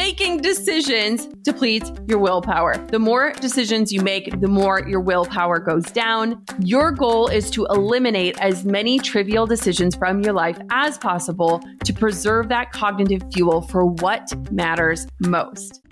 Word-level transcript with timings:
Making 0.00 0.38
decisions 0.38 1.26
depletes 1.42 1.92
your 2.08 2.18
willpower. 2.20 2.78
The 2.86 2.98
more 2.98 3.32
decisions 3.32 3.92
you 3.92 4.00
make, 4.00 4.40
the 4.40 4.48
more 4.48 4.80
your 4.88 4.98
willpower 4.98 5.58
goes 5.58 5.84
down. 5.84 6.42
Your 6.60 6.90
goal 6.90 7.28
is 7.28 7.50
to 7.50 7.66
eliminate 7.66 8.40
as 8.40 8.64
many 8.64 8.98
trivial 8.98 9.44
decisions 9.46 9.94
from 9.94 10.22
your 10.22 10.32
life 10.32 10.56
as 10.70 10.96
possible 10.96 11.62
to 11.84 11.92
preserve 11.92 12.48
that 12.48 12.72
cognitive 12.72 13.22
fuel 13.34 13.60
for 13.60 13.84
what 13.84 14.32
matters 14.50 15.06
most. 15.20 15.82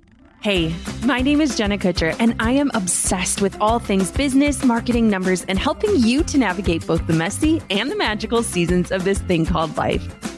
Hey, 0.41 0.75
my 1.05 1.21
name 1.21 1.43
is 1.43 1.55
Jenna 1.55 1.77
Kutcher, 1.77 2.17
and 2.19 2.35
I 2.41 2.53
am 2.53 2.71
obsessed 2.73 3.43
with 3.43 3.61
all 3.61 3.79
things 3.79 4.11
business, 4.11 4.65
marketing, 4.65 5.11
numbers, 5.11 5.45
and 5.49 5.59
helping 5.59 5.95
you 5.97 6.23
to 6.23 6.39
navigate 6.39 6.87
both 6.87 7.07
the 7.07 7.13
messy 7.13 7.61
and 7.69 7.91
the 7.91 7.97
magical 7.97 8.43
seasons 8.43 8.91
of 8.91 9.05
this 9.05 9.19
thing 9.19 9.45
called 9.45 9.77
life. 9.77 10.38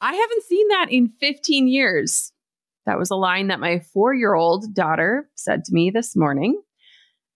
I 0.00 0.14
haven't 0.14 0.44
seen 0.44 0.68
that 0.68 0.86
in 0.90 1.12
15 1.20 1.68
years. 1.68 2.32
That 2.84 2.98
was 2.98 3.10
a 3.10 3.16
line 3.16 3.48
that 3.48 3.60
my 3.60 3.80
four 3.92 4.14
year 4.14 4.34
old 4.34 4.74
daughter 4.74 5.28
said 5.34 5.64
to 5.64 5.72
me 5.72 5.90
this 5.90 6.14
morning. 6.14 6.60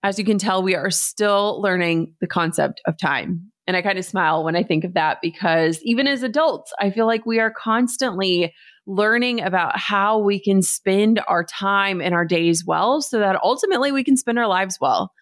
As 0.02 0.18
you 0.18 0.24
can 0.24 0.38
tell, 0.38 0.62
we 0.62 0.74
are 0.74 0.90
still 0.90 1.60
learning 1.60 2.14
the 2.20 2.26
concept 2.26 2.80
of 2.86 2.96
time. 2.96 3.50
And 3.66 3.76
I 3.76 3.82
kind 3.82 3.98
of 3.98 4.04
smile 4.04 4.42
when 4.42 4.56
I 4.56 4.62
think 4.62 4.84
of 4.84 4.94
that 4.94 5.18
because 5.20 5.80
even 5.82 6.06
as 6.06 6.22
adults, 6.22 6.72
I 6.80 6.90
feel 6.90 7.06
like 7.06 7.26
we 7.26 7.38
are 7.38 7.52
constantly 7.52 8.54
learning 8.86 9.40
about 9.40 9.78
how 9.78 10.18
we 10.18 10.40
can 10.40 10.62
spend 10.62 11.20
our 11.28 11.44
time 11.44 12.00
and 12.00 12.14
our 12.14 12.24
days 12.24 12.64
well 12.66 13.00
so 13.02 13.18
that 13.18 13.40
ultimately 13.42 13.92
we 13.92 14.02
can 14.02 14.16
spend 14.16 14.38
our 14.38 14.48
lives 14.48 14.78
well. 14.80 15.12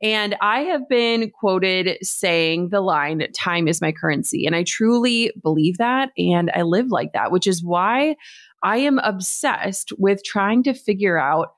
And 0.00 0.36
I 0.40 0.60
have 0.60 0.88
been 0.88 1.30
quoted 1.30 1.98
saying 2.02 2.68
the 2.68 2.80
line, 2.80 3.26
time 3.34 3.66
is 3.66 3.80
my 3.80 3.92
currency. 3.92 4.46
And 4.46 4.54
I 4.54 4.62
truly 4.62 5.32
believe 5.42 5.78
that. 5.78 6.10
And 6.16 6.50
I 6.54 6.62
live 6.62 6.90
like 6.90 7.12
that, 7.14 7.32
which 7.32 7.46
is 7.46 7.64
why 7.64 8.14
I 8.62 8.78
am 8.78 8.98
obsessed 9.00 9.92
with 9.98 10.22
trying 10.24 10.62
to 10.64 10.74
figure 10.74 11.18
out 11.18 11.48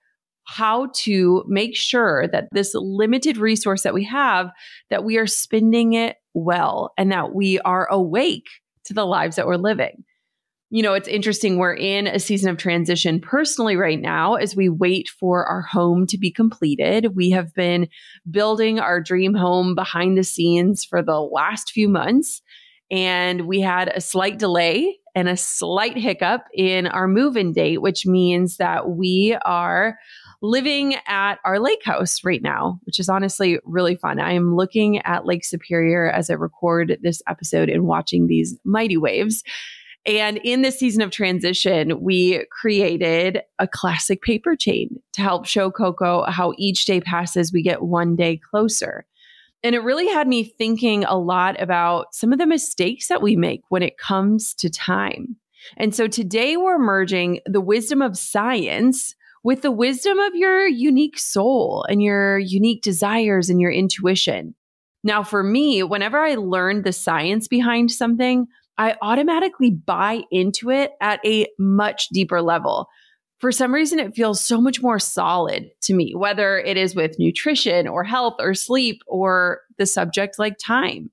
how 0.45 0.89
to 0.95 1.45
make 1.47 1.77
sure 1.77 2.27
that 2.29 2.49
this 2.53 2.75
limited 2.75 3.37
resource 3.37 3.83
that 3.83 3.95
we 3.95 4.05
have 4.05 4.51
that 4.89 5.05
we 5.05 5.17
are 5.17 5.27
spending 5.27 5.93
it 5.93 6.17
well 6.35 6.93
and 6.97 7.13
that 7.13 7.35
we 7.35 7.61
are 7.61 7.87
awake 7.91 8.49
to 8.85 8.95
the 8.95 9.07
lives 9.07 9.37
that 9.37 9.47
we're 9.47 9.57
living 9.57 10.03
you 10.71 10.83
know, 10.83 10.95
it's 10.95 11.09
interesting. 11.09 11.59
We're 11.59 11.75
in 11.75 12.07
a 12.07 12.21
season 12.21 12.49
of 12.49 12.57
transition 12.57 13.21
personally 13.21 13.77
right 13.77 14.01
now 14.01 14.37
as 14.37 14.55
we 14.55 14.69
wait 14.69 15.09
for 15.09 15.45
our 15.45 15.63
home 15.63 16.07
to 16.07 16.17
be 16.17 16.31
completed. 16.31 17.17
We 17.17 17.31
have 17.31 17.53
been 17.55 17.89
building 18.31 18.79
our 18.79 19.01
dream 19.01 19.35
home 19.35 19.75
behind 19.75 20.17
the 20.17 20.23
scenes 20.23 20.85
for 20.85 21.03
the 21.03 21.21
last 21.21 21.73
few 21.73 21.89
months, 21.89 22.41
and 22.89 23.49
we 23.49 23.61
had 23.61 23.89
a 23.89 24.01
slight 24.01 24.39
delay 24.39 24.97
and 25.17 25.29
a 25.29 25.37
slight 25.37 25.99
hiccup 25.99 26.45
in 26.55 26.87
our 26.87 27.09
move 27.09 27.37
in 27.37 27.53
date, 27.53 27.83
which 27.83 28.07
means 28.07 28.59
that 28.59 28.91
we 28.91 29.37
are 29.45 29.99
living 30.41 30.95
at 31.09 31.39
our 31.45 31.59
lake 31.59 31.85
house 31.85 32.23
right 32.25 32.43
now, 32.43 32.79
which 32.85 33.01
is 33.01 33.09
honestly 33.09 33.59
really 33.65 33.97
fun. 33.97 34.21
I 34.21 34.33
am 34.33 34.55
looking 34.55 34.99
at 35.01 35.27
Lake 35.27 35.45
Superior 35.45 36.09
as 36.09 36.31
I 36.31 36.35
record 36.35 36.99
this 37.03 37.23
episode 37.29 37.69
and 37.69 37.85
watching 37.85 38.29
these 38.29 38.57
mighty 38.65 38.97
waves. 38.97 39.43
And 40.07 40.39
in 40.39 40.63
this 40.63 40.79
season 40.79 41.03
of 41.03 41.11
transition, 41.11 42.01
we 42.01 42.45
created 42.51 43.43
a 43.59 43.69
classic 43.69 44.23
paper 44.23 44.57
chain 44.57 45.01
to 45.13 45.21
help 45.21 45.45
show 45.47 45.71
Coco 45.71 46.25
how 46.25 46.55
each 46.57 46.87
day 46.87 47.01
passes, 47.01 47.53
we 47.53 47.63
get 47.63 47.83
one 47.83 48.17
day 48.17 48.39
closer. 48.39 49.05
And 49.63 49.75
it 49.75 49.81
really 49.81 50.09
had 50.09 50.27
me 50.27 50.45
thinking 50.45 51.05
a 51.05 51.19
lot 51.19 51.61
about 51.61 52.15
some 52.15 52.33
of 52.33 52.39
the 52.39 52.47
mistakes 52.47 53.09
that 53.09 53.21
we 53.21 53.37
make 53.37 53.61
when 53.69 53.83
it 53.83 53.99
comes 53.99 54.55
to 54.55 54.71
time. 54.71 55.37
And 55.77 55.95
so 55.95 56.09
today 56.09 56.57
we're 56.57 56.79
merging 56.79 57.41
the 57.45 57.61
wisdom 57.61 58.01
of 58.01 58.17
science 58.17 59.15
with 59.43 59.61
the 59.61 59.71
wisdom 59.71 60.19
of 60.19 60.35
your 60.35 60.67
unique 60.67 61.19
soul 61.19 61.85
and 61.89 62.03
your 62.03 62.39
unique 62.39 62.83
desires 62.83 63.51
and 63.51 63.61
your 63.61 63.71
intuition. 63.71 64.55
Now, 65.03 65.23
for 65.23 65.43
me, 65.43 65.83
whenever 65.83 66.19
I 66.19 66.35
learned 66.35 66.85
the 66.85 66.93
science 66.93 67.49
behind 67.49 67.91
something, 67.91 68.47
I 68.81 68.97
automatically 69.03 69.71
buy 69.71 70.23
into 70.31 70.71
it 70.71 70.93
at 71.03 71.21
a 71.23 71.47
much 71.59 72.09
deeper 72.09 72.41
level. 72.41 72.89
For 73.39 73.53
some 73.53 73.75
reason, 73.75 73.99
it 73.99 74.15
feels 74.15 74.43
so 74.43 74.59
much 74.59 74.81
more 74.81 74.99
solid 74.99 75.69
to 75.83 75.93
me, 75.93 76.15
whether 76.17 76.59
it 76.59 76.79
is 76.79 76.95
with 76.95 77.19
nutrition 77.19 77.87
or 77.87 78.05
health 78.05 78.37
or 78.39 78.55
sleep 78.55 79.03
or 79.07 79.61
the 79.77 79.85
subject 79.85 80.39
like 80.39 80.57
time. 80.57 81.11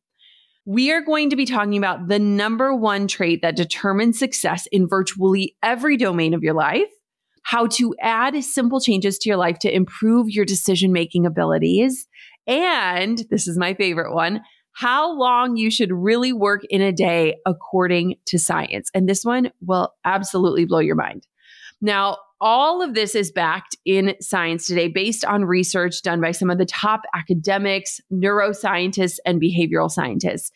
We 0.65 0.93
are 0.93 1.01
going 1.01 1.29
to 1.29 1.35
be 1.35 1.45
talking 1.45 1.77
about 1.77 2.07
the 2.07 2.19
number 2.19 2.73
one 2.73 3.05
trait 3.05 3.41
that 3.41 3.57
determines 3.57 4.17
success 4.17 4.65
in 4.67 4.87
virtually 4.87 5.57
every 5.61 5.97
domain 5.97 6.33
of 6.33 6.43
your 6.43 6.53
life, 6.53 6.87
how 7.43 7.67
to 7.67 7.93
add 8.01 8.41
simple 8.45 8.79
changes 8.79 9.17
to 9.19 9.29
your 9.29 9.37
life 9.37 9.59
to 9.59 9.75
improve 9.75 10.29
your 10.29 10.45
decision 10.45 10.93
making 10.93 11.25
abilities. 11.25 12.07
And 12.47 13.25
this 13.29 13.45
is 13.45 13.57
my 13.57 13.73
favorite 13.73 14.13
one 14.13 14.39
how 14.77 15.11
long 15.17 15.57
you 15.57 15.71
should 15.71 15.91
really 15.91 16.31
work 16.31 16.63
in 16.69 16.83
a 16.83 16.91
day 16.91 17.35
according 17.47 18.13
to 18.27 18.37
science. 18.37 18.91
And 18.93 19.09
this 19.09 19.25
one 19.25 19.51
will 19.59 19.91
absolutely 20.05 20.65
blow 20.65 20.77
your 20.77 20.95
mind. 20.95 21.25
Now, 21.81 22.17
all 22.39 22.83
of 22.83 22.93
this 22.93 23.15
is 23.15 23.31
backed 23.31 23.75
in 23.85 24.13
science 24.21 24.67
today 24.67 24.87
based 24.87 25.25
on 25.25 25.45
research 25.45 26.03
done 26.03 26.21
by 26.21 26.29
some 26.29 26.51
of 26.51 26.59
the 26.59 26.65
top 26.65 27.01
academics, 27.15 27.99
neuroscientists, 28.13 29.17
and 29.25 29.41
behavioral 29.41 29.89
scientists. 29.89 30.51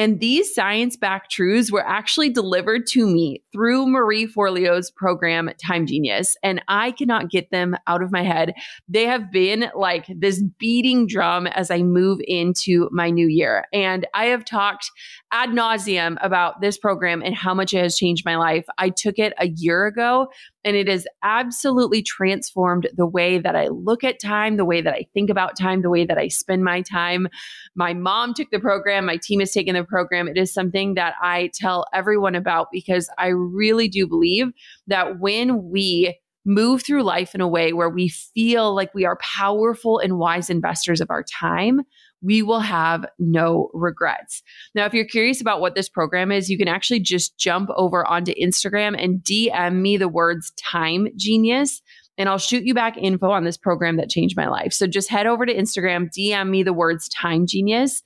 And 0.00 0.18
these 0.18 0.54
science 0.54 0.96
backed 0.96 1.30
truths 1.30 1.70
were 1.70 1.86
actually 1.86 2.30
delivered 2.30 2.86
to 2.86 3.06
me 3.06 3.42
through 3.52 3.86
Marie 3.86 4.26
Forleo's 4.26 4.90
program, 4.90 5.50
Time 5.62 5.86
Genius. 5.86 6.38
And 6.42 6.62
I 6.68 6.92
cannot 6.92 7.28
get 7.28 7.50
them 7.50 7.76
out 7.86 8.02
of 8.02 8.10
my 8.10 8.22
head. 8.22 8.54
They 8.88 9.04
have 9.04 9.30
been 9.30 9.70
like 9.74 10.06
this 10.08 10.42
beating 10.58 11.06
drum 11.06 11.46
as 11.48 11.70
I 11.70 11.82
move 11.82 12.18
into 12.26 12.88
my 12.90 13.10
new 13.10 13.28
year. 13.28 13.66
And 13.74 14.06
I 14.14 14.28
have 14.28 14.46
talked 14.46 14.90
ad 15.32 15.50
nauseum 15.50 16.16
about 16.22 16.62
this 16.62 16.78
program 16.78 17.20
and 17.22 17.34
how 17.34 17.52
much 17.52 17.74
it 17.74 17.82
has 17.82 17.98
changed 17.98 18.24
my 18.24 18.36
life. 18.36 18.64
I 18.78 18.88
took 18.88 19.18
it 19.18 19.34
a 19.38 19.48
year 19.48 19.84
ago 19.84 20.28
and 20.64 20.76
it 20.76 20.88
has 20.88 21.06
absolutely 21.22 22.02
transformed 22.02 22.88
the 22.94 23.06
way 23.06 23.38
that 23.38 23.56
I 23.56 23.68
look 23.68 24.04
at 24.04 24.20
time, 24.20 24.56
the 24.56 24.64
way 24.64 24.80
that 24.80 24.94
I 24.94 25.06
think 25.14 25.30
about 25.30 25.56
time, 25.56 25.82
the 25.82 25.90
way 25.90 26.04
that 26.04 26.18
I 26.18 26.28
spend 26.28 26.64
my 26.64 26.82
time. 26.82 27.28
My 27.74 27.94
mom 27.94 28.34
took 28.34 28.50
the 28.50 28.60
program, 28.60 29.06
my 29.06 29.16
team 29.16 29.40
has 29.40 29.52
taken 29.52 29.74
the 29.74 29.84
program. 29.84 30.28
It 30.28 30.36
is 30.36 30.52
something 30.52 30.94
that 30.94 31.14
I 31.22 31.50
tell 31.54 31.86
everyone 31.94 32.34
about 32.34 32.68
because 32.72 33.08
I 33.18 33.28
really 33.28 33.88
do 33.88 34.06
believe 34.06 34.48
that 34.86 35.18
when 35.18 35.70
we 35.70 36.18
move 36.44 36.82
through 36.82 37.02
life 37.02 37.34
in 37.34 37.40
a 37.40 37.48
way 37.48 37.72
where 37.72 37.90
we 37.90 38.08
feel 38.08 38.74
like 38.74 38.94
we 38.94 39.04
are 39.04 39.18
powerful 39.18 39.98
and 39.98 40.18
wise 40.18 40.50
investors 40.50 41.00
of 41.00 41.10
our 41.10 41.22
time, 41.22 41.82
we 42.22 42.42
will 42.42 42.60
have 42.60 43.06
no 43.18 43.70
regrets. 43.72 44.42
Now, 44.74 44.86
if 44.86 44.94
you're 44.94 45.04
curious 45.04 45.40
about 45.40 45.60
what 45.60 45.74
this 45.74 45.88
program 45.88 46.30
is, 46.30 46.50
you 46.50 46.58
can 46.58 46.68
actually 46.68 47.00
just 47.00 47.36
jump 47.38 47.70
over 47.76 48.06
onto 48.06 48.34
Instagram 48.34 49.02
and 49.02 49.20
DM 49.20 49.76
me 49.76 49.96
the 49.96 50.08
words 50.08 50.52
time 50.52 51.08
genius. 51.16 51.82
And 52.18 52.28
I'll 52.28 52.38
shoot 52.38 52.64
you 52.64 52.74
back 52.74 52.98
info 52.98 53.30
on 53.30 53.44
this 53.44 53.56
program 53.56 53.96
that 53.96 54.10
changed 54.10 54.36
my 54.36 54.48
life. 54.48 54.72
So 54.72 54.86
just 54.86 55.08
head 55.08 55.26
over 55.26 55.46
to 55.46 55.54
Instagram, 55.54 56.10
DM 56.10 56.50
me 56.50 56.62
the 56.62 56.72
words 56.72 57.08
time 57.08 57.46
genius. 57.46 58.02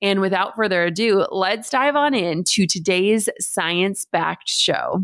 And 0.00 0.20
without 0.20 0.54
further 0.56 0.84
ado, 0.84 1.26
let's 1.30 1.68
dive 1.68 1.96
on 1.96 2.14
in 2.14 2.44
to 2.44 2.66
today's 2.66 3.28
science 3.40 4.06
backed 4.10 4.48
show. 4.48 5.02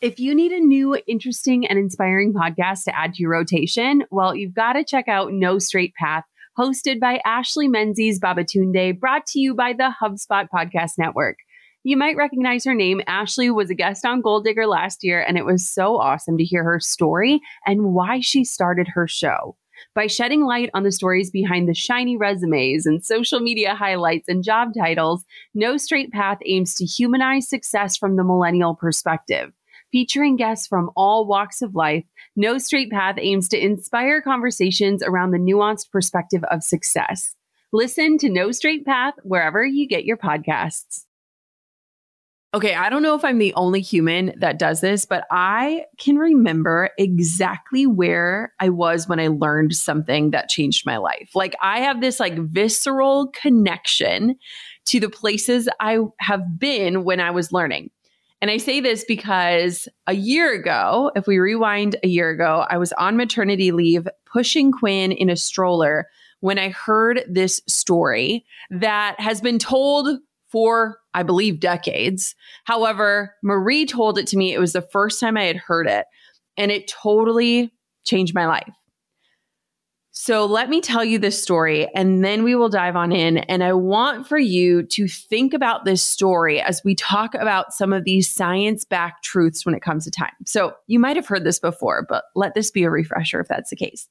If 0.00 0.18
you 0.18 0.34
need 0.34 0.52
a 0.52 0.60
new, 0.60 0.98
interesting, 1.06 1.66
and 1.66 1.78
inspiring 1.78 2.32
podcast 2.32 2.84
to 2.84 2.96
add 2.96 3.14
to 3.14 3.22
your 3.22 3.32
rotation, 3.32 4.04
well, 4.10 4.34
you've 4.34 4.54
got 4.54 4.74
to 4.74 4.84
check 4.84 5.08
out 5.08 5.32
No 5.32 5.58
Straight 5.58 5.94
Path 5.94 6.24
hosted 6.60 7.00
by 7.00 7.22
Ashley 7.24 7.68
Menzies 7.68 8.20
Babatunde, 8.20 9.00
brought 9.00 9.24
to 9.28 9.40
you 9.40 9.54
by 9.54 9.72
the 9.72 9.94
HubSpot 10.02 10.46
Podcast 10.54 10.98
Network. 10.98 11.38
You 11.84 11.96
might 11.96 12.18
recognize 12.18 12.66
her 12.66 12.74
name. 12.74 13.00
Ashley 13.06 13.50
was 13.50 13.70
a 13.70 13.74
guest 13.74 14.04
on 14.04 14.20
Goal 14.20 14.42
Digger 14.42 14.66
last 14.66 15.02
year, 15.02 15.24
and 15.26 15.38
it 15.38 15.46
was 15.46 15.66
so 15.66 15.98
awesome 15.98 16.36
to 16.36 16.44
hear 16.44 16.62
her 16.62 16.78
story 16.78 17.40
and 17.64 17.94
why 17.94 18.20
she 18.20 18.44
started 18.44 18.88
her 18.88 19.08
show. 19.08 19.56
By 19.94 20.06
shedding 20.06 20.44
light 20.44 20.68
on 20.74 20.82
the 20.82 20.92
stories 20.92 21.30
behind 21.30 21.66
the 21.66 21.72
shiny 21.72 22.18
resumes 22.18 22.84
and 22.84 23.02
social 23.02 23.40
media 23.40 23.74
highlights 23.74 24.28
and 24.28 24.44
job 24.44 24.72
titles, 24.78 25.24
No 25.54 25.78
Straight 25.78 26.12
Path 26.12 26.40
aims 26.44 26.74
to 26.74 26.84
humanize 26.84 27.48
success 27.48 27.96
from 27.96 28.16
the 28.16 28.24
millennial 28.24 28.74
perspective. 28.74 29.50
Featuring 29.92 30.36
guests 30.36 30.66
from 30.66 30.90
all 30.94 31.26
walks 31.26 31.62
of 31.62 31.74
life, 31.74 32.04
No 32.40 32.56
Straight 32.56 32.90
Path 32.90 33.16
aims 33.18 33.50
to 33.50 33.62
inspire 33.62 34.22
conversations 34.22 35.02
around 35.02 35.32
the 35.32 35.38
nuanced 35.38 35.90
perspective 35.90 36.42
of 36.44 36.64
success. 36.64 37.36
Listen 37.70 38.16
to 38.16 38.30
No 38.30 38.50
Straight 38.50 38.86
Path 38.86 39.12
wherever 39.24 39.62
you 39.62 39.86
get 39.86 40.06
your 40.06 40.16
podcasts. 40.16 41.04
Okay, 42.54 42.74
I 42.74 42.88
don't 42.88 43.02
know 43.02 43.14
if 43.14 43.26
I'm 43.26 43.36
the 43.36 43.52
only 43.56 43.82
human 43.82 44.32
that 44.38 44.58
does 44.58 44.80
this, 44.80 45.04
but 45.04 45.26
I 45.30 45.84
can 45.98 46.16
remember 46.16 46.88
exactly 46.96 47.86
where 47.86 48.54
I 48.58 48.70
was 48.70 49.06
when 49.06 49.20
I 49.20 49.28
learned 49.28 49.74
something 49.74 50.30
that 50.30 50.48
changed 50.48 50.86
my 50.86 50.96
life. 50.96 51.32
Like 51.34 51.54
I 51.60 51.80
have 51.80 52.00
this 52.00 52.18
like 52.18 52.38
visceral 52.38 53.26
connection 53.34 54.36
to 54.86 54.98
the 54.98 55.10
places 55.10 55.68
I 55.78 55.98
have 56.20 56.58
been 56.58 57.04
when 57.04 57.20
I 57.20 57.32
was 57.32 57.52
learning. 57.52 57.90
And 58.40 58.50
I 58.50 58.56
say 58.56 58.80
this 58.80 59.04
because 59.04 59.88
a 60.06 60.14
year 60.14 60.52
ago, 60.52 61.12
if 61.14 61.26
we 61.26 61.38
rewind 61.38 61.96
a 62.02 62.08
year 62.08 62.30
ago, 62.30 62.64
I 62.70 62.78
was 62.78 62.92
on 62.94 63.16
maternity 63.16 63.70
leave 63.70 64.08
pushing 64.24 64.72
Quinn 64.72 65.12
in 65.12 65.28
a 65.28 65.36
stroller 65.36 66.06
when 66.40 66.58
I 66.58 66.70
heard 66.70 67.22
this 67.28 67.60
story 67.68 68.46
that 68.70 69.16
has 69.18 69.42
been 69.42 69.58
told 69.58 70.18
for, 70.48 70.98
I 71.12 71.22
believe, 71.22 71.60
decades. 71.60 72.34
However, 72.64 73.34
Marie 73.42 73.84
told 73.84 74.18
it 74.18 74.26
to 74.28 74.38
me. 74.38 74.54
It 74.54 74.58
was 74.58 74.72
the 74.72 74.82
first 74.82 75.20
time 75.20 75.36
I 75.36 75.44
had 75.44 75.56
heard 75.56 75.86
it, 75.86 76.06
and 76.56 76.72
it 76.72 76.88
totally 76.88 77.72
changed 78.04 78.34
my 78.34 78.46
life. 78.46 78.74
So 80.22 80.44
let 80.44 80.68
me 80.68 80.82
tell 80.82 81.02
you 81.02 81.18
this 81.18 81.42
story 81.42 81.88
and 81.94 82.22
then 82.22 82.44
we 82.44 82.54
will 82.54 82.68
dive 82.68 82.94
on 82.94 83.10
in. 83.10 83.38
And 83.38 83.64
I 83.64 83.72
want 83.72 84.28
for 84.28 84.36
you 84.36 84.82
to 84.82 85.08
think 85.08 85.54
about 85.54 85.86
this 85.86 86.04
story 86.04 86.60
as 86.60 86.82
we 86.84 86.94
talk 86.94 87.34
about 87.34 87.72
some 87.72 87.94
of 87.94 88.04
these 88.04 88.30
science 88.30 88.84
backed 88.84 89.24
truths 89.24 89.64
when 89.64 89.74
it 89.74 89.80
comes 89.80 90.04
to 90.04 90.10
time. 90.10 90.34
So 90.44 90.74
you 90.86 90.98
might 90.98 91.16
have 91.16 91.26
heard 91.26 91.44
this 91.44 91.58
before, 91.58 92.04
but 92.06 92.24
let 92.36 92.52
this 92.52 92.70
be 92.70 92.82
a 92.82 92.90
refresher 92.90 93.40
if 93.40 93.48
that's 93.48 93.70
the 93.70 93.76
case. 93.76 94.08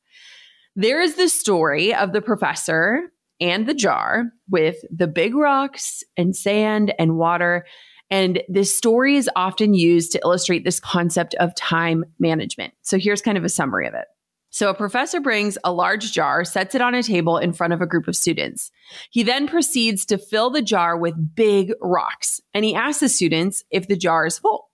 There 0.76 1.00
is 1.00 1.14
the 1.14 1.30
story 1.30 1.94
of 1.94 2.12
the 2.12 2.24
professor 2.24 3.12
and 3.40 3.68
the 3.68 3.76
jar 3.76 4.32
with 4.50 4.78
the 4.90 5.08
big 5.08 5.36
rocks 5.36 6.04
and 6.18 6.36
sand 6.36 6.92
and 6.98 7.18
water. 7.18 7.68
And 8.10 8.42
this 8.50 8.76
story 8.76 9.16
is 9.16 9.30
often 9.36 9.76
used 9.76 10.12
to 10.14 10.22
illustrate 10.24 10.64
this 10.64 10.80
concept 10.80 11.36
of 11.36 11.54
time 11.54 12.04
management. 12.18 12.74
So 12.82 12.98
here's 12.98 13.22
kind 13.22 13.38
of 13.38 13.44
a 13.44 13.50
summary 13.50 13.88
of 13.88 13.94
it. 13.94 14.06
So 14.52 14.70
a 14.70 14.74
professor 14.74 15.20
brings 15.20 15.58
a 15.64 15.72
large 15.72 16.12
jar, 16.12 16.44
sets 16.44 16.74
it 16.74 16.82
on 16.82 16.96
a 16.96 17.04
table 17.04 17.38
in 17.38 17.54
front 17.54 17.74
of 17.74 17.82
a 17.82 17.88
group 17.88 18.08
of 18.08 18.16
students. 18.16 18.72
He 19.12 19.22
then 19.22 19.48
proceeds 19.48 20.06
to 20.08 20.18
fill 20.18 20.50
the 20.50 20.62
jar 20.62 20.98
with 20.98 21.36
big 21.36 21.72
rocks, 21.82 22.42
and 22.54 22.66
he 22.66 22.74
asks 22.74 23.02
the 23.02 23.10
students 23.10 23.64
if 23.70 23.88
the 23.88 23.96
jar 23.96 24.26
is 24.26 24.40
full. 24.40 24.70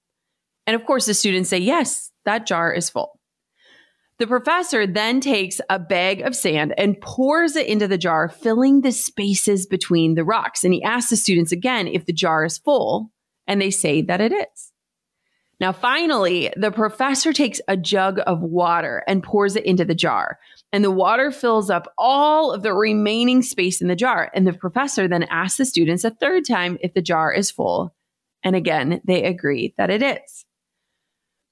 And 0.65 0.75
of 0.75 0.85
course, 0.85 1.05
the 1.05 1.13
students 1.13 1.49
say, 1.49 1.57
yes, 1.57 2.11
that 2.23 2.45
jar 2.45 2.73
is 2.73 2.89
full. 2.89 3.19
The 4.17 4.27
professor 4.27 4.87
then 4.87 5.19
takes 5.19 5.59
a 5.69 5.77
bag 5.77 6.21
of 6.21 6.37
sand 6.37 6.73
and 6.77 6.99
pours 7.01 7.57
it 7.57 7.67
into 7.67 7.85
the 7.85 7.97
jar, 7.97 8.29
filling 8.29 8.79
the 8.79 8.93
spaces 8.93 9.65
between 9.65 10.15
the 10.15 10.23
rocks. 10.23 10.63
And 10.63 10.73
he 10.73 10.81
asks 10.81 11.09
the 11.09 11.17
students 11.17 11.51
again 11.51 11.87
if 11.87 12.05
the 12.05 12.13
jar 12.13 12.45
is 12.45 12.57
full, 12.57 13.11
and 13.45 13.61
they 13.61 13.71
say 13.71 14.01
that 14.03 14.21
it 14.21 14.31
is. 14.31 14.64
Now, 15.59 15.71
finally, 15.71 16.51
the 16.57 16.71
professor 16.71 17.31
takes 17.31 17.61
a 17.67 17.77
jug 17.77 18.19
of 18.27 18.41
water 18.41 19.03
and 19.07 19.23
pours 19.23 19.55
it 19.55 19.65
into 19.65 19.85
the 19.85 19.95
jar. 19.95 20.37
And 20.73 20.83
the 20.83 20.91
water 20.91 21.31
fills 21.31 21.69
up 21.69 21.87
all 21.97 22.51
of 22.51 22.61
the 22.61 22.73
remaining 22.73 23.41
space 23.41 23.81
in 23.81 23.87
the 23.87 23.95
jar. 23.95 24.29
And 24.33 24.45
the 24.45 24.53
professor 24.53 25.07
then 25.07 25.23
asks 25.23 25.57
the 25.57 25.65
students 25.65 26.03
a 26.03 26.11
third 26.11 26.45
time 26.45 26.77
if 26.81 26.93
the 26.93 27.01
jar 27.01 27.31
is 27.33 27.51
full. 27.51 27.95
And 28.43 28.55
again, 28.55 29.01
they 29.05 29.23
agree 29.23 29.73
that 29.77 29.89
it 29.89 30.03
is. 30.03 30.45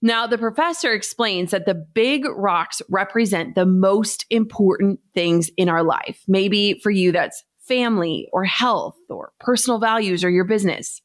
Now, 0.01 0.27
the 0.27 0.37
professor 0.37 0.91
explains 0.91 1.51
that 1.51 1.65
the 1.65 1.73
big 1.73 2.25
rocks 2.25 2.81
represent 2.89 3.55
the 3.55 3.65
most 3.65 4.25
important 4.29 4.99
things 5.13 5.49
in 5.55 5.69
our 5.69 5.81
life. 5.81 6.21
Maybe 6.27 6.77
for 6.83 6.91
you, 6.91 7.13
that's 7.13 7.41
family 7.61 8.27
or 8.33 8.43
health 8.43 8.97
or 9.09 9.31
personal 9.39 9.79
values 9.79 10.25
or 10.25 10.29
your 10.29 10.43
business. 10.43 11.01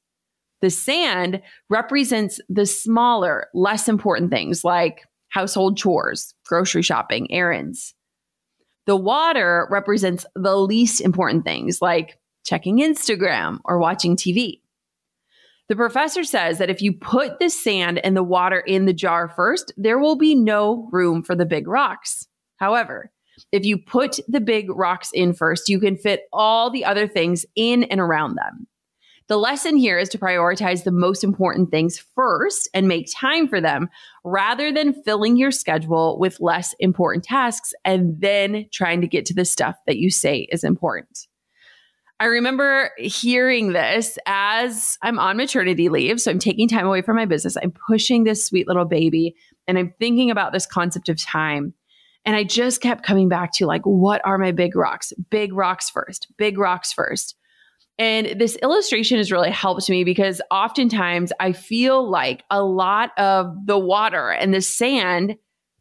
The 0.60 0.70
sand 0.70 1.40
represents 1.70 2.40
the 2.48 2.66
smaller, 2.66 3.48
less 3.54 3.88
important 3.88 4.30
things 4.30 4.64
like 4.64 5.04
household 5.28 5.76
chores, 5.76 6.34
grocery 6.46 6.82
shopping, 6.82 7.30
errands. 7.32 7.94
The 8.86 8.96
water 8.96 9.68
represents 9.70 10.24
the 10.34 10.56
least 10.56 11.00
important 11.00 11.44
things 11.44 11.80
like 11.82 12.18
checking 12.44 12.78
Instagram 12.78 13.58
or 13.64 13.78
watching 13.78 14.16
TV. 14.16 14.60
The 15.68 15.76
professor 15.76 16.24
says 16.24 16.56
that 16.58 16.70
if 16.70 16.80
you 16.80 16.94
put 16.94 17.38
the 17.38 17.50
sand 17.50 17.98
and 17.98 18.16
the 18.16 18.22
water 18.22 18.60
in 18.60 18.86
the 18.86 18.94
jar 18.94 19.28
first, 19.28 19.72
there 19.76 19.98
will 19.98 20.16
be 20.16 20.34
no 20.34 20.88
room 20.90 21.22
for 21.22 21.34
the 21.36 21.44
big 21.44 21.68
rocks. 21.68 22.26
However, 22.56 23.12
if 23.52 23.66
you 23.66 23.76
put 23.76 24.18
the 24.26 24.40
big 24.40 24.70
rocks 24.70 25.10
in 25.12 25.34
first, 25.34 25.68
you 25.68 25.78
can 25.78 25.96
fit 25.96 26.22
all 26.32 26.70
the 26.70 26.86
other 26.86 27.06
things 27.06 27.44
in 27.54 27.84
and 27.84 28.00
around 28.00 28.36
them. 28.36 28.66
The 29.28 29.36
lesson 29.36 29.76
here 29.76 29.98
is 29.98 30.08
to 30.10 30.18
prioritize 30.18 30.84
the 30.84 30.90
most 30.90 31.22
important 31.22 31.70
things 31.70 32.02
first 32.14 32.66
and 32.72 32.88
make 32.88 33.08
time 33.14 33.46
for 33.46 33.60
them 33.60 33.90
rather 34.24 34.72
than 34.72 35.02
filling 35.02 35.36
your 35.36 35.50
schedule 35.50 36.18
with 36.18 36.40
less 36.40 36.74
important 36.78 37.24
tasks 37.24 37.74
and 37.84 38.18
then 38.18 38.66
trying 38.72 39.02
to 39.02 39.06
get 39.06 39.26
to 39.26 39.34
the 39.34 39.44
stuff 39.44 39.76
that 39.86 39.98
you 39.98 40.10
say 40.10 40.48
is 40.50 40.64
important. 40.64 41.26
I 42.20 42.24
remember 42.24 42.90
hearing 42.96 43.74
this 43.74 44.18
as 44.24 44.98
I'm 45.02 45.18
on 45.18 45.36
maternity 45.36 45.90
leave. 45.90 46.20
So 46.22 46.30
I'm 46.30 46.38
taking 46.38 46.66
time 46.66 46.86
away 46.86 47.02
from 47.02 47.16
my 47.16 47.26
business. 47.26 47.56
I'm 47.62 47.70
pushing 47.70 48.24
this 48.24 48.44
sweet 48.44 48.66
little 48.66 48.86
baby 48.86 49.36
and 49.68 49.78
I'm 49.78 49.92
thinking 50.00 50.30
about 50.30 50.54
this 50.54 50.66
concept 50.66 51.10
of 51.10 51.20
time. 51.20 51.74
And 52.24 52.34
I 52.34 52.44
just 52.44 52.80
kept 52.80 53.04
coming 53.04 53.28
back 53.28 53.52
to 53.54 53.66
like, 53.66 53.82
what 53.82 54.22
are 54.24 54.38
my 54.38 54.52
big 54.52 54.74
rocks? 54.74 55.12
Big 55.30 55.52
rocks 55.52 55.90
first, 55.90 56.28
big 56.38 56.58
rocks 56.58 56.92
first. 56.92 57.36
And 57.98 58.38
this 58.38 58.56
illustration 58.56 59.18
has 59.18 59.32
really 59.32 59.50
helped 59.50 59.90
me 59.90 60.04
because 60.04 60.40
oftentimes 60.50 61.32
I 61.40 61.52
feel 61.52 62.08
like 62.08 62.44
a 62.48 62.62
lot 62.62 63.10
of 63.18 63.66
the 63.66 63.78
water 63.78 64.30
and 64.30 64.54
the 64.54 64.60
sand 64.60 65.36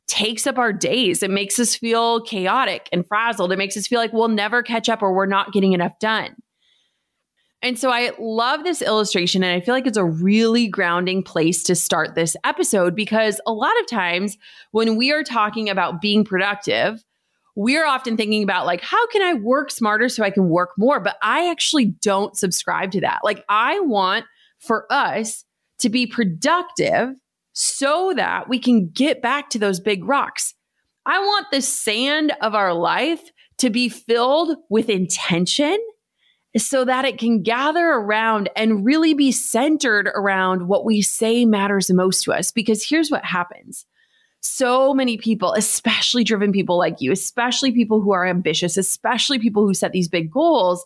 takes 0.08 0.48
up 0.48 0.58
our 0.58 0.74
days. 0.74 1.22
It 1.22 1.30
makes 1.30 1.60
us 1.60 1.76
feel 1.76 2.22
chaotic 2.22 2.90
and 2.92 3.06
frazzled. 3.06 3.52
It 3.52 3.58
makes 3.58 3.78
us 3.78 3.88
feel 3.88 4.00
like 4.00 4.14
we'll 4.14 4.30
never 4.30 4.64
catch 4.64 4.90
up 4.90 5.04
or 5.04 5.14
we're 5.14 5.26
not 5.26 5.52
getting 5.52 5.74
enough 5.74 6.00
done. 6.00 6.36
And 7.64 7.78
so 7.78 7.90
I 7.90 8.12
love 8.20 8.64
this 8.64 8.84
illustration, 8.84 9.44
and 9.44 9.52
I 9.52 9.66
feel 9.66 9.74
like 9.74 9.88
it's 9.88 9.98
a 9.98 10.06
really 10.06 10.68
grounding 10.68 11.24
place 11.24 11.64
to 11.64 11.76
start 11.76 12.14
this 12.14 12.38
episode 12.44 12.96
because 12.96 13.42
a 13.48 13.52
lot 13.52 13.78
of 13.80 13.88
times 13.88 14.38
when 14.72 14.96
we 14.96 15.12
are 15.12 15.24
talking 15.24 15.68
about 15.68 16.00
being 16.00 16.24
productive, 16.24 17.04
we're 17.58 17.88
often 17.88 18.16
thinking 18.16 18.44
about 18.44 18.68
like 18.68 18.82
how 18.82 19.08
can 19.08 19.24
i 19.24 19.34
work 19.34 19.72
smarter 19.72 20.08
so 20.08 20.24
i 20.24 20.30
can 20.30 20.48
work 20.48 20.70
more? 20.78 21.00
But 21.00 21.18
i 21.24 21.50
actually 21.50 21.86
don't 21.86 22.38
subscribe 22.38 22.92
to 22.92 23.02
that. 23.02 23.20
Like 23.24 23.44
i 23.50 23.80
want 23.80 24.26
for 24.60 24.86
us 24.94 25.44
to 25.80 25.90
be 25.90 26.06
productive 26.06 27.16
so 27.54 28.14
that 28.16 28.48
we 28.48 28.60
can 28.60 28.90
get 28.90 29.24
back 29.24 29.50
to 29.50 29.60
those 29.60 29.80
big 29.80 30.06
rocks. 30.06 30.54
I 31.08 31.20
want 31.20 31.48
the 31.52 31.62
sand 31.62 32.32
of 32.42 32.54
our 32.54 32.74
life 32.74 33.22
to 33.58 33.72
be 33.72 33.90
filled 33.90 34.56
with 34.70 34.90
intention 34.90 35.80
so 36.56 36.86
that 36.86 37.06
it 37.06 37.18
can 37.18 37.42
gather 37.42 37.88
around 37.88 38.50
and 38.56 38.86
really 38.86 39.16
be 39.16 39.32
centered 39.32 40.12
around 40.14 40.68
what 40.68 40.86
we 40.86 41.02
say 41.02 41.44
matters 41.44 41.92
most 41.92 42.24
to 42.24 42.34
us 42.34 42.52
because 42.52 42.88
here's 42.88 43.10
what 43.10 43.26
happens 43.26 43.88
so 44.48 44.94
many 44.94 45.18
people, 45.18 45.54
especially 45.54 46.24
driven 46.24 46.52
people 46.52 46.78
like 46.78 47.02
you, 47.02 47.12
especially 47.12 47.72
people 47.72 48.02
who 48.02 48.12
are 48.12 48.26
ambitious, 48.26 48.78
especially 48.78 49.40
people 49.40 49.66
who 49.66 49.74
set 49.74 49.92
these 49.92 50.08
big 50.08 50.32
goals, 50.32 50.86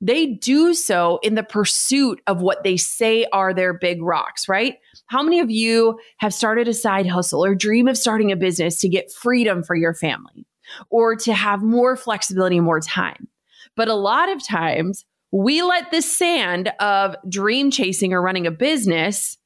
they 0.00 0.26
do 0.26 0.74
so 0.74 1.18
in 1.22 1.34
the 1.34 1.42
pursuit 1.42 2.20
of 2.26 2.40
what 2.40 2.62
they 2.62 2.76
say 2.76 3.26
are 3.32 3.52
their 3.52 3.72
big 3.72 4.00
rocks, 4.00 4.48
right? 4.48 4.76
How 5.06 5.22
many 5.22 5.40
of 5.40 5.50
you 5.50 5.98
have 6.18 6.32
started 6.32 6.68
a 6.68 6.74
side 6.74 7.06
hustle 7.06 7.44
or 7.44 7.54
dream 7.54 7.88
of 7.88 7.98
starting 7.98 8.30
a 8.30 8.36
business 8.36 8.78
to 8.80 8.88
get 8.88 9.12
freedom 9.12 9.62
for 9.62 9.74
your 9.74 9.94
family 9.94 10.46
or 10.90 11.16
to 11.16 11.34
have 11.34 11.62
more 11.62 11.96
flexibility 11.96 12.56
and 12.56 12.64
more 12.64 12.80
time? 12.80 13.26
But 13.74 13.88
a 13.88 13.94
lot 13.94 14.28
of 14.28 14.46
times, 14.46 15.04
we 15.30 15.62
let 15.62 15.90
the 15.90 16.00
sand 16.00 16.72
of 16.80 17.16
dream 17.28 17.70
chasing 17.70 18.12
or 18.12 18.22
running 18.22 18.46
a 18.46 18.50
business 18.50 19.36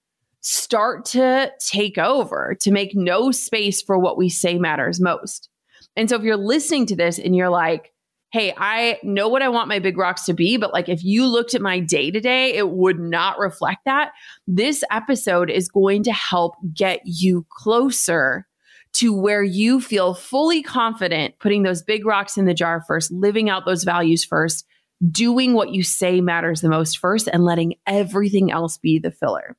start 0.43 1.05
to 1.07 1.51
take 1.59 1.99
over, 1.99 2.57
to 2.61 2.71
make 2.71 2.95
no 2.95 3.31
space 3.31 3.81
for 3.81 3.99
what 3.99 4.19
we 4.19 4.29
say 4.29 4.59
matters 4.59 5.01
most. 5.01 5.49
And 5.97 6.09
so 6.09 6.17
if 6.17 6.23
you're 6.23 6.37
listening 6.37 6.87
to 6.87 6.97
this 6.97 7.19
and 7.19 7.35
you're 7.35 7.49
like, 7.49 7.93
hey, 8.33 8.55
I 8.57 8.99
know 9.03 9.29
what 9.29 9.43
I 9.43 9.49
want 9.49 9.69
my 9.69 9.79
big 9.79 9.99
rocks 9.99 10.25
to 10.25 10.33
be, 10.33 10.57
but 10.57 10.73
like 10.73 10.89
if 10.89 11.05
you 11.05 11.27
looked 11.27 11.55
at 11.55 11.61
my 11.61 11.81
day 11.81 12.11
to 12.11 12.19
day, 12.19 12.55
it 12.55 12.71
would 12.71 12.99
not 12.99 13.39
reflect 13.39 13.85
that. 13.85 14.13
This 14.47 14.83
episode 14.91 15.51
is 15.51 15.69
going 15.69 16.03
to 16.05 16.13
help 16.13 16.55
get 16.75 17.03
you 17.05 17.47
closer 17.51 18.47
to 18.95 19.15
where 19.15 19.43
you 19.43 19.81
feel 19.81 20.15
fully 20.15 20.63
confident 20.63 21.39
putting 21.39 21.63
those 21.63 21.83
big 21.83 22.05
rocks 22.05 22.37
in 22.37 22.47
the 22.47 22.55
jar 22.55 22.83
first, 22.87 23.13
living 23.13 23.49
out 23.49 23.65
those 23.65 23.85
values 23.85 24.25
first, 24.25 24.67
doing 25.11 25.53
what 25.53 25.71
you 25.71 25.83
say 25.83 26.21
matters 26.21 26.63
the 26.63 26.69
most 26.69 26.99
first, 26.99 27.29
and 27.33 27.45
letting 27.45 27.75
everything 27.87 28.51
else 28.51 28.79
be 28.79 28.99
the 28.99 29.11
filler. 29.11 29.57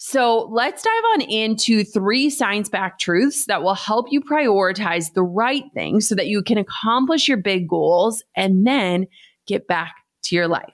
So 0.00 0.48
let's 0.52 0.82
dive 0.82 1.04
on 1.14 1.22
into 1.22 1.82
three 1.82 2.30
science 2.30 2.68
backed 2.68 3.00
truths 3.00 3.46
that 3.46 3.62
will 3.62 3.74
help 3.74 4.06
you 4.10 4.20
prioritize 4.20 5.12
the 5.12 5.24
right 5.24 5.64
things 5.74 6.08
so 6.08 6.14
that 6.14 6.28
you 6.28 6.40
can 6.40 6.56
accomplish 6.56 7.26
your 7.26 7.36
big 7.36 7.68
goals 7.68 8.22
and 8.36 8.64
then 8.64 9.08
get 9.48 9.66
back 9.66 9.96
to 10.22 10.36
your 10.36 10.46
life. 10.46 10.72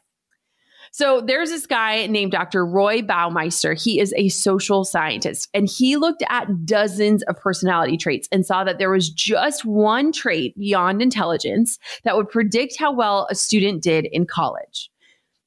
So 0.93 1.23
there's 1.23 1.49
this 1.49 1.67
guy 1.67 2.07
named 2.07 2.33
Dr. 2.33 2.65
Roy 2.65 3.01
Baumeister. 3.01 3.83
He 3.83 3.99
is 3.99 4.13
a 4.17 4.29
social 4.29 4.85
scientist 4.85 5.49
and 5.55 5.69
he 5.69 5.97
looked 5.97 6.23
at 6.29 6.67
dozens 6.67 7.23
of 7.25 7.37
personality 7.37 7.97
traits 7.97 8.29
and 8.31 8.45
saw 8.45 8.63
that 8.63 8.79
there 8.79 8.91
was 8.91 9.09
just 9.09 9.65
one 9.65 10.13
trait 10.13 10.57
beyond 10.57 11.01
intelligence 11.01 11.79
that 12.05 12.15
would 12.15 12.29
predict 12.29 12.79
how 12.79 12.93
well 12.93 13.27
a 13.31 13.35
student 13.35 13.83
did 13.83 14.05
in 14.13 14.27
college. 14.27 14.91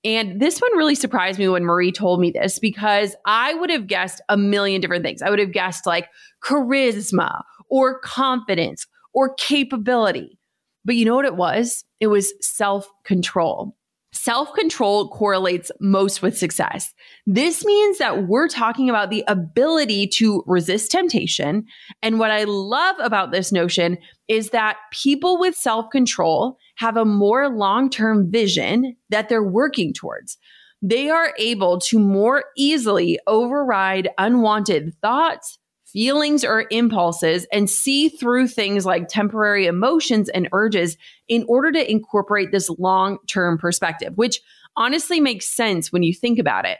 And 0.07 0.39
this 0.39 0.59
one 0.59 0.77
really 0.77 0.95
surprised 0.95 1.37
me 1.37 1.49
when 1.49 1.65
Marie 1.65 1.91
told 1.91 2.21
me 2.21 2.31
this 2.31 2.59
because 2.59 3.13
I 3.25 3.53
would 3.55 3.69
have 3.69 3.87
guessed 3.87 4.21
a 4.29 4.37
million 4.37 4.79
different 4.79 5.03
things. 5.03 5.21
I 5.21 5.29
would 5.29 5.37
have 5.37 5.51
guessed 5.51 5.85
like 5.85 6.07
charisma 6.41 7.41
or 7.69 7.99
confidence 7.99 8.87
or 9.13 9.33
capability. 9.33 10.39
But 10.85 10.95
you 10.95 11.03
know 11.03 11.15
what 11.15 11.25
it 11.25 11.35
was? 11.35 11.83
It 11.99 12.07
was 12.07 12.31
self 12.39 12.89
control. 13.03 13.75
Self 14.17 14.51
control 14.53 15.09
correlates 15.09 15.71
most 15.79 16.23
with 16.23 16.35
success. 16.35 16.91
This 17.27 17.63
means 17.63 17.99
that 17.99 18.27
we're 18.27 18.47
talking 18.47 18.89
about 18.89 19.11
the 19.11 19.23
ability 19.27 20.07
to 20.07 20.43
resist 20.47 20.89
temptation. 20.89 21.65
And 22.01 22.17
what 22.17 22.31
I 22.31 22.45
love 22.45 22.95
about 22.99 23.31
this 23.31 23.51
notion 23.51 23.99
is 24.27 24.49
that 24.49 24.77
people 24.91 25.39
with 25.39 25.55
self 25.55 25.91
control 25.91 26.57
have 26.77 26.97
a 26.97 27.05
more 27.05 27.47
long 27.47 27.91
term 27.91 28.31
vision 28.31 28.95
that 29.09 29.29
they're 29.29 29.43
working 29.43 29.93
towards. 29.93 30.39
They 30.81 31.11
are 31.11 31.33
able 31.37 31.79
to 31.81 31.99
more 31.99 32.45
easily 32.57 33.19
override 33.27 34.09
unwanted 34.17 34.93
thoughts, 34.99 35.59
feelings, 35.91 36.43
or 36.43 36.65
impulses 36.69 37.47
and 37.51 37.69
see 37.69 38.09
through 38.09 38.47
things 38.47 38.85
like 38.85 39.07
temporary 39.07 39.65
emotions 39.65 40.29
and 40.29 40.49
urges 40.51 40.97
in 41.27 41.45
order 41.47 41.71
to 41.71 41.91
incorporate 41.91 42.51
this 42.51 42.69
long 42.77 43.17
term 43.27 43.57
perspective, 43.57 44.13
which 44.15 44.41
honestly 44.75 45.19
makes 45.19 45.47
sense 45.47 45.91
when 45.91 46.03
you 46.03 46.13
think 46.13 46.39
about 46.39 46.65
it. 46.65 46.77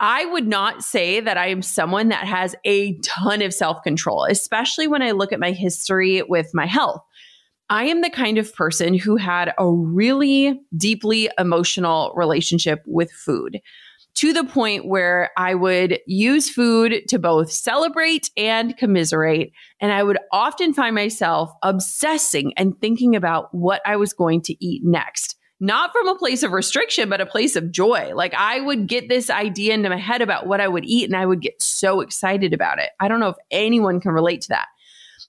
I 0.00 0.24
would 0.24 0.48
not 0.48 0.82
say 0.82 1.20
that 1.20 1.36
I 1.36 1.48
am 1.48 1.60
someone 1.60 2.08
that 2.08 2.26
has 2.26 2.56
a 2.64 2.98
ton 2.98 3.42
of 3.42 3.52
self 3.52 3.82
control, 3.82 4.24
especially 4.24 4.86
when 4.86 5.02
I 5.02 5.10
look 5.10 5.32
at 5.32 5.40
my 5.40 5.52
history 5.52 6.22
with 6.22 6.50
my 6.54 6.66
health. 6.66 7.02
I 7.68 7.84
am 7.84 8.00
the 8.00 8.10
kind 8.10 8.36
of 8.38 8.52
person 8.54 8.94
who 8.94 9.16
had 9.16 9.54
a 9.56 9.70
really 9.70 10.60
deeply 10.76 11.30
emotional 11.38 12.12
relationship 12.16 12.82
with 12.86 13.12
food 13.12 13.60
to 14.20 14.34
the 14.34 14.44
point 14.44 14.84
where 14.84 15.30
I 15.38 15.54
would 15.54 15.98
use 16.06 16.50
food 16.50 17.08
to 17.08 17.18
both 17.18 17.50
celebrate 17.50 18.28
and 18.36 18.76
commiserate. 18.76 19.52
And 19.80 19.92
I 19.92 20.02
would 20.02 20.18
often 20.30 20.74
find 20.74 20.94
myself 20.94 21.50
obsessing 21.62 22.52
and 22.58 22.78
thinking 22.78 23.16
about 23.16 23.54
what 23.54 23.80
I 23.86 23.96
was 23.96 24.12
going 24.12 24.42
to 24.42 24.62
eat 24.62 24.82
next. 24.84 25.36
Not 25.58 25.92
from 25.92 26.06
a 26.06 26.18
place 26.18 26.42
of 26.42 26.52
restriction, 26.52 27.08
but 27.08 27.22
a 27.22 27.26
place 27.26 27.56
of 27.56 27.72
joy. 27.72 28.12
Like 28.14 28.34
I 28.34 28.60
would 28.60 28.88
get 28.88 29.08
this 29.08 29.30
idea 29.30 29.72
into 29.72 29.88
my 29.88 29.96
head 29.96 30.20
about 30.20 30.46
what 30.46 30.60
I 30.60 30.68
would 30.68 30.84
eat, 30.84 31.08
and 31.08 31.16
I 31.16 31.24
would 31.24 31.40
get 31.40 31.62
so 31.62 32.02
excited 32.02 32.52
about 32.52 32.78
it. 32.78 32.90
I 33.00 33.08
don't 33.08 33.20
know 33.20 33.28
if 33.28 33.36
anyone 33.50 34.00
can 34.00 34.12
relate 34.12 34.42
to 34.42 34.48
that 34.50 34.68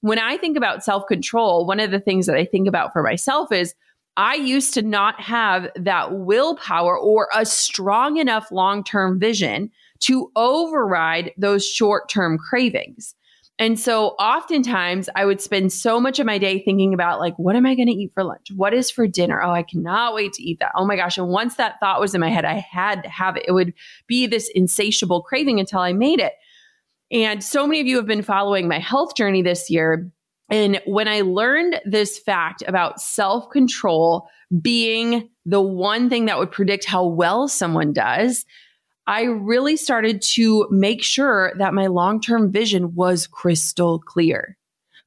when 0.02 0.20
I 0.20 0.36
think 0.38 0.58
about 0.58 0.84
self 0.84 1.06
control, 1.08 1.66
one 1.66 1.80
of 1.80 1.92
the 1.92 2.00
things 2.00 2.26
that 2.26 2.36
I 2.36 2.46
think 2.46 2.68
about 2.68 2.92
for 2.92 3.04
myself 3.04 3.52
is 3.52 3.74
I 4.18 4.36
used 4.36 4.74
to 4.74 4.82
not 4.82 5.20
have 5.22 5.70
that 5.76 6.14
willpower 6.14 6.98
or 6.98 7.30
a 7.36 7.46
strong 7.46 8.18
enough 8.18 8.52
long 8.52 8.84
term 8.84 9.20
vision 9.20 9.72
to 10.02 10.32
override 10.36 11.32
those 11.38 11.66
short 11.66 12.10
term 12.10 12.38
cravings. 12.38 13.16
And 13.60 13.80
so 13.80 14.10
oftentimes 14.18 15.08
I 15.16 15.24
would 15.24 15.40
spend 15.40 15.72
so 15.72 16.00
much 16.00 16.18
of 16.18 16.26
my 16.26 16.40
day 16.40 16.64
thinking 16.64 16.96
about 16.96 17.20
like, 17.20 17.38
what 17.38 17.56
am 17.56 17.68
I 17.68 17.76
going 17.76 17.90
to 17.90 17.94
eat 17.94 18.12
for 18.16 18.24
lunch? 18.24 18.48
What 18.56 18.74
is 18.74 18.90
for 18.90 19.06
dinner? 19.06 19.40
Oh, 19.44 19.52
I 19.52 19.62
cannot 19.62 20.16
wait 20.16 20.34
to 20.34 20.44
eat 20.44 20.58
that. 20.60 20.72
Oh 20.76 20.86
my 20.86 20.96
gosh. 20.96 21.20
And 21.20 21.28
once 21.28 21.56
that 21.56 21.80
thought 21.80 22.02
was 22.02 22.16
in 22.16 22.22
my 22.22 22.30
head, 22.30 22.44
I 22.44 22.66
had 22.72 23.04
to 23.04 23.10
have 23.10 23.38
it. 23.38 23.46
It 23.48 23.52
would 23.52 23.74
be 24.08 24.26
this 24.26 24.50
insatiable 24.56 25.22
craving 25.22 25.60
until 25.60 25.80
I 25.80 25.94
made 25.94 26.20
it. 26.20 26.34
And 27.12 27.44
so 27.44 27.68
many 27.68 27.82
of 27.82 27.88
you 27.88 27.98
have 27.98 28.08
been 28.08 28.24
following 28.24 28.68
my 28.68 28.80
health 28.80 29.16
journey 29.16 29.44
this 29.44 29.70
year. 29.70 30.12
And 30.52 30.82
when 30.86 31.08
I 31.08 31.22
learned 31.22 31.80
this 31.86 32.20
fact 32.20 32.62
about 32.68 33.00
self 33.00 33.50
control 33.50 34.28
being 34.62 35.30
the 35.46 35.62
one 35.62 36.10
thing 36.10 36.26
that 36.26 36.38
would 36.38 36.52
predict 36.52 36.86
how 36.86 37.06
well 37.06 37.48
someone 37.48 37.94
does, 37.94 38.46
I 39.08 39.24
really 39.24 39.78
started 39.78 40.22
to 40.34 40.68
make 40.70 41.02
sure 41.02 41.54
that 41.58 41.74
my 41.74 41.88
long 41.88 42.20
term 42.22 42.52
vision 42.52 42.94
was 42.94 43.28
crystal 43.28 44.00
clear. 44.00 44.58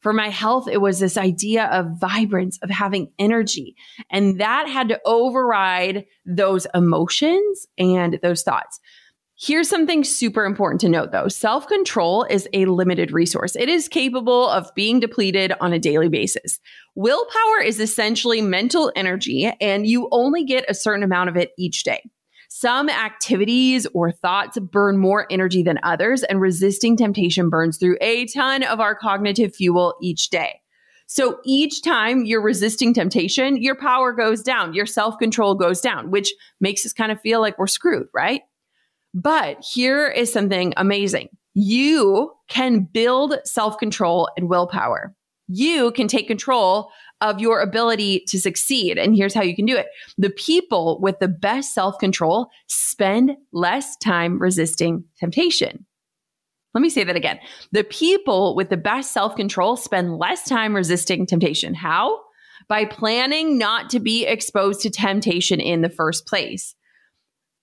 For 0.01 0.13
my 0.13 0.29
health, 0.29 0.69
it 0.69 0.83
was 0.83 0.99
this 0.99 1.17
idea 1.17 1.65
of 1.67 1.99
vibrance, 1.99 2.59
of 2.63 2.69
having 2.69 3.11
energy. 3.19 3.75
And 4.11 4.39
that 4.41 4.69
had 4.69 4.89
to 4.89 5.01
override 5.07 6.05
those 6.27 6.67
emotions 6.75 7.67
and 7.79 8.19
those 8.23 8.43
thoughts. 8.43 8.81
Here's 9.37 9.69
something 9.69 10.05
super 10.05 10.45
important 10.45 10.81
to 10.83 10.89
note 10.89 11.11
though 11.11 11.27
self 11.27 11.67
control 11.67 12.23
is 12.31 12.49
a 12.53 12.67
limited 12.67 13.11
resource. 13.11 13.57
It 13.57 13.69
is 13.69 13.89
capable 13.89 14.49
of 14.49 14.73
being 14.77 15.01
depleted 15.01 15.53
on 15.61 15.73
a 15.73 15.79
daily 15.79 16.09
basis. 16.09 16.61
Willpower 16.95 17.61
is 17.65 17.81
essentially 17.81 18.41
mental 18.41 18.93
energy, 18.95 19.53
and 19.61 19.89
you 19.89 20.09
only 20.13 20.45
get 20.45 20.65
a 20.69 20.75
certain 20.75 21.03
amount 21.03 21.31
of 21.31 21.37
it 21.37 21.51
each 21.59 21.83
day. 21.83 22.01
Some 22.49 22.89
activities 22.89 23.89
or 23.93 24.13
thoughts 24.13 24.57
burn 24.61 24.99
more 24.99 25.27
energy 25.29 25.65
than 25.65 25.81
others, 25.83 26.23
and 26.23 26.41
resisting 26.41 26.97
temptation 26.97 27.51
burns 27.51 27.77
through 27.77 27.99
a 28.01 28.27
ton 28.27 28.63
of 28.63 28.79
our 28.79 28.95
cognitive 28.95 29.53
fuel 29.53 29.97
each 30.01 30.31
day. 30.31 30.61
So 31.07 31.41
each 31.45 31.83
time 31.83 32.25
you're 32.25 32.41
resisting 32.41 32.95
temptation, 32.95 33.61
your 33.61 33.75
power 33.75 34.13
goes 34.13 34.45
down, 34.45 34.75
your 34.75 34.87
self 34.87 35.19
control 35.19 35.57
goes 35.57 35.81
down, 35.81 36.13
which 36.13 36.33
makes 36.61 36.87
us 36.87 36.93
kind 36.93 37.11
of 37.11 37.21
feel 37.21 37.41
like 37.41 37.59
we're 37.59 37.67
screwed, 37.67 38.07
right? 38.15 38.43
But 39.15 39.65
here 39.65 40.09
is 40.09 40.33
something 40.33 40.75
amazing. 40.77 41.29
You 41.55 42.33
can 42.49 42.81
build 42.93 43.37
self 43.45 43.79
control 43.79 44.29
and 44.37 44.49
willpower. 44.49 45.15
you 45.47 45.93
can 45.93 46.09
take 46.09 46.27
control 46.27 46.91
of 47.21 47.39
your 47.41 47.61
ability 47.61 48.25
to 48.29 48.41
succeed. 48.41 48.99
And 48.99 49.15
here's 49.15 49.35
how 49.35 49.43
you 49.43 49.55
can 49.55 49.67
do 49.67 49.77
it 49.77 49.87
the 50.19 50.31
people 50.31 50.99
with 51.01 51.19
the 51.21 51.29
best 51.29 51.75
self 51.75 51.99
control 51.99 52.49
spend 52.67 53.37
less 53.53 53.97
time 53.99 54.39
resisting 54.41 55.05
temptation. 55.19 55.87
Let 56.75 56.81
me 56.81 56.91
say 56.91 57.05
that 57.05 57.15
again. 57.15 57.39
The 57.71 57.85
people 57.85 58.57
with 58.57 58.69
the 58.69 58.77
best 58.77 59.13
self 59.13 59.37
control 59.37 59.77
spend 59.77 60.19
less 60.19 60.49
time 60.49 60.75
resisting 60.75 61.27
temptation. 61.27 61.75
How? 61.75 62.21
By 62.69 62.85
planning 62.87 63.59
not 63.59 63.91
to 63.91 64.01
be 64.01 64.27
exposed 64.27 64.81
to 64.81 64.91
temptation 64.91 65.61
in 65.61 65.83
the 65.83 65.91
first 65.91 66.27
place. 66.27 66.75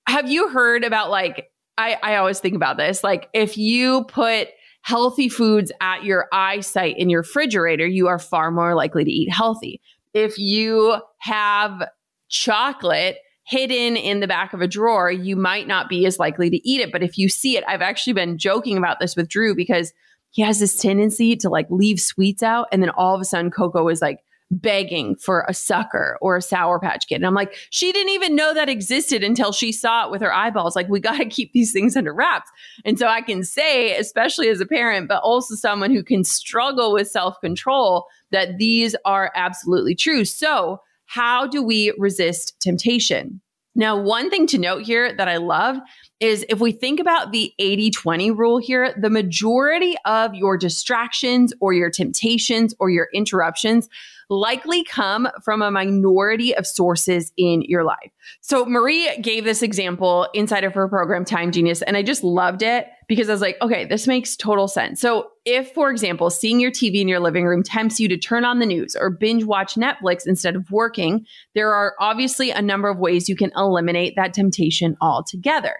Have 0.07 0.29
you 0.29 0.49
heard 0.49 0.83
about 0.83 1.09
like, 1.09 1.51
I, 1.77 1.97
I 2.03 2.15
always 2.17 2.39
think 2.39 2.55
about 2.55 2.77
this. 2.77 3.03
Like, 3.03 3.29
if 3.33 3.57
you 3.57 4.03
put 4.05 4.49
healthy 4.83 5.29
foods 5.29 5.71
at 5.79 6.03
your 6.03 6.27
eyesight 6.33 6.97
in 6.97 7.09
your 7.09 7.21
refrigerator, 7.21 7.87
you 7.87 8.07
are 8.07 8.19
far 8.19 8.51
more 8.51 8.75
likely 8.75 9.03
to 9.03 9.11
eat 9.11 9.31
healthy. 9.31 9.79
If 10.13 10.37
you 10.37 10.97
have 11.19 11.87
chocolate 12.29 13.17
hidden 13.45 13.95
in 13.95 14.19
the 14.19 14.27
back 14.27 14.53
of 14.53 14.61
a 14.61 14.67
drawer, 14.67 15.11
you 15.11 15.35
might 15.35 15.67
not 15.67 15.89
be 15.89 16.05
as 16.05 16.19
likely 16.19 16.49
to 16.49 16.69
eat 16.69 16.81
it. 16.81 16.91
But 16.91 17.03
if 17.03 17.17
you 17.17 17.29
see 17.29 17.57
it, 17.57 17.63
I've 17.67 17.81
actually 17.81 18.13
been 18.13 18.37
joking 18.37 18.77
about 18.77 18.99
this 18.99 19.15
with 19.15 19.29
Drew 19.29 19.55
because 19.55 19.93
he 20.29 20.41
has 20.41 20.59
this 20.59 20.75
tendency 20.75 21.35
to 21.37 21.49
like 21.49 21.67
leave 21.69 21.99
sweets 21.99 22.43
out. 22.43 22.67
And 22.71 22.81
then 22.81 22.89
all 22.91 23.15
of 23.15 23.21
a 23.21 23.25
sudden, 23.25 23.51
Coco 23.51 23.87
is 23.87 24.01
like, 24.01 24.19
begging 24.51 25.15
for 25.15 25.45
a 25.47 25.53
sucker 25.53 26.17
or 26.21 26.35
a 26.35 26.41
Sour 26.41 26.79
Patch 26.79 27.07
Kid. 27.07 27.15
And 27.15 27.25
I'm 27.25 27.33
like, 27.33 27.55
she 27.69 27.91
didn't 27.91 28.11
even 28.11 28.35
know 28.35 28.53
that 28.53 28.69
existed 28.69 29.23
until 29.23 29.51
she 29.51 29.71
saw 29.71 30.05
it 30.05 30.11
with 30.11 30.21
her 30.21 30.33
eyeballs. 30.33 30.75
Like, 30.75 30.89
we 30.89 30.99
got 31.01 31.17
to 31.17 31.25
keep 31.25 31.53
these 31.53 31.71
things 31.71 31.95
under 31.95 32.13
wraps. 32.13 32.49
And 32.85 32.99
so 32.99 33.07
I 33.07 33.21
can 33.21 33.43
say, 33.43 33.97
especially 33.97 34.49
as 34.49 34.59
a 34.59 34.65
parent, 34.65 35.07
but 35.07 35.23
also 35.23 35.55
someone 35.55 35.91
who 35.91 36.03
can 36.03 36.23
struggle 36.23 36.93
with 36.93 37.09
self 37.09 37.39
control, 37.41 38.05
that 38.31 38.57
these 38.57 38.95
are 39.05 39.31
absolutely 39.35 39.95
true. 39.95 40.25
So, 40.25 40.81
how 41.05 41.47
do 41.47 41.63
we 41.63 41.93
resist 41.97 42.59
temptation? 42.61 43.41
Now, 43.73 43.97
one 43.97 44.29
thing 44.29 44.47
to 44.47 44.57
note 44.57 44.83
here 44.83 45.13
that 45.15 45.29
I 45.29 45.37
love 45.37 45.77
is 46.19 46.45
if 46.49 46.59
we 46.59 46.73
think 46.73 46.99
about 46.99 47.31
the 47.31 47.53
80 47.57 47.91
20 47.91 48.31
rule 48.31 48.57
here, 48.57 48.93
the 48.99 49.09
majority 49.09 49.95
of 50.05 50.35
your 50.35 50.57
distractions 50.57 51.53
or 51.61 51.71
your 51.71 51.89
temptations 51.89 52.75
or 52.79 52.89
your 52.89 53.07
interruptions 53.13 53.87
likely 54.31 54.81
come 54.85 55.27
from 55.43 55.61
a 55.61 55.69
minority 55.69 56.55
of 56.55 56.65
sources 56.65 57.33
in 57.35 57.61
your 57.63 57.83
life. 57.83 58.11
So 58.39 58.65
Marie 58.65 59.13
gave 59.17 59.43
this 59.43 59.61
example 59.61 60.27
inside 60.33 60.63
of 60.63 60.73
her 60.73 60.87
program, 60.87 61.25
Time 61.25 61.51
Genius, 61.51 61.81
and 61.81 61.97
I 61.97 62.01
just 62.01 62.23
loved 62.23 62.61
it 62.61 62.87
because 63.09 63.27
I 63.27 63.33
was 63.33 63.41
like, 63.41 63.57
okay, 63.61 63.83
this 63.83 64.07
makes 64.07 64.37
total 64.37 64.69
sense. 64.69 65.01
So 65.01 65.31
if, 65.43 65.73
for 65.73 65.91
example, 65.91 66.29
seeing 66.29 66.61
your 66.61 66.71
TV 66.71 67.01
in 67.01 67.09
your 67.09 67.19
living 67.19 67.45
room 67.45 67.61
tempts 67.61 67.99
you 67.99 68.07
to 68.07 68.17
turn 68.17 68.45
on 68.45 68.59
the 68.59 68.65
news 68.65 68.95
or 68.95 69.09
binge 69.09 69.43
watch 69.43 69.75
Netflix 69.75 70.25
instead 70.25 70.55
of 70.55 70.71
working, 70.71 71.25
there 71.53 71.73
are 71.73 71.93
obviously 71.99 72.51
a 72.51 72.61
number 72.61 72.87
of 72.87 72.99
ways 72.99 73.27
you 73.27 73.35
can 73.35 73.51
eliminate 73.57 74.15
that 74.15 74.33
temptation 74.33 74.95
altogether. 75.01 75.79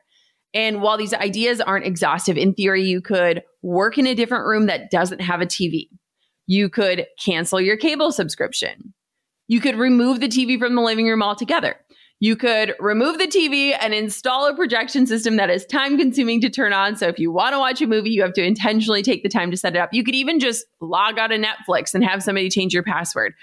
And 0.54 0.82
while 0.82 0.98
these 0.98 1.14
ideas 1.14 1.62
aren't 1.62 1.86
exhaustive, 1.86 2.36
in 2.36 2.54
theory, 2.54 2.84
you 2.84 3.00
could 3.00 3.44
work 3.62 3.98
in 3.98 4.08
a 4.08 4.14
different 4.14 4.46
room 4.46 4.66
that 4.66 4.92
doesn't 4.92 5.22
have 5.22 5.40
a 5.40 5.46
TV. 5.46 5.88
You 6.52 6.68
could 6.68 7.08
cancel 7.18 7.62
your 7.62 7.78
cable 7.78 8.12
subscription. 8.12 8.94
You 9.48 9.62
could 9.62 9.78
remove 9.78 10.20
the 10.20 10.28
TV 10.28 10.60
from 10.60 10.76
the 10.76 10.82
living 10.82 11.08
room 11.08 11.24
altogether. 11.24 11.78
You 12.20 12.36
could 12.36 12.76
remove 12.78 13.20
the 13.20 13.28
TV 13.28 13.74
and 13.80 13.94
install 13.94 14.48
a 14.48 14.54
projection 14.54 15.08
system 15.08 15.38
that 15.38 15.50
is 15.50 15.66
time 15.66 15.98
consuming 15.98 16.42
to 16.42 16.50
turn 16.50 16.74
on. 16.74 16.98
So 16.98 17.08
if 17.08 17.20
you 17.20 17.32
want 17.32 17.54
to 17.54 17.60
watch 17.60 17.82
a 17.82 17.88
movie, 17.88 18.10
you 18.10 18.22
have 18.22 18.34
to 18.34 18.44
intentionally 18.44 19.02
take 19.02 19.24
the 19.24 19.30
time 19.30 19.50
to 19.50 19.56
set 19.56 19.78
it 19.78 19.80
up. 19.80 19.94
You 19.94 20.04
could 20.04 20.14
even 20.14 20.42
just 20.42 20.66
log 20.82 21.18
out 21.18 21.32
of 21.32 21.40
Netflix 21.40 21.94
and 21.94 22.04
have 22.04 22.22
somebody 22.22 22.50
change 22.50 22.74
your 22.74 22.84
password 22.84 23.34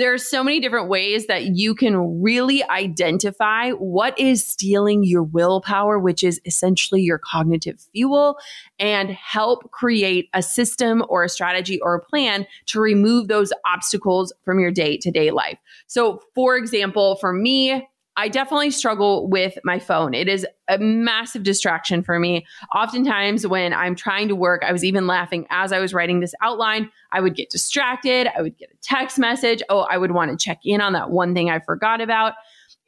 there 0.00 0.14
are 0.14 0.18
so 0.18 0.42
many 0.42 0.60
different 0.60 0.88
ways 0.88 1.26
that 1.26 1.56
you 1.56 1.74
can 1.74 2.22
really 2.22 2.64
identify 2.64 3.70
what 3.72 4.18
is 4.18 4.42
stealing 4.46 5.04
your 5.04 5.22
willpower, 5.22 5.98
which 5.98 6.24
is 6.24 6.40
essentially 6.46 7.02
your 7.02 7.18
cognitive 7.18 7.78
fuel, 7.92 8.38
and 8.78 9.10
help 9.10 9.70
create 9.72 10.30
a 10.32 10.40
system 10.42 11.04
or 11.10 11.22
a 11.22 11.28
strategy 11.28 11.78
or 11.82 11.94
a 11.94 12.00
plan 12.00 12.46
to 12.64 12.80
remove 12.80 13.28
those 13.28 13.52
obstacles 13.66 14.32
from 14.42 14.58
your 14.58 14.70
day 14.70 14.96
to 14.96 15.10
day 15.10 15.30
life. 15.30 15.58
So, 15.86 16.22
for 16.34 16.56
example, 16.56 17.16
for 17.16 17.34
me, 17.34 17.86
I 18.16 18.28
definitely 18.28 18.70
struggle 18.70 19.28
with 19.28 19.58
my 19.64 19.78
phone. 19.78 20.14
It 20.14 20.28
is 20.28 20.46
a 20.68 20.78
massive 20.78 21.42
distraction 21.42 22.02
for 22.02 22.18
me. 22.18 22.44
Oftentimes, 22.74 23.46
when 23.46 23.72
I'm 23.72 23.94
trying 23.94 24.28
to 24.28 24.36
work, 24.36 24.62
I 24.66 24.72
was 24.72 24.84
even 24.84 25.06
laughing 25.06 25.46
as 25.50 25.72
I 25.72 25.78
was 25.78 25.94
writing 25.94 26.20
this 26.20 26.34
outline. 26.42 26.90
I 27.12 27.20
would 27.20 27.34
get 27.34 27.50
distracted. 27.50 28.28
I 28.36 28.42
would 28.42 28.58
get 28.58 28.70
a 28.70 28.76
text 28.82 29.18
message. 29.18 29.62
Oh, 29.68 29.86
I 29.90 29.96
would 29.96 30.10
want 30.10 30.30
to 30.30 30.44
check 30.44 30.60
in 30.64 30.80
on 30.80 30.92
that 30.92 31.10
one 31.10 31.34
thing 31.34 31.50
I 31.50 31.60
forgot 31.60 32.00
about. 32.00 32.34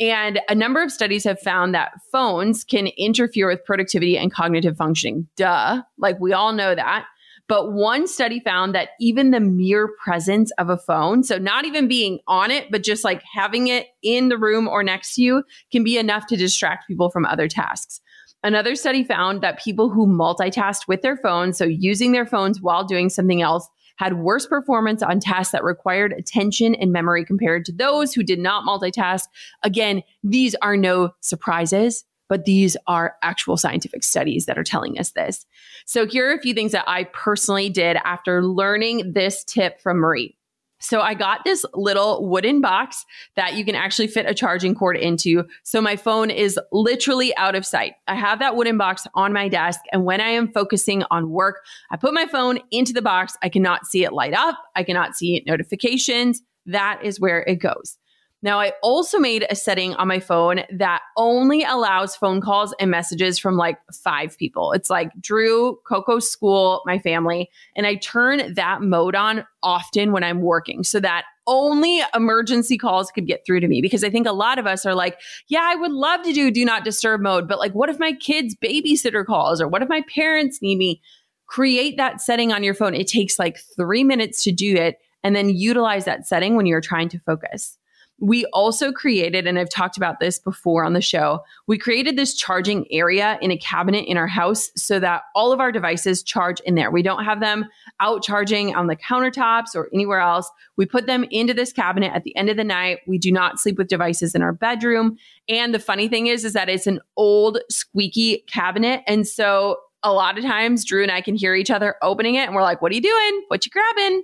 And 0.01 0.41
a 0.49 0.55
number 0.55 0.83
of 0.83 0.91
studies 0.91 1.25
have 1.25 1.41
found 1.41 1.75
that 1.75 1.93
phones 2.11 2.65
can 2.65 2.89
interfere 2.99 3.47
with 3.47 3.65
productivity 3.65 4.19
and 4.19 4.33
cognitive 4.33 4.77
functioning. 4.77 5.29
Duh. 5.37 5.83
Like 5.99 6.19
we 6.19 6.33
all 6.33 6.53
know 6.53 6.75
that. 6.75 7.07
But 7.49 7.73
one 7.73 8.07
study 8.07 8.41
found 8.41 8.75
that 8.75 8.91
even 9.01 9.31
the 9.31 9.41
mere 9.41 9.91
presence 10.03 10.51
of 10.59 10.71
a 10.71 10.79
phone, 10.79 11.23
so 11.23 11.39
not 11.39 11.65
even 11.65 11.89
being 11.89 12.21
on 12.27 12.51
it, 12.51 12.71
but 12.71 12.83
just 12.83 13.05
like 13.05 13.23
having 13.35 13.69
it 13.69 13.89
in 14.03 14.29
the 14.29 14.39
room 14.39 14.69
or 14.69 14.83
next 14.83 15.17
to 15.17 15.23
you, 15.23 15.43
can 15.71 15.85
be 15.85 15.99
enough 15.99 16.27
to 16.29 16.37
distract 16.37 16.89
people 16.89 17.11
from 17.11 17.27
other 17.27 17.49
tasks. 17.49 18.01
Another 18.45 18.75
study 18.75 19.05
found 19.05 19.43
that 19.43 19.63
people 19.63 19.91
who 19.91 20.07
multitasked 20.07 20.89
with 20.89 21.03
their 21.03 21.17
phones, 21.17 21.59
so 21.59 21.65
using 21.65 22.13
their 22.13 22.27
phones 22.27 22.61
while 22.61 22.85
doing 22.85 23.09
something 23.09 23.43
else, 23.43 23.69
had 23.97 24.19
worse 24.19 24.47
performance 24.47 25.03
on 25.03 25.21
tasks 25.21 25.53
that 25.53 25.63
required 25.63 26.13
attention 26.13 26.75
and 26.75 26.91
memory 26.91 27.25
compared 27.25 27.65
to 27.65 27.73
those 27.73 28.13
who 28.15 28.23
did 28.23 28.39
not 28.39 28.65
multitask. 28.65 29.25
Again, 29.63 30.03
these 30.25 30.55
are 30.57 30.77
no 30.77 31.11
surprises 31.21 32.05
but 32.29 32.45
these 32.45 32.77
are 32.87 33.17
actual 33.23 33.57
scientific 33.57 34.03
studies 34.03 34.47
that 34.47 34.59
are 34.59 34.65
telling 34.65 34.99
us 34.99 35.11
this. 35.11 35.47
So, 35.87 36.07
here 36.07 36.31
are 36.31 36.35
a 36.35 36.41
few 36.41 36.55
things 36.55 36.73
that 36.73 36.85
I 36.87 37.05
personally 37.05 37.69
did 37.69 37.97
after 38.05 38.45
learning 38.45 39.13
this 39.13 39.45
tip 39.45 39.81
from 39.81 39.99
Marie. 39.99 40.37
So 40.83 41.01
I 41.01 41.15
got 41.15 41.45
this 41.45 41.65
little 41.75 42.29
wooden 42.29 42.61
box 42.61 43.07
that 43.37 43.55
you 43.55 43.65
can 43.65 43.77
actually 43.77 44.09
fit 44.09 44.27
a 44.27 44.35
charging 44.35 44.75
cord 44.75 44.97
into. 44.97 45.45
So 45.63 45.81
my 45.81 45.95
phone 45.95 46.29
is 46.29 46.59
literally 46.73 47.35
out 47.37 47.55
of 47.55 47.65
sight. 47.65 47.95
I 48.09 48.17
have 48.17 48.41
that 48.41 48.57
wooden 48.57 48.79
box 48.79 49.07
on 49.15 49.33
my 49.33 49.49
desk. 49.49 49.79
And 49.93 50.05
when 50.05 50.21
I 50.21 50.31
am 50.31 50.53
focusing 50.53 51.05
on 51.09 51.31
work, 51.31 51.61
I 51.93 51.97
put 51.97 52.13
my 52.13 52.27
phone 52.27 52.59
into 52.73 52.93
the 52.93 53.01
box. 53.01 53.37
I 53.43 53.49
cannot 53.49 53.87
see 53.87 54.03
it 54.03 54.13
light 54.13 54.35
up. 54.35 54.59
I 54.75 54.83
cannot 54.83 55.15
see 55.15 55.45
notifications. 55.47 56.43
That 56.67 57.01
is 57.05 57.21
where 57.21 57.43
it 57.45 57.57
goes. 57.57 57.97
Now, 58.43 58.59
I 58.59 58.73
also 58.83 59.19
made 59.19 59.47
a 59.49 59.55
setting 59.55 59.95
on 59.95 60.09
my 60.09 60.19
phone 60.19 60.63
that 60.71 61.03
only 61.17 61.63
allows 61.63 62.17
phone 62.17 62.41
calls 62.41 62.75
and 62.81 62.91
messages 62.91 63.39
from 63.39 63.57
like 63.57 63.79
five 63.93 64.37
people. 64.37 64.73
It's 64.73 64.91
like 64.91 65.13
Drew, 65.21 65.79
Coco 65.87 66.19
School, 66.19 66.83
my 66.85 66.99
family. 66.99 67.49
And 67.77 67.87
I 67.87 67.95
turn 67.95 68.55
that 68.55 68.83
mode 68.83 69.15
on 69.15 69.47
often 69.63 70.11
when 70.11 70.25
I'm 70.25 70.43
working 70.43 70.83
so 70.83 70.99
that 71.01 71.25
only 71.47 72.03
emergency 72.15 72.77
calls 72.77 73.11
could 73.11 73.27
get 73.27 73.45
through 73.47 73.61
to 73.61 73.69
me 73.69 73.81
because 73.81 74.05
I 74.05 74.11
think 74.11 74.27
a 74.27 74.33
lot 74.33 74.59
of 74.59 74.67
us 74.67 74.85
are 74.85 74.95
like, 74.95 75.21
yeah, 75.49 75.63
I 75.63 75.77
would 75.77 75.93
love 75.93 76.23
to 76.23 76.33
do 76.33 76.51
do 76.51 76.65
not 76.65 76.85
disturb 76.85 77.21
mode, 77.21 77.49
but 77.49 77.59
like, 77.59 77.75
what 77.75 77.91
if 77.91 77.99
my 77.99 78.13
kids' 78.13 78.57
babysitter 78.57 79.25
calls 79.25 79.61
or 79.61 79.69
what 79.69 79.83
if 79.83 79.89
my 79.89 80.03
parents 80.13 80.61
need 80.61 80.79
me? 80.79 81.01
Create 81.47 81.97
that 81.97 82.21
setting 82.21 82.53
on 82.53 82.63
your 82.63 82.75
phone. 82.75 82.95
It 82.95 83.09
takes 83.09 83.39
like 83.39 83.59
three 83.77 84.05
minutes 84.05 84.43
to 84.45 84.53
do 84.53 84.75
it 84.75 84.99
and 85.23 85.37
then 85.37 85.51
utilize 85.51 86.05
that 86.07 86.27
setting 86.27 86.57
when 86.57 86.67
you're 86.67 86.81
trying 86.81 87.09
to 87.11 87.19
focus. 87.21 87.79
We 88.23 88.45
also 88.53 88.93
created, 88.93 89.49
and 89.49 89.59
I've 89.59 89.69
talked 89.69 89.97
about 89.97 90.21
this 90.21 90.39
before 90.39 90.85
on 90.85 90.93
the 90.93 91.01
show, 91.01 91.41
we 91.67 91.77
created 91.77 92.15
this 92.15 92.37
charging 92.37 92.87
area 92.93 93.37
in 93.43 93.51
a 93.51 93.57
cabinet 93.57 94.05
in 94.07 94.17
our 94.17 94.29
house 94.29 94.71
so 94.77 95.01
that 95.01 95.25
all 95.35 95.53
of 95.53 95.59
our 95.59 95.73
devices 95.73 96.23
charge 96.23 96.61
in 96.61 96.77
there. 96.77 96.93
We 96.93 97.03
don't 97.03 97.25
have 97.25 97.41
them 97.41 97.67
out 97.99 98.23
charging 98.23 98.77
on 98.77 98.87
the 98.87 98.95
countertops 98.95 99.75
or 99.75 99.91
anywhere 99.93 100.21
else. 100.21 100.49
We 100.77 100.87
put 100.87 101.07
them 101.07 101.25
into 101.33 101.53
this 101.53 101.73
cabinet 101.73 102.13
at 102.15 102.23
the 102.23 102.37
end 102.37 102.49
of 102.49 102.57
the 102.57 102.63
night. 102.63 103.01
We 103.09 103.19
do 103.19 103.33
not 103.33 103.59
sleep 103.59 103.77
with 103.77 103.89
devices 103.89 104.37
in 104.37 104.43
our 104.43 104.53
bedroom. 104.53 105.17
And 105.49 105.75
the 105.75 105.81
funny 105.81 106.07
thing 106.07 106.29
is, 106.29 106.45
is 106.45 106.53
that 106.53 106.69
it's 106.69 106.87
an 106.87 107.01
old 107.17 107.59
squeaky 107.71 108.45
cabinet. 108.47 109.03
And 109.09 109.27
so 109.27 109.79
a 110.05 110.13
lot 110.13 110.39
of 110.39 110.45
times 110.45 110.85
Drew 110.85 111.03
and 111.03 111.11
I 111.11 111.23
can 111.23 111.35
hear 111.35 111.57
each 111.57 111.73
other 111.73 111.97
opening 112.03 112.37
it 112.37 112.47
and 112.47 112.55
we're 112.55 112.63
like, 112.63 112.81
what 112.81 112.93
are 112.93 112.95
you 112.95 113.03
doing? 113.03 113.43
What 113.49 113.67
you 113.67 113.73
grabbing? 113.73 114.23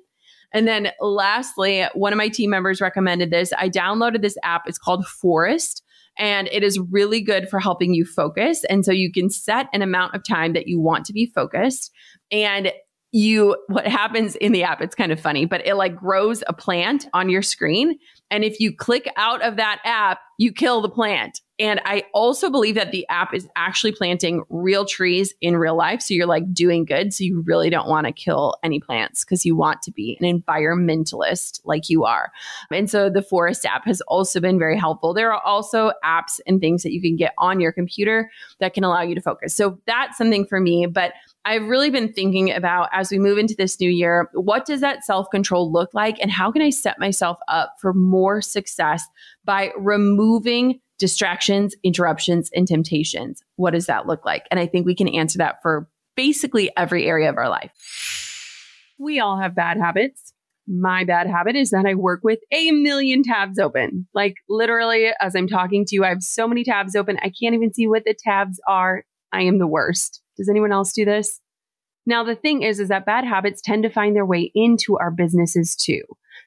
And 0.53 0.67
then 0.67 0.91
lastly, 1.01 1.87
one 1.95 2.13
of 2.13 2.17
my 2.17 2.29
team 2.29 2.51
members 2.51 2.81
recommended 2.81 3.31
this. 3.31 3.53
I 3.57 3.69
downloaded 3.69 4.23
this 4.23 4.37
app. 4.43 4.63
It's 4.67 4.79
called 4.79 5.07
Forest 5.07 5.83
and 6.19 6.49
it 6.51 6.65
is 6.65 6.79
really 6.79 7.21
good 7.21 7.49
for 7.49 7.61
helping 7.61 7.95
you 7.95 8.05
focus. 8.05 8.65
And 8.65 8.85
so 8.85 8.93
you 8.93 9.13
can 9.13 9.31
set 9.31 9.69
an 9.73 9.83
amount 9.83 10.15
of 10.15 10.25
time 10.25 10.53
that 10.55 10.67
you 10.67 10.81
want 10.81 11.07
to 11.07 11.13
be 11.13 11.27
focused. 11.27 11.93
And 12.33 12.73
you, 13.13 13.57
what 13.69 13.87
happens 13.87 14.37
in 14.37 14.53
the 14.53 14.65
app, 14.65 14.83
it's 14.83 14.95
kind 14.95 15.13
of 15.13 15.21
funny, 15.21 15.47
but 15.47 15.67
it 15.67 15.77
like 15.77 15.97
grows 15.97 16.43
a 16.47 16.53
plant 16.53 17.07
on 17.15 17.31
your 17.31 17.43
screen. 17.43 17.99
And 18.31 18.45
if 18.45 18.61
you 18.61 18.75
click 18.75 19.11
out 19.17 19.43
of 19.43 19.57
that 19.57 19.81
app, 19.85 20.19
you 20.39 20.53
kill 20.53 20.83
the 20.83 20.91
plant. 20.91 21.41
And 21.59 21.81
I 21.85 22.05
also 22.15 22.51
believe 22.51 22.77
that 22.77 22.93
the 22.93 23.07
app 23.09 23.35
is 23.35 23.49
actually 23.57 23.93
planting 23.93 24.45
real 24.49 24.85
trees 24.85 25.35
in 25.41 25.57
real 25.57 25.77
life. 25.77 26.01
So 26.01 26.15
you're 26.15 26.27
like 26.27 26.53
doing 26.55 26.85
good. 26.85 27.13
So 27.13 27.25
you 27.25 27.41
really 27.41 27.69
don't 27.69 27.89
want 27.89 28.07
to 28.07 28.13
kill 28.13 28.55
any 28.63 28.79
plants 28.79 29.25
because 29.25 29.45
you 29.45 29.57
want 29.57 29.83
to 29.83 29.91
be 29.91 30.17
an 30.21 30.41
environmentalist 30.41 31.61
like 31.65 31.91
you 31.91 32.05
are. 32.05 32.31
And 32.71 32.89
so 32.89 33.11
the 33.11 33.23
Forest 33.23 33.67
app 33.67 33.85
has 33.87 34.01
also 34.03 34.41
been 34.41 34.59
very 34.59 34.79
helpful. 34.79 35.13
There 35.13 35.33
are 35.33 35.43
also 35.43 35.93
apps 36.05 36.39
and 36.47 36.61
things 36.61 36.85
that 36.85 36.93
you 36.93 37.03
can 37.03 37.17
get 37.17 37.35
on 37.39 37.59
your 37.59 37.73
computer 37.73 38.31
that 38.61 38.73
can 38.75 38.85
allow 38.85 39.03
you 39.03 39.17
to 39.17 39.21
focus. 39.21 39.53
So 39.55 39.81
that's 39.87 40.17
something 40.17 40.47
for 40.47 40.61
me. 40.61 40.87
But 40.87 41.13
I've 41.45 41.67
really 41.67 41.91
been 41.91 42.13
thinking 42.13 42.53
about 42.53 42.89
as 42.93 43.11
we 43.11 43.19
move 43.19 43.39
into 43.39 43.55
this 43.57 43.81
new 43.81 43.91
year, 43.91 44.29
what 44.33 44.65
does 44.65 44.81
that 44.81 45.05
self 45.05 45.31
control 45.31 45.73
look 45.73 45.93
like? 45.93 46.19
And 46.21 46.31
how 46.31 46.53
can 46.53 46.63
I 46.63 46.71
set 46.71 47.01
myself 47.01 47.39
up 47.49 47.75
for 47.81 47.93
more 47.93 48.43
success 48.43 49.05
by 49.45 49.73
removing 49.77 50.81
distractions, 50.99 51.75
interruptions, 51.83 52.51
and 52.55 52.67
temptations? 52.67 53.43
What 53.57 53.73
does 53.73 53.87
that 53.87 54.07
look 54.07 54.25
like? 54.25 54.47
And 54.51 54.59
I 54.59 54.67
think 54.67 54.87
we 54.87 54.95
can 54.95 55.09
answer 55.09 55.39
that 55.39 55.63
for 55.63 55.89
basically 56.17 56.71
every 56.77 57.07
area 57.07 57.31
of 57.31 57.37
our 57.37 57.49
life. 57.49 57.73
We 58.99 59.21
all 59.21 59.39
have 59.39 59.55
bad 59.55 59.79
habits. 59.79 60.33
My 60.67 61.05
bad 61.05 61.29
habit 61.29 61.57
is 61.57 61.71
that 61.71 61.87
I 61.87 61.95
work 61.95 62.21
with 62.23 62.41
a 62.53 62.73
million 62.73 63.23
tabs 63.23 63.59
open. 63.59 64.07
Like 64.13 64.35
literally, 64.49 65.11
as 65.21 65.35
I'm 65.35 65.49
talking 65.49 65.85
to 65.87 65.95
you, 65.95 66.05
I 66.05 66.09
have 66.09 66.23
so 66.23 66.47
many 66.47 66.65
tabs 66.65 66.95
open. 66.95 67.17
I 67.23 67.31
can't 67.31 67.55
even 67.55 67.73
see 67.73 67.87
what 67.87 68.05
the 68.05 68.15
tabs 68.15 68.61
are. 68.67 69.05
I 69.33 69.43
am 69.43 69.59
the 69.59 69.67
worst. 69.67 70.21
Does 70.37 70.49
anyone 70.49 70.73
else 70.73 70.93
do 70.93 71.05
this? 71.05 71.41
Now, 72.07 72.25
the 72.25 72.35
thing 72.35 72.63
is, 72.63 72.81
is 72.81 72.89
that 72.89 73.07
bad 73.07 73.25
habits 73.25 73.61
tend 73.61 73.83
to 73.83 73.91
find 73.91 74.17
their 74.17 74.27
way 74.27 74.51
into 74.55 74.97
our 74.97 75.11
businesses 75.11 75.77
too. 75.77 76.03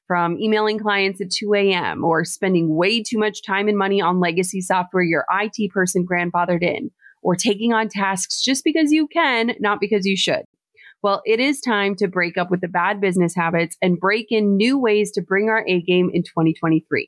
From 0.08 0.38
emailing 0.40 0.80
clients 0.80 1.22
at 1.22 1.32
2 1.32 1.54
a.m. 1.54 2.04
or 2.04 2.26
spending 2.26 2.76
way 2.76 3.02
too 3.02 3.18
much 3.18 3.44
time 3.44 3.68
and 3.68 3.78
money 3.78 4.02
on 4.02 4.20
legacy 4.20 4.60
software 4.60 5.04
your 5.04 5.26
IT 5.32 5.72
person 5.72 6.06
grandfathered 6.06 6.64
in, 6.64 6.92
or 7.22 7.36
taking 7.36 7.72
on 7.72 7.88
tasks 7.88 8.42
just 8.42 8.64
because 8.64 8.92
you 8.92 9.08
can, 9.08 9.54
not 9.60 9.80
because 9.80 10.06
you 10.06 10.18
should. 10.18 10.44
Well, 11.04 11.22
it 11.26 11.40
is 11.40 11.62
time 11.62 11.96
to 11.96 12.08
break 12.08 12.38
up 12.38 12.52
with 12.52 12.62
the 12.62 12.68
bad 12.68 13.02
business 13.02 13.34
habits 13.34 13.78
and 13.82 14.00
break 14.00 14.28
in 14.30 14.56
new 14.56 14.78
ways 14.78 15.12
to 15.14 15.22
bring 15.22 15.50
our 15.50 15.66
A 15.68 15.82
game 15.82 16.12
in 16.14 16.24
2023. 16.24 17.08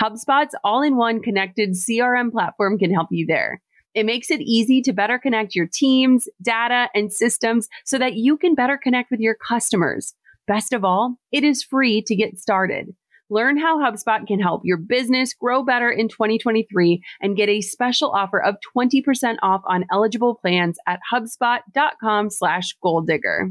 HubSpot's 0.00 0.54
all 0.62 0.82
in 0.82 0.96
one 0.96 1.20
connected 1.20 1.70
CRM 1.70 2.30
platform 2.30 2.78
can 2.78 2.92
help 2.92 3.08
you 3.10 3.26
there. 3.26 3.62
It 3.94 4.04
makes 4.04 4.30
it 4.30 4.42
easy 4.42 4.82
to 4.82 4.92
better 4.92 5.18
connect 5.18 5.54
your 5.54 5.66
teams, 5.66 6.28
data, 6.42 6.90
and 6.94 7.10
systems 7.10 7.66
so 7.86 7.98
that 7.98 8.14
you 8.14 8.36
can 8.36 8.54
better 8.54 8.78
connect 8.80 9.10
with 9.10 9.20
your 9.20 9.34
customers. 9.34 10.14
Best 10.46 10.72
of 10.72 10.84
all, 10.84 11.16
it 11.32 11.44
is 11.44 11.62
free 11.62 12.02
to 12.02 12.14
get 12.14 12.38
started. 12.38 12.94
Learn 13.28 13.56
how 13.56 13.78
HubSpot 13.78 14.24
can 14.26 14.38
help 14.38 14.62
your 14.64 14.76
business 14.76 15.34
grow 15.34 15.64
better 15.64 15.90
in 15.90 16.08
2023 16.08 17.02
and 17.20 17.36
get 17.36 17.48
a 17.48 17.60
special 17.60 18.12
offer 18.12 18.40
of 18.40 18.56
20% 18.76 19.36
off 19.42 19.62
on 19.66 19.84
eligible 19.90 20.36
plans 20.36 20.78
at 20.86 21.00
hubspot.com 21.12 22.30
slash 22.30 22.76
goal 22.80 23.00
digger. 23.00 23.50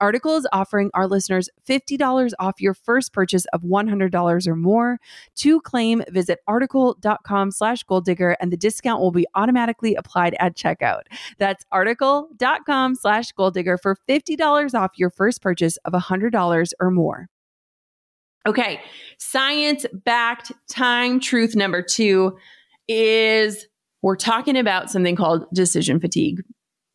Article 0.00 0.36
is 0.36 0.46
offering 0.52 0.90
our 0.94 1.06
listeners 1.06 1.48
$50 1.68 2.32
off 2.38 2.60
your 2.60 2.74
first 2.74 3.12
purchase 3.12 3.44
of 3.52 3.62
$100 3.62 4.46
or 4.46 4.56
more. 4.56 4.98
To 5.36 5.60
claim, 5.60 6.02
visit 6.08 6.38
article.com 6.46 7.50
slash 7.50 7.82
goal 7.82 8.00
digger 8.00 8.36
and 8.40 8.52
the 8.52 8.56
discount 8.56 9.00
will 9.00 9.10
be 9.10 9.26
automatically 9.34 9.94
applied 9.94 10.36
at 10.38 10.56
checkout. 10.56 11.02
That's 11.38 11.64
article.com 11.72 12.94
slash 12.94 13.32
goal 13.32 13.50
digger 13.50 13.78
for 13.78 13.96
$50 14.08 14.74
off 14.74 14.92
your 14.96 15.10
first 15.10 15.42
purchase 15.42 15.76
of 15.78 15.92
$100 15.92 16.72
or 16.80 16.90
more. 16.90 17.28
Okay, 18.46 18.80
science 19.18 19.84
backed 19.92 20.52
time 20.70 21.20
truth 21.20 21.54
number 21.54 21.82
two 21.82 22.38
is 22.86 23.66
we're 24.00 24.16
talking 24.16 24.56
about 24.56 24.90
something 24.90 25.16
called 25.16 25.44
decision 25.52 26.00
fatigue. 26.00 26.40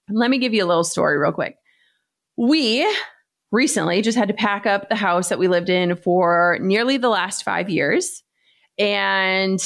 Let 0.09 0.29
me 0.29 0.37
give 0.37 0.53
you 0.53 0.63
a 0.63 0.67
little 0.67 0.83
story 0.83 1.17
real 1.17 1.31
quick. 1.31 1.57
We 2.37 2.87
recently 3.51 4.01
just 4.01 4.17
had 4.17 4.27
to 4.29 4.33
pack 4.33 4.65
up 4.65 4.89
the 4.89 4.95
house 4.95 5.29
that 5.29 5.39
we 5.39 5.47
lived 5.47 5.69
in 5.69 5.95
for 5.95 6.57
nearly 6.61 6.97
the 6.97 7.09
last 7.09 7.43
five 7.43 7.69
years. 7.69 8.23
And 8.79 9.59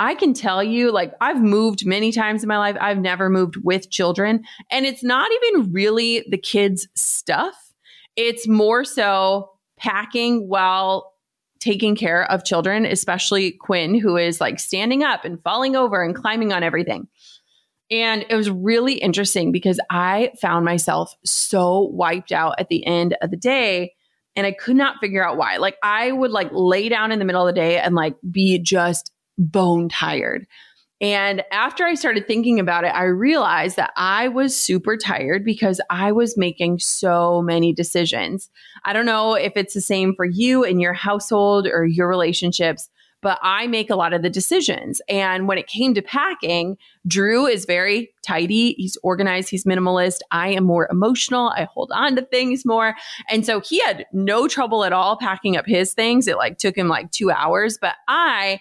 I 0.00 0.16
can 0.16 0.34
tell 0.34 0.64
you, 0.64 0.90
like, 0.90 1.14
I've 1.20 1.40
moved 1.40 1.86
many 1.86 2.10
times 2.10 2.42
in 2.42 2.48
my 2.48 2.58
life. 2.58 2.76
I've 2.80 2.98
never 2.98 3.30
moved 3.30 3.56
with 3.62 3.90
children. 3.90 4.42
And 4.70 4.84
it's 4.84 5.04
not 5.04 5.30
even 5.30 5.72
really 5.72 6.26
the 6.28 6.38
kids' 6.38 6.88
stuff, 6.94 7.54
it's 8.16 8.46
more 8.46 8.84
so 8.84 9.50
packing 9.78 10.48
while 10.48 11.12
taking 11.60 11.94
care 11.94 12.28
of 12.30 12.44
children, 12.44 12.84
especially 12.84 13.52
Quinn, 13.52 13.96
who 13.96 14.16
is 14.16 14.40
like 14.40 14.58
standing 14.58 15.04
up 15.04 15.24
and 15.24 15.40
falling 15.44 15.76
over 15.76 16.02
and 16.02 16.14
climbing 16.14 16.52
on 16.52 16.64
everything. 16.64 17.06
And 17.90 18.24
it 18.30 18.36
was 18.36 18.50
really 18.50 18.94
interesting 18.94 19.52
because 19.52 19.78
I 19.90 20.32
found 20.40 20.64
myself 20.64 21.14
so 21.24 21.90
wiped 21.92 22.32
out 22.32 22.54
at 22.58 22.68
the 22.68 22.86
end 22.86 23.16
of 23.20 23.30
the 23.30 23.36
day 23.36 23.92
and 24.34 24.46
I 24.46 24.52
could 24.52 24.76
not 24.76 24.98
figure 24.98 25.26
out 25.26 25.36
why. 25.36 25.58
Like 25.58 25.76
I 25.82 26.10
would 26.10 26.30
like 26.30 26.48
lay 26.52 26.88
down 26.88 27.12
in 27.12 27.18
the 27.18 27.24
middle 27.24 27.46
of 27.46 27.54
the 27.54 27.60
day 27.60 27.78
and 27.78 27.94
like 27.94 28.16
be 28.30 28.58
just 28.58 29.12
bone 29.36 29.88
tired. 29.88 30.46
And 31.02 31.42
after 31.50 31.84
I 31.84 31.94
started 31.94 32.28
thinking 32.28 32.60
about 32.60 32.84
it, 32.84 32.94
I 32.94 33.04
realized 33.04 33.74
that 33.74 33.92
I 33.96 34.28
was 34.28 34.56
super 34.56 34.96
tired 34.96 35.44
because 35.44 35.80
I 35.90 36.12
was 36.12 36.38
making 36.38 36.78
so 36.78 37.42
many 37.42 37.72
decisions. 37.72 38.48
I 38.84 38.92
don't 38.92 39.04
know 39.04 39.34
if 39.34 39.54
it's 39.56 39.74
the 39.74 39.80
same 39.80 40.14
for 40.14 40.24
you 40.24 40.62
in 40.62 40.78
your 40.78 40.92
household 40.92 41.66
or 41.66 41.84
your 41.84 42.08
relationships, 42.08 42.88
but 43.22 43.38
I 43.40 43.68
make 43.68 43.88
a 43.88 43.96
lot 43.96 44.12
of 44.12 44.22
the 44.22 44.28
decisions. 44.28 45.00
And 45.08 45.48
when 45.48 45.56
it 45.56 45.68
came 45.68 45.94
to 45.94 46.02
packing, 46.02 46.76
Drew 47.06 47.46
is 47.46 47.64
very 47.64 48.12
tidy. 48.26 48.74
He's 48.74 48.98
organized. 49.02 49.48
He's 49.48 49.64
minimalist. 49.64 50.18
I 50.30 50.48
am 50.48 50.64
more 50.64 50.88
emotional. 50.90 51.48
I 51.56 51.64
hold 51.72 51.92
on 51.94 52.16
to 52.16 52.22
things 52.22 52.66
more. 52.66 52.94
And 53.30 53.46
so 53.46 53.60
he 53.60 53.80
had 53.80 54.06
no 54.12 54.48
trouble 54.48 54.84
at 54.84 54.92
all 54.92 55.16
packing 55.16 55.56
up 55.56 55.66
his 55.66 55.94
things. 55.94 56.26
It 56.28 56.36
like 56.36 56.58
took 56.58 56.76
him 56.76 56.88
like 56.88 57.12
two 57.12 57.30
hours, 57.30 57.78
but 57.80 57.94
I 58.08 58.60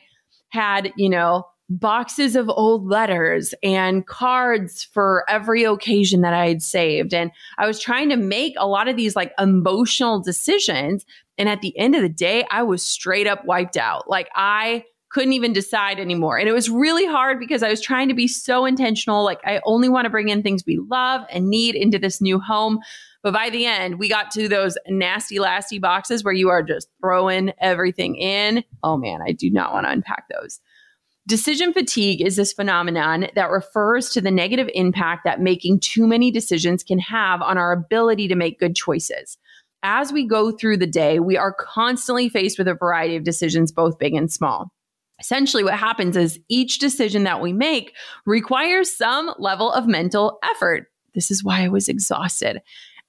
had, 0.50 0.94
you 0.96 1.10
know, 1.10 1.48
boxes 1.72 2.36
of 2.36 2.50
old 2.50 2.86
letters 2.86 3.54
and 3.64 4.06
cards 4.06 4.84
for 4.84 5.24
every 5.30 5.64
occasion 5.64 6.22
that 6.22 6.34
I 6.34 6.50
had 6.50 6.62
saved. 6.62 7.14
And 7.14 7.32
I 7.58 7.66
was 7.66 7.80
trying 7.80 8.10
to 8.10 8.18
make 8.18 8.54
a 8.58 8.68
lot 8.68 8.90
of 8.90 8.98
these 8.98 9.16
like 9.16 9.32
emotional 9.40 10.20
decisions 10.22 11.06
and 11.38 11.50
at 11.50 11.62
the 11.62 11.78
end 11.78 11.96
of 11.96 12.02
the 12.02 12.10
day, 12.10 12.46
I 12.52 12.64
was 12.64 12.84
straight 12.84 13.28
up 13.28 13.46
wiped 13.46 13.78
out. 13.78 14.10
Like 14.10 14.30
I 14.36 14.86
couldn't 15.12 15.34
even 15.34 15.54
decide 15.54 16.00
anymore. 16.00 16.38
And 16.38 16.48
it 16.48 16.54
was 16.54 16.70
really 16.70 17.06
hard 17.06 17.40
because 17.40 17.64
I 17.64 17.70
was 17.70 17.82
trying 17.82 18.08
to 18.08 18.14
be 18.14 18.28
so 18.28 18.66
intentional. 18.66 19.26
Like 19.26 19.42
I 19.46 19.60
only 19.66 19.90
want 19.90 20.06
to 20.06 20.10
bring 20.10 20.30
in 20.30 20.42
things 20.42 20.64
we 20.66 20.80
love 20.90 21.22
and 21.30 21.50
need 21.50 21.76
into 21.76 22.00
this 22.00 22.22
new 22.22 22.40
home. 22.40 22.80
But 23.24 23.34
by 23.34 23.50
the 23.50 23.66
end, 23.66 24.00
we 24.00 24.08
got 24.08 24.32
to 24.32 24.48
those 24.48 24.78
nasty, 24.88 25.38
lasty 25.38 25.80
boxes 25.80 26.24
where 26.24 26.34
you 26.34 26.50
are 26.50 26.64
just 26.64 26.88
throwing 27.02 27.52
everything 27.60 28.16
in. 28.16 28.64
Oh 28.84 28.98
man, 28.98 29.20
I 29.26 29.34
do 29.34 29.50
not 29.52 29.74
want 29.74 29.86
to 29.86 29.92
unpack 29.92 30.26
those. 30.30 30.60
Decision 31.28 31.72
fatigue 31.72 32.22
is 32.22 32.36
this 32.36 32.52
phenomenon 32.52 33.28
that 33.36 33.52
refers 33.52 34.10
to 34.10 34.22
the 34.22 34.32
negative 34.32 34.70
impact 34.74 35.24
that 35.26 35.40
making 35.40 35.80
too 35.80 36.08
many 36.08 36.32
decisions 36.32 36.84
can 36.84 36.98
have 36.98 37.42
on 37.42 37.60
our 37.60 37.72
ability 37.72 38.28
to 38.28 38.36
make 38.36 38.60
good 38.60 38.76
choices. 38.76 39.38
As 39.84 40.14
we 40.14 40.26
go 40.26 40.52
through 40.52 40.78
the 40.78 40.88
day, 40.88 41.20
we 41.20 41.38
are 41.38 41.54
constantly 41.54 42.30
faced 42.30 42.58
with 42.58 42.68
a 42.68 42.76
variety 42.76 43.16
of 43.16 43.24
decisions, 43.24 43.72
both 43.72 43.98
big 43.98 44.14
and 44.14 44.32
small. 44.32 44.72
Essentially, 45.20 45.64
what 45.64 45.78
happens 45.78 46.18
is 46.18 46.40
each 46.50 46.80
decision 46.80 47.24
that 47.24 47.42
we 47.42 47.54
make 47.54 47.94
requires 48.26 48.96
some 48.96 49.34
level 49.38 49.72
of 49.72 49.88
mental 49.88 50.40
effort. 50.44 50.92
This 51.14 51.30
is 51.30 51.44
why 51.44 51.64
I 51.64 51.68
was 51.68 51.88
exhausted. 51.88 52.62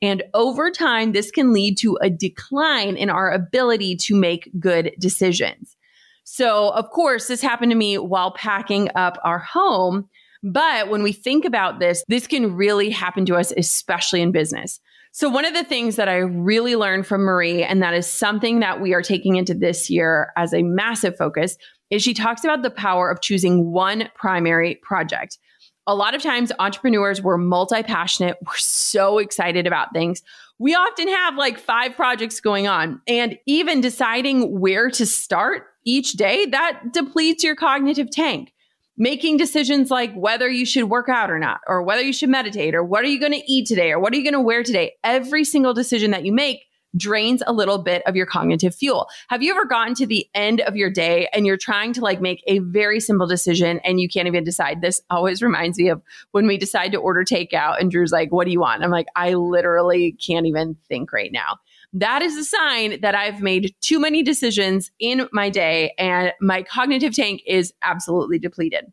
And 0.03 0.23
over 0.35 0.71
time, 0.71 1.13
this 1.13 1.31
can 1.31 1.53
lead 1.53 1.79
to 1.79 1.97
a 2.03 2.11
decline 2.11 2.97
in 2.97 3.09
our 3.09 3.31
ability 3.31 3.97
to 3.97 4.17
make 4.17 4.51
good 4.59 4.93
decisions. 4.99 5.77
So, 6.25 6.71
of 6.71 6.91
course, 6.91 7.29
this 7.29 7.41
happened 7.41 7.71
to 7.71 7.77
me 7.77 7.99
while 7.99 8.33
packing 8.33 8.89
up 8.95 9.19
our 9.25 9.39
home. 9.39 10.09
But 10.43 10.89
when 10.89 11.03
we 11.03 11.13
think 11.13 11.45
about 11.45 11.79
this, 11.79 12.05
this 12.09 12.27
can 12.27 12.57
really 12.57 12.91
happen 12.91 13.25
to 13.27 13.37
us, 13.37 13.53
especially 13.57 14.23
in 14.23 14.33
business. 14.33 14.81
So, 15.15 15.29
one 15.29 15.45
of 15.45 15.53
the 15.53 15.63
things 15.63 15.97
that 15.97 16.09
I 16.09 16.17
really 16.17 16.75
learned 16.75 17.07
from 17.07 17.21
Marie, 17.21 17.63
and 17.63 17.83
that 17.83 17.93
is 17.93 18.07
something 18.07 18.61
that 18.61 18.81
we 18.81 18.95
are 18.95 19.03
taking 19.03 19.37
into 19.37 19.53
this 19.53 19.91
year 19.91 20.33
as 20.39 20.55
a 20.55 20.63
massive 20.63 21.19
focus, 21.19 21.59
is 21.91 22.03
she 22.03 22.15
talks 22.15 22.45
about 22.45 22.63
the 22.63 22.71
power 22.71 23.11
of 23.11 23.21
choosing 23.21 23.71
one 23.71 24.09
primary 24.15 24.77
project. 24.77 25.39
A 25.87 25.95
lot 25.95 26.15
of 26.15 26.23
times, 26.23 26.51
entrepreneurs 26.59 27.21
were 27.21 27.37
multi 27.37 27.83
passionate, 27.83 28.39
we're 28.47 28.57
so 28.57 29.19
excited 29.19 29.67
about 29.67 29.93
things. 29.93 30.23
We 30.59 30.75
often 30.75 31.09
have 31.09 31.37
like 31.37 31.59
five 31.59 31.95
projects 31.95 32.41
going 32.41 32.67
on, 32.67 33.03
and 33.07 33.39
even 33.45 33.83
deciding 33.83 34.61
where 34.61 34.89
to 34.93 35.05
start 35.05 35.67
each 35.85 36.13
day, 36.13 36.47
that 36.47 36.85
depletes 36.91 37.45
your 37.45 37.55
cognitive 37.55 38.11
tank. 38.11 38.55
Making 38.97 39.39
decisions 39.39 39.91
like 39.91 40.15
whether 40.15 40.49
you 40.49 40.67
should 40.67 40.85
work 40.85 41.09
out 41.09 41.31
or 41.31 41.39
not, 41.39 41.61
or 41.67 41.83
whether 41.83 42.03
you 42.03 42.13
should 42.13 42.29
meditate, 42.29 42.75
or 42.75 42.85
what 42.85 43.05
are 43.05 43.09
you 43.09 43.19
going 43.19 43.33
to 43.33 43.53
eat 43.53 43.67
today, 43.67 43.91
or 43.91 43.99
what 43.99 44.13
are 44.13 44.17
you 44.17 44.23
going 44.23 44.35
to 44.35 44.41
wear 44.41 44.63
today. 44.63 44.95
Every 45.03 45.45
single 45.45 45.73
decision 45.73 46.11
that 46.11 46.25
you 46.25 46.33
make 46.33 46.67
drains 46.97 47.43
a 47.47 47.53
little 47.53 47.79
bit 47.79 48.03
of 48.07 48.17
your 48.17 48.27
cognitive 48.27 48.75
fuel. 48.75 49.09
Have 49.29 49.43
you 49.43 49.53
ever 49.53 49.65
gotten 49.65 49.95
to 49.95 50.07
the 50.07 50.27
end 50.35 50.61
of 50.61 50.77
your 50.77 50.91
day 50.91 51.29
and 51.33 51.47
you're 51.47 51.57
trying 51.57 51.93
to 51.95 52.01
like 52.03 52.21
make 52.21 52.43
a 52.47 52.59
very 52.59 53.01
simple 53.01 53.27
decision 53.27 53.81
and 53.85 54.01
you 54.01 54.09
can't 54.09 54.29
even 54.29 54.45
decide? 54.45 54.81
This 54.81 55.01
always 55.09 55.43
reminds 55.43 55.79
me 55.79 55.89
of 55.89 56.03
when 56.33 56.47
we 56.47 56.59
decide 56.59 56.93
to 56.93 56.99
order 56.99 57.25
takeout 57.25 57.81
and 57.81 57.91
Drew's 57.91 58.13
like, 58.13 58.31
What 58.31 58.45
do 58.45 58.53
you 58.53 58.61
want? 58.61 58.83
I'm 58.83 58.91
like, 58.91 59.07
I 59.17 59.35
literally 59.35 60.13
can't 60.13 60.47
even 60.47 60.77
think 60.89 61.13
right 61.13 61.33
now 61.33 61.59
that 61.95 62.23
is 62.23 62.37
a 62.37 62.45
sign 62.45 63.01
that 63.01 63.15
I've 63.15 63.43
made 63.43 63.75
too 63.81 64.01
many 64.01 64.23
decisions 64.23 64.91
in 64.99 65.29
my 65.33 65.51
day 65.51 65.93
and 65.99 66.33
my 66.41 66.63
cognitive 66.63 67.15
tank 67.15 67.43
is 67.47 67.73
absolutely 67.83 68.39
depleted. 68.39 68.87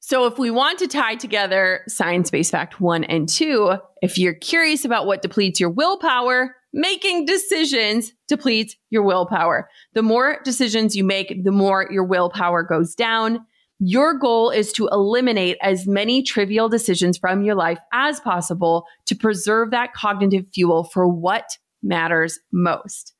So, 0.00 0.26
if 0.26 0.36
we 0.36 0.50
want 0.50 0.80
to 0.80 0.88
tie 0.88 1.14
together 1.14 1.84
science 1.86 2.28
based 2.30 2.50
fact 2.50 2.80
one 2.80 3.04
and 3.04 3.28
two, 3.28 3.74
if 4.02 4.18
you're 4.18 4.34
curious 4.34 4.84
about 4.84 5.06
what 5.06 5.22
depletes 5.22 5.60
your 5.60 5.70
willpower, 5.70 6.56
making 6.72 7.24
decisions 7.24 8.12
depletes 8.26 8.74
your 8.90 9.04
willpower. 9.04 9.68
The 9.94 10.02
more 10.02 10.40
decisions 10.44 10.96
you 10.96 11.04
make, 11.04 11.44
the 11.44 11.52
more 11.52 11.86
your 11.88 12.02
willpower 12.02 12.64
goes 12.64 12.96
down. 12.96 13.46
Your 13.78 14.14
goal 14.14 14.50
is 14.50 14.72
to 14.74 14.88
eliminate 14.88 15.56
as 15.62 15.86
many 15.86 16.22
trivial 16.22 16.68
decisions 16.68 17.16
from 17.16 17.42
your 17.42 17.54
life 17.54 17.78
as 17.92 18.18
possible 18.20 18.86
to 19.06 19.14
preserve 19.14 19.70
that 19.70 19.92
cognitive 19.92 20.46
fuel 20.52 20.84
for 20.84 21.06
what 21.06 21.58
matters 21.82 22.38
most. 22.52 23.14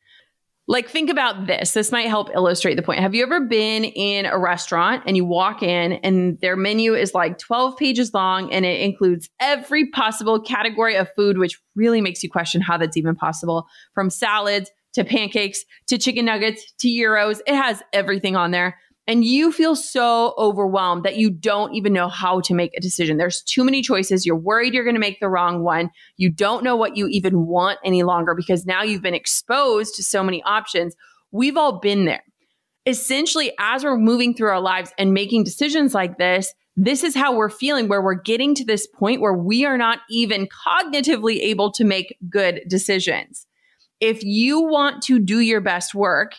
Like, 0.69 0.89
think 0.89 1.11
about 1.11 1.49
this. 1.49 1.73
This 1.73 1.91
might 1.91 2.07
help 2.07 2.31
illustrate 2.33 2.77
the 2.77 2.83
point. 2.83 3.01
Have 3.01 3.17
you 3.17 3.25
ever 3.25 3.41
been 3.41 3.85
in 3.85 4.27
a 4.27 4.39
restaurant 4.39 5.03
and 5.07 5.17
you 5.17 5.25
walk 5.25 5.63
in 5.63 5.95
and 5.95 6.39
their 6.41 6.55
menu 6.55 6.95
is 6.95 7.15
like 7.15 7.39
12 7.39 7.77
pages 7.77 8.15
long 8.15 8.53
and 8.53 8.65
it 8.65 8.81
includes 8.81 9.29
every 9.41 9.91
possible 9.91 10.41
category 10.41 10.95
of 10.95 11.11
food, 11.17 11.37
which 11.37 11.61
really 11.75 12.01
makes 12.01 12.23
you 12.23 12.31
question 12.31 12.61
how 12.61 12.79
that's 12.79 12.97
even 12.97 13.17
possible 13.17 13.67
from 13.93 14.09
salads 14.09 14.71
to 14.95 15.05
pancakes 15.05 15.65
to 15.89 15.99
chicken 15.99 16.27
nuggets 16.27 16.73
to 16.79 16.89
gyros? 16.89 17.43
It 17.45 17.57
has 17.57 17.83
everything 17.93 18.37
on 18.37 18.53
there 18.53 18.79
and 19.13 19.27
you 19.27 19.53
feel 19.53 19.77
so 19.77 20.33
overwhelmed 20.39 21.05
that 21.05 21.19
you 21.19 21.29
don't 21.29 21.75
even 21.75 21.93
know 21.93 22.09
how 22.09 22.41
to 22.41 22.55
make 22.55 22.73
a 22.75 22.81
decision. 22.81 23.19
There's 23.19 23.43
too 23.43 23.63
many 23.63 23.83
choices. 23.83 24.25
You're 24.25 24.37
worried 24.37 24.73
you're 24.73 24.85
going 24.85 24.95
to 24.95 25.01
make 25.01 25.21
the 25.21 25.29
wrong 25.29 25.63
one. 25.63 25.91
You 26.17 26.31
don't 26.31 26.65
know 26.65 26.77
what 26.77 26.97
you 26.97 27.09
even 27.09 27.45
want 27.45 27.79
any 27.85 28.05
longer 28.05 28.35
because 28.35 28.65
now 28.65 28.83
you've 28.83 29.03
been 29.03 29.13
exposed 29.13 29.97
to 29.97 30.03
so 30.03 30.25
many 30.25 30.43
options. 30.45 30.97
We've 31.31 31.59
all 31.59 31.79
been 31.79 32.07
there. 32.07 32.25
Essentially, 32.87 33.53
as 33.61 33.85
we're 33.85 33.99
moving 33.99 34.33
through 34.33 34.49
our 34.49 34.63
lives 34.63 34.95
and 34.97 35.13
making 35.13 35.45
decisions 35.45 35.93
like 35.93 36.17
this, 36.17 36.55
this 36.75 37.05
is 37.05 37.15
how 37.15 37.37
we're 37.37 37.51
feeling, 37.51 37.89
where 37.89 38.01
we're 38.01 38.15
getting 38.15 38.55
to 38.55 38.65
this 38.65 38.87
point 38.87 39.21
where 39.21 39.35
we 39.35 39.67
are 39.67 39.77
not 39.77 39.99
even 40.09 40.49
cognitively 40.67 41.39
able 41.41 41.71
to 41.73 41.85
make 41.85 42.17
good 42.31 42.63
decisions. 42.67 43.47
If 44.01 44.25
you 44.25 44.63
want 44.63 45.03
to 45.03 45.19
do 45.19 45.41
your 45.41 45.61
best 45.61 45.95
work, 45.95 46.33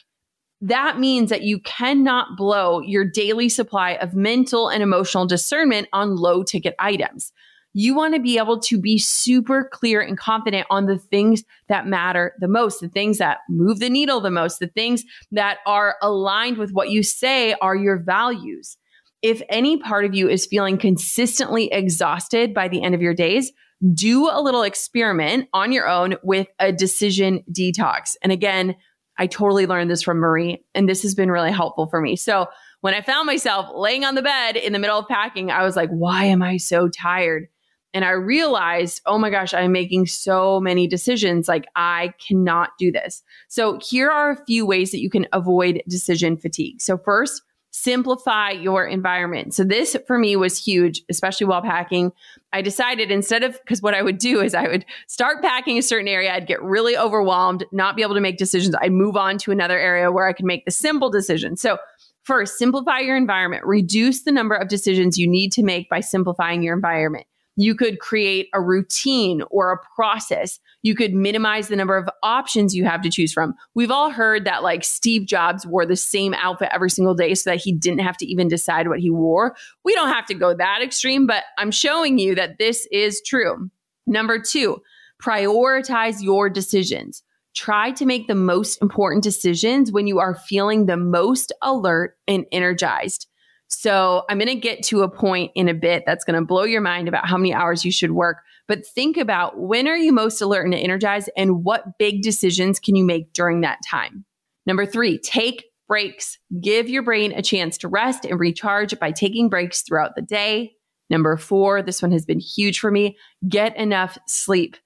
that 0.63 0.97
means 0.97 1.29
that 1.29 1.41
you 1.41 1.59
cannot 1.59 2.37
blow 2.37 2.79
your 2.79 3.03
daily 3.03 3.49
supply 3.49 3.91
of 3.95 4.13
mental 4.13 4.69
and 4.69 4.81
emotional 4.81 5.27
discernment 5.27 5.89
on 5.91 6.15
low 6.15 6.41
ticket 6.41 6.73
items. 6.79 7.33
You 7.73 7.93
want 7.93 8.13
to 8.13 8.21
be 8.21 8.37
able 8.37 8.59
to 8.61 8.79
be 8.79 8.97
super 8.97 9.67
clear 9.73 9.99
and 9.99 10.17
confident 10.17 10.65
on 10.69 10.85
the 10.85 10.97
things 10.97 11.43
that 11.67 11.85
matter 11.85 12.33
the 12.39 12.47
most, 12.47 12.79
the 12.79 12.87
things 12.87 13.17
that 13.17 13.39
move 13.49 13.79
the 13.79 13.89
needle 13.89 14.21
the 14.21 14.31
most, 14.31 14.59
the 14.59 14.67
things 14.67 15.03
that 15.33 15.57
are 15.65 15.97
aligned 16.01 16.57
with 16.57 16.71
what 16.71 16.89
you 16.89 17.03
say 17.03 17.53
are 17.55 17.75
your 17.75 17.97
values. 17.97 18.77
If 19.21 19.41
any 19.49 19.77
part 19.77 20.05
of 20.05 20.15
you 20.15 20.29
is 20.29 20.45
feeling 20.45 20.77
consistently 20.77 21.73
exhausted 21.73 22.53
by 22.53 22.69
the 22.69 22.81
end 22.83 22.95
of 22.95 23.01
your 23.01 23.13
days, 23.13 23.51
do 23.93 24.29
a 24.29 24.41
little 24.41 24.63
experiment 24.63 25.49
on 25.51 25.73
your 25.73 25.89
own 25.89 26.15
with 26.23 26.47
a 26.59 26.71
decision 26.71 27.43
detox. 27.51 28.15
And 28.21 28.31
again, 28.31 28.75
I 29.17 29.27
totally 29.27 29.65
learned 29.65 29.89
this 29.89 30.01
from 30.01 30.17
Marie, 30.17 30.63
and 30.73 30.89
this 30.89 31.03
has 31.03 31.15
been 31.15 31.31
really 31.31 31.51
helpful 31.51 31.87
for 31.87 32.01
me. 32.01 32.15
So 32.15 32.47
when 32.81 32.93
I 32.93 33.01
found 33.01 33.27
myself 33.27 33.69
laying 33.73 34.03
on 34.03 34.15
the 34.15 34.21
bed 34.21 34.55
in 34.55 34.73
the 34.73 34.79
middle 34.79 34.99
of 34.99 35.07
packing, 35.07 35.51
I 35.51 35.63
was 35.63 35.75
like, 35.75 35.89
why 35.89 36.25
am 36.25 36.41
I 36.41 36.57
so 36.57 36.89
tired? 36.89 37.47
And 37.93 38.03
I 38.03 38.11
realized, 38.11 39.01
oh 39.05 39.19
my 39.19 39.29
gosh, 39.29 39.53
I'm 39.53 39.71
making 39.71 40.07
so 40.07 40.59
many 40.59 40.87
decisions. 40.87 41.47
Like, 41.47 41.65
I 41.75 42.13
cannot 42.27 42.71
do 42.79 42.91
this. 42.91 43.21
So, 43.49 43.79
here 43.87 44.09
are 44.09 44.31
a 44.31 44.45
few 44.45 44.65
ways 44.65 44.91
that 44.91 44.99
you 44.99 45.11
can 45.11 45.27
avoid 45.31 45.83
decision 45.87 46.35
fatigue. 46.35 46.81
So, 46.81 46.97
first, 46.97 47.43
simplify 47.73 48.51
your 48.51 48.85
environment. 48.85 49.53
So 49.53 49.63
this 49.63 49.97
for 50.05 50.19
me 50.19 50.35
was 50.35 50.63
huge, 50.63 51.01
especially 51.09 51.47
while 51.47 51.61
packing. 51.61 52.11
I 52.53 52.61
decided 52.61 53.09
instead 53.09 53.43
of 53.43 53.53
because 53.53 53.81
what 53.81 53.95
I 53.95 54.03
would 54.03 54.19
do 54.19 54.41
is 54.41 54.53
I 54.53 54.67
would 54.67 54.85
start 55.07 55.41
packing 55.41 55.79
a 55.79 55.81
certain 55.81 56.07
area, 56.07 56.31
I'd 56.31 56.45
get 56.45 56.61
really 56.61 56.95
overwhelmed, 56.95 57.65
not 57.71 57.95
be 57.95 58.03
able 58.03 58.13
to 58.13 58.21
make 58.21 58.37
decisions. 58.37 58.75
I'd 58.79 58.91
move 58.91 59.17
on 59.17 59.39
to 59.39 59.51
another 59.51 59.77
area 59.77 60.11
where 60.11 60.27
I 60.27 60.33
could 60.33 60.45
make 60.45 60.65
the 60.65 60.71
simple 60.71 61.09
decision. 61.09 61.57
So 61.57 61.79
first, 62.21 62.59
simplify 62.59 62.99
your 62.99 63.17
environment. 63.17 63.65
Reduce 63.65 64.21
the 64.21 64.31
number 64.31 64.53
of 64.53 64.67
decisions 64.67 65.17
you 65.17 65.27
need 65.27 65.51
to 65.53 65.63
make 65.63 65.89
by 65.89 65.99
simplifying 65.99 66.61
your 66.61 66.75
environment. 66.75 67.25
You 67.55 67.75
could 67.75 67.99
create 67.99 68.49
a 68.53 68.61
routine 68.61 69.43
or 69.51 69.71
a 69.71 69.95
process. 69.95 70.59
You 70.81 70.95
could 70.95 71.13
minimize 71.13 71.67
the 71.67 71.75
number 71.75 71.95
of 71.95 72.09
options 72.23 72.75
you 72.75 72.85
have 72.85 73.01
to 73.03 73.09
choose 73.09 73.31
from. 73.31 73.53
We've 73.75 73.91
all 73.91 74.09
heard 74.09 74.45
that 74.45 74.63
like 74.63 74.83
Steve 74.83 75.27
Jobs 75.27 75.65
wore 75.65 75.85
the 75.85 75.95
same 75.95 76.33
outfit 76.33 76.69
every 76.71 76.89
single 76.89 77.13
day 77.13 77.35
so 77.35 77.51
that 77.51 77.61
he 77.61 77.71
didn't 77.71 77.99
have 77.99 78.17
to 78.17 78.25
even 78.25 78.47
decide 78.47 78.87
what 78.87 78.99
he 78.99 79.09
wore. 79.09 79.55
We 79.83 79.93
don't 79.93 80.11
have 80.11 80.25
to 80.27 80.33
go 80.33 80.53
that 80.55 80.81
extreme, 80.81 81.27
but 81.27 81.43
I'm 81.57 81.71
showing 81.71 82.17
you 82.17 82.33
that 82.35 82.57
this 82.57 82.87
is 82.91 83.21
true. 83.21 83.69
Number 84.07 84.39
two, 84.39 84.81
prioritize 85.21 86.21
your 86.21 86.49
decisions. 86.49 87.23
Try 87.55 87.91
to 87.91 88.05
make 88.05 88.27
the 88.27 88.35
most 88.35 88.81
important 88.81 89.23
decisions 89.23 89.91
when 89.91 90.07
you 90.07 90.19
are 90.19 90.33
feeling 90.33 90.87
the 90.87 90.97
most 90.97 91.51
alert 91.61 92.17
and 92.27 92.45
energized. 92.51 93.27
So 93.73 94.23
I'm 94.29 94.37
going 94.37 94.47
to 94.47 94.55
get 94.55 94.83
to 94.85 95.01
a 95.01 95.09
point 95.09 95.51
in 95.55 95.67
a 95.67 95.73
bit 95.73 96.03
that's 96.05 96.23
going 96.23 96.39
to 96.39 96.45
blow 96.45 96.63
your 96.63 96.81
mind 96.81 97.07
about 97.07 97.27
how 97.27 97.37
many 97.37 97.53
hours 97.53 97.83
you 97.83 97.91
should 97.91 98.11
work. 98.11 98.37
But 98.67 98.85
think 98.85 99.17
about 99.17 99.59
when 99.59 99.87
are 99.87 99.97
you 99.97 100.13
most 100.13 100.41
alert 100.41 100.65
and 100.65 100.73
energized 100.73 101.29
and 101.35 101.63
what 101.63 101.97
big 101.97 102.21
decisions 102.21 102.79
can 102.79 102.95
you 102.95 103.03
make 103.03 103.33
during 103.33 103.61
that 103.61 103.79
time? 103.89 104.25
Number 104.65 104.85
three, 104.85 105.17
take 105.17 105.65
breaks. 105.87 106.37
Give 106.61 106.87
your 106.87 107.03
brain 107.03 107.33
a 107.33 107.41
chance 107.41 107.77
to 107.79 107.87
rest 107.87 108.25
and 108.25 108.39
recharge 108.39 108.97
by 108.99 109.11
taking 109.11 109.49
breaks 109.49 109.81
throughout 109.81 110.15
the 110.15 110.21
day. 110.21 110.73
Number 111.09 111.35
four, 111.35 111.81
this 111.81 112.01
one 112.01 112.11
has 112.11 112.25
been 112.25 112.39
huge 112.39 112.79
for 112.79 112.89
me. 112.89 113.17
Get 113.47 113.75
enough 113.75 114.17
sleep. 114.27 114.77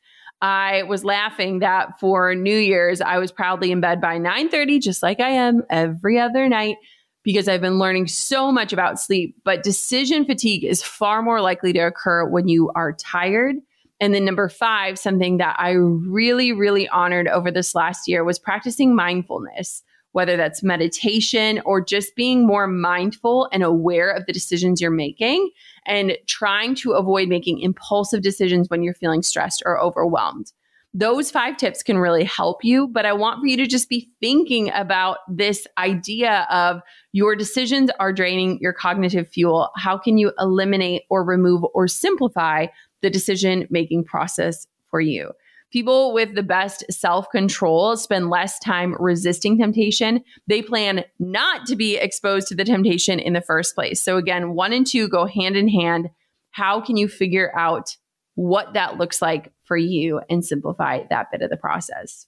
I 0.41 0.83
was 0.83 1.03
laughing 1.03 1.59
that 1.59 1.99
for 1.99 2.35
New 2.35 2.57
Year's, 2.57 3.01
I 3.01 3.17
was 3.17 3.31
proudly 3.31 3.71
in 3.71 3.81
bed 3.81 4.01
by 4.01 4.17
9:30, 4.19 4.79
just 4.81 5.01
like 5.01 5.19
I 5.19 5.29
am 5.29 5.63
every 5.69 6.19
other 6.19 6.47
night 6.47 6.77
because 7.27 7.49
I've 7.49 7.59
been 7.59 7.77
learning 7.77 8.07
so 8.07 8.53
much 8.53 8.71
about 8.71 9.01
sleep. 9.01 9.35
But 9.43 9.61
decision 9.61 10.23
fatigue 10.23 10.63
is 10.63 10.81
far 10.81 11.21
more 11.21 11.41
likely 11.41 11.73
to 11.73 11.79
occur 11.79 12.25
when 12.25 12.47
you 12.47 12.71
are 12.73 12.93
tired. 12.93 13.57
And 13.99 14.13
then 14.13 14.23
number 14.23 14.47
five, 14.47 14.97
something 14.97 15.35
that 15.35 15.57
I 15.59 15.71
really, 15.71 16.53
really 16.53 16.87
honored 16.87 17.27
over 17.27 17.51
this 17.51 17.75
last 17.75 18.07
year 18.07 18.23
was 18.23 18.39
practicing 18.39 18.95
mindfulness 18.95 19.83
whether 20.13 20.35
that's 20.35 20.63
meditation 20.63 21.61
or 21.63 21.79
just 21.79 22.15
being 22.15 22.47
more 22.47 22.65
mindful 22.65 23.47
and 23.51 23.61
aware 23.61 24.09
of 24.09 24.25
the 24.25 24.33
decisions 24.33 24.81
you're 24.81 24.89
making 24.89 25.51
and 25.85 26.17
trying 26.25 26.73
to 26.73 26.93
avoid 26.93 27.27
making 27.27 27.59
impulsive 27.59 28.23
decisions 28.23 28.67
when 28.67 28.81
you're 28.81 28.95
feeling 28.95 29.21
stressed 29.21 29.61
or 29.63 29.79
overwhelmed. 29.79 30.53
Those 30.99 31.29
five 31.29 31.57
tips 31.57 31.83
can 31.83 31.99
really 31.99 32.23
help 32.23 32.63
you, 32.63 32.87
but 32.87 33.05
I 33.05 33.13
want 33.13 33.39
for 33.39 33.45
you 33.45 33.55
to 33.57 33.67
just 33.67 33.87
be 33.87 34.09
thinking 34.19 34.71
about 34.71 35.19
this 35.29 35.67
idea 35.77 36.47
of 36.49 36.81
your 37.11 37.35
decisions 37.35 37.91
are 37.99 38.11
draining 38.11 38.57
your 38.61 38.73
cognitive 38.73 39.27
fuel. 39.27 39.69
How 39.75 39.99
can 39.99 40.17
you 40.17 40.31
eliminate 40.39 41.03
or 41.11 41.23
remove 41.23 41.63
or 41.75 41.87
simplify 41.87 42.65
the 43.03 43.11
decision 43.11 43.67
making 43.69 44.05
process 44.05 44.65
for 44.89 44.99
you? 44.99 45.33
People 45.71 46.15
with 46.15 46.33
the 46.33 46.41
best 46.41 46.83
self 46.89 47.29
control 47.29 47.95
spend 47.95 48.31
less 48.31 48.57
time 48.57 48.95
resisting 48.99 49.55
temptation. 49.55 50.23
They 50.47 50.63
plan 50.63 51.05
not 51.19 51.67
to 51.67 51.75
be 51.75 51.97
exposed 51.97 52.47
to 52.47 52.55
the 52.55 52.65
temptation 52.65 53.19
in 53.19 53.33
the 53.33 53.41
first 53.41 53.75
place. 53.75 54.01
So, 54.01 54.17
again, 54.17 54.55
one 54.55 54.73
and 54.73 54.87
two 54.87 55.07
go 55.09 55.27
hand 55.27 55.55
in 55.55 55.67
hand. 55.67 56.09
How 56.49 56.81
can 56.81 56.97
you 56.97 57.07
figure 57.07 57.55
out 57.55 57.95
what 58.33 58.73
that 58.73 58.97
looks 58.97 59.21
like 59.21 59.51
for 59.67 59.77
you 59.77 60.21
and 60.29 60.45
simplify 60.45 61.01
that 61.09 61.31
bit 61.31 61.41
of 61.41 61.49
the 61.49 61.57
process. 61.57 62.25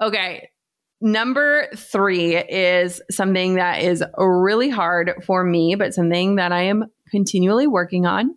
Okay. 0.00 0.50
Number 1.00 1.68
three 1.76 2.36
is 2.36 3.02
something 3.10 3.56
that 3.56 3.82
is 3.82 4.02
really 4.16 4.70
hard 4.70 5.22
for 5.26 5.44
me, 5.44 5.74
but 5.74 5.92
something 5.92 6.36
that 6.36 6.52
I 6.52 6.62
am 6.62 6.86
continually 7.10 7.66
working 7.66 8.06
on 8.06 8.34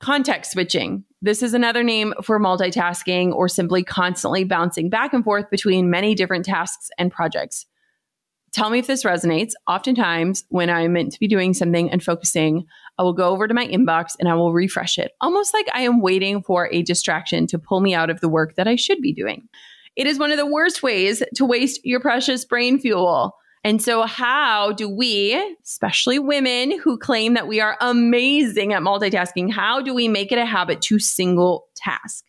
context 0.00 0.52
switching. 0.52 1.04
This 1.22 1.42
is 1.42 1.54
another 1.54 1.82
name 1.82 2.12
for 2.22 2.38
multitasking 2.38 3.32
or 3.32 3.48
simply 3.48 3.82
constantly 3.82 4.44
bouncing 4.44 4.90
back 4.90 5.14
and 5.14 5.24
forth 5.24 5.48
between 5.50 5.88
many 5.88 6.14
different 6.14 6.44
tasks 6.44 6.90
and 6.98 7.10
projects. 7.10 7.64
Tell 8.52 8.68
me 8.68 8.78
if 8.78 8.86
this 8.86 9.02
resonates. 9.02 9.52
Oftentimes, 9.66 10.44
when 10.50 10.68
I'm 10.68 10.92
meant 10.92 11.12
to 11.12 11.18
be 11.18 11.26
doing 11.26 11.54
something 11.54 11.90
and 11.90 12.02
focusing, 12.02 12.66
I 12.98 13.02
will 13.02 13.12
go 13.12 13.30
over 13.30 13.48
to 13.48 13.54
my 13.54 13.66
inbox 13.66 14.12
and 14.18 14.28
I 14.28 14.34
will 14.34 14.52
refresh 14.52 14.98
it, 14.98 15.12
almost 15.20 15.52
like 15.52 15.66
I 15.74 15.80
am 15.80 16.00
waiting 16.00 16.42
for 16.42 16.68
a 16.72 16.82
distraction 16.82 17.46
to 17.48 17.58
pull 17.58 17.80
me 17.80 17.94
out 17.94 18.10
of 18.10 18.20
the 18.20 18.28
work 18.28 18.54
that 18.56 18.68
I 18.68 18.76
should 18.76 19.00
be 19.00 19.12
doing. 19.12 19.48
It 19.96 20.06
is 20.06 20.18
one 20.18 20.32
of 20.32 20.38
the 20.38 20.46
worst 20.46 20.82
ways 20.82 21.22
to 21.36 21.44
waste 21.44 21.84
your 21.84 22.00
precious 22.00 22.44
brain 22.44 22.78
fuel. 22.78 23.36
And 23.62 23.80
so, 23.80 24.02
how 24.02 24.72
do 24.72 24.88
we, 24.88 25.34
especially 25.64 26.18
women 26.18 26.78
who 26.78 26.98
claim 26.98 27.34
that 27.34 27.48
we 27.48 27.60
are 27.60 27.78
amazing 27.80 28.74
at 28.74 28.82
multitasking, 28.82 29.50
how 29.50 29.80
do 29.80 29.94
we 29.94 30.06
make 30.06 30.32
it 30.32 30.38
a 30.38 30.44
habit 30.44 30.82
to 30.82 30.98
single 30.98 31.66
task? 31.74 32.26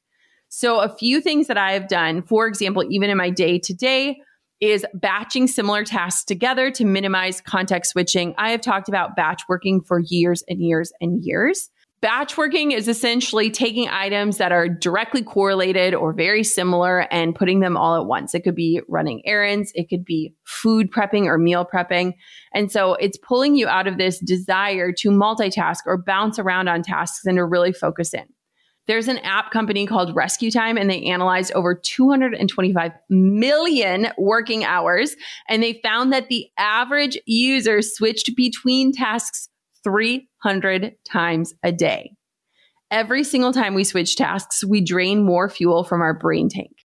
So, 0.48 0.80
a 0.80 0.88
few 0.88 1.20
things 1.20 1.48
that 1.48 1.58
I 1.58 1.74
have 1.74 1.90
done, 1.90 2.22
for 2.22 2.48
example, 2.48 2.86
even 2.90 3.10
in 3.10 3.18
my 3.18 3.30
day 3.30 3.60
to 3.60 3.74
day, 3.74 4.22
is 4.62 4.86
batching 4.94 5.48
similar 5.48 5.84
tasks 5.84 6.24
together 6.24 6.72
to 6.72 6.86
minimize 6.86 7.42
context 7.42 7.92
switching. 7.92 8.34
I 8.38 8.52
have 8.52 8.62
talked 8.62 8.90
about 8.90 9.16
batch 9.16 9.44
working 9.50 9.82
for 9.82 10.00
years 10.00 10.44
and 10.48 10.62
years 10.62 10.92
and 11.02 11.24
years. 11.24 11.70
Batch 12.02 12.38
working 12.38 12.72
is 12.72 12.88
essentially 12.88 13.50
taking 13.50 13.90
items 13.90 14.38
that 14.38 14.52
are 14.52 14.70
directly 14.70 15.24
correlated 15.24 15.96
or 15.96 16.14
very 16.14 16.44
similar 16.44 17.12
and 17.12 17.34
putting 17.34 17.62
them 17.62 17.76
all 17.76 17.96
at 17.96 18.06
once. 18.06 18.36
It 18.36 18.42
could 18.42 18.54
be 18.54 18.82
running 18.88 19.24
errands, 19.26 19.72
it 19.74 19.90
could 19.90 20.06
be 20.06 20.36
food 20.44 20.92
prepping 20.92 21.26
or 21.26 21.38
meal 21.38 21.66
prepping. 21.66 22.14
And 22.54 22.72
so 22.72 22.94
it's 22.94 23.18
pulling 23.18 23.56
you 23.56 23.68
out 23.68 23.88
of 23.88 23.98
this 23.98 24.20
desire 24.20 24.92
to 25.00 25.10
multitask 25.10 25.80
or 25.88 25.98
bounce 25.98 26.38
around 26.38 26.68
on 26.68 26.84
tasks 26.84 27.26
and 27.26 27.38
to 27.38 27.46
really 27.46 27.74
focus 27.74 28.14
in. 28.14 28.26
There's 28.88 29.08
an 29.08 29.18
app 29.20 29.52
company 29.52 29.88
called 29.88 30.16
RescueTime, 30.16 30.80
and 30.80 30.90
they 30.90 31.04
analyzed 31.06 31.52
over 31.54 31.74
225 31.74 32.92
million 33.10 34.08
working 34.18 34.64
hours. 34.64 35.16
And 35.50 35.64
they 35.64 35.80
found 35.84 36.14
that 36.14 36.30
the 36.30 36.48
average 36.58 37.18
user 37.26 37.82
switched 37.82 38.36
between 38.36 38.92
tasks 38.92 39.50
300 39.84 40.96
times 41.04 41.54
a 41.64 41.72
day. 41.72 42.12
Every 42.92 43.24
single 43.24 43.52
time 43.52 43.74
we 43.74 43.84
switch 43.84 44.16
tasks, 44.16 44.64
we 44.64 44.82
drain 44.82 45.24
more 45.24 45.50
fuel 45.50 45.84
from 45.84 46.02
our 46.02 46.14
brain 46.14 46.50
tank. 46.50 46.85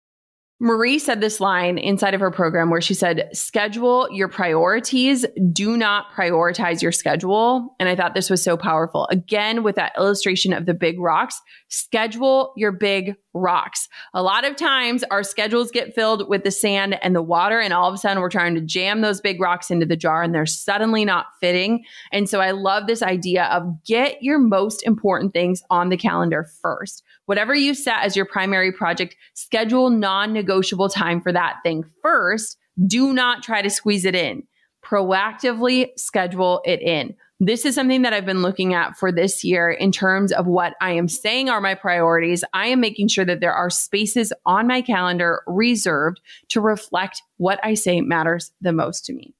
Marie 0.58 0.98
said 0.98 1.20
this 1.20 1.38
line 1.38 1.76
inside 1.76 2.14
of 2.14 2.20
her 2.20 2.30
program 2.30 2.70
where 2.70 2.80
she 2.80 2.94
said, 2.94 3.28
schedule 3.34 4.08
your 4.10 4.28
priorities. 4.28 5.26
Do 5.52 5.76
not 5.76 6.06
prioritize 6.16 6.80
your 6.80 6.92
schedule. 6.92 7.74
And 7.78 7.90
I 7.90 7.96
thought 7.96 8.14
this 8.14 8.30
was 8.30 8.42
so 8.42 8.56
powerful. 8.56 9.06
Again, 9.10 9.62
with 9.62 9.76
that 9.76 9.92
illustration 9.98 10.54
of 10.54 10.64
the 10.64 10.72
big 10.72 10.98
rocks, 10.98 11.40
schedule 11.68 12.54
your 12.56 12.72
big 12.72 13.16
rocks. 13.36 13.88
A 14.14 14.22
lot 14.22 14.44
of 14.44 14.56
times 14.56 15.04
our 15.10 15.22
schedules 15.22 15.70
get 15.70 15.94
filled 15.94 16.28
with 16.28 16.44
the 16.44 16.50
sand 16.50 16.98
and 17.02 17.14
the 17.14 17.22
water, 17.22 17.60
and 17.60 17.72
all 17.72 17.88
of 17.88 17.94
a 17.94 17.98
sudden 17.98 18.20
we're 18.20 18.30
trying 18.30 18.54
to 18.54 18.60
jam 18.60 19.00
those 19.00 19.20
big 19.20 19.40
rocks 19.40 19.70
into 19.70 19.86
the 19.86 19.96
jar 19.96 20.22
and 20.22 20.34
they're 20.34 20.46
suddenly 20.46 21.04
not 21.04 21.26
fitting. 21.40 21.84
And 22.12 22.28
so 22.28 22.40
I 22.40 22.50
love 22.50 22.86
this 22.86 23.02
idea 23.02 23.44
of 23.44 23.84
get 23.84 24.22
your 24.22 24.38
most 24.38 24.84
important 24.86 25.32
things 25.32 25.62
on 25.70 25.88
the 25.88 25.96
calendar 25.96 26.46
first. 26.62 27.02
Whatever 27.26 27.54
you 27.54 27.74
set 27.74 28.02
as 28.02 28.16
your 28.16 28.26
primary 28.26 28.72
project, 28.72 29.16
schedule 29.34 29.90
non 29.90 30.32
negotiable 30.32 30.88
time 30.88 31.20
for 31.20 31.32
that 31.32 31.56
thing 31.62 31.84
first. 32.02 32.56
Do 32.86 33.12
not 33.12 33.42
try 33.42 33.62
to 33.62 33.70
squeeze 33.70 34.04
it 34.04 34.14
in. 34.14 34.42
Proactively 34.84 35.88
schedule 35.96 36.60
it 36.64 36.80
in. 36.80 37.14
This 37.38 37.66
is 37.66 37.74
something 37.74 38.00
that 38.02 38.14
I've 38.14 38.24
been 38.24 38.40
looking 38.40 38.72
at 38.72 38.96
for 38.96 39.12
this 39.12 39.44
year 39.44 39.70
in 39.70 39.92
terms 39.92 40.32
of 40.32 40.46
what 40.46 40.72
I 40.80 40.92
am 40.92 41.06
saying 41.06 41.50
are 41.50 41.60
my 41.60 41.74
priorities. 41.74 42.42
I 42.54 42.68
am 42.68 42.80
making 42.80 43.08
sure 43.08 43.26
that 43.26 43.40
there 43.40 43.52
are 43.52 43.68
spaces 43.68 44.32
on 44.46 44.66
my 44.66 44.80
calendar 44.80 45.42
reserved 45.46 46.20
to 46.48 46.62
reflect 46.62 47.20
what 47.36 47.60
I 47.62 47.74
say 47.74 48.00
matters 48.00 48.52
the 48.62 48.72
most 48.72 49.04
to 49.06 49.12
me. 49.12 49.34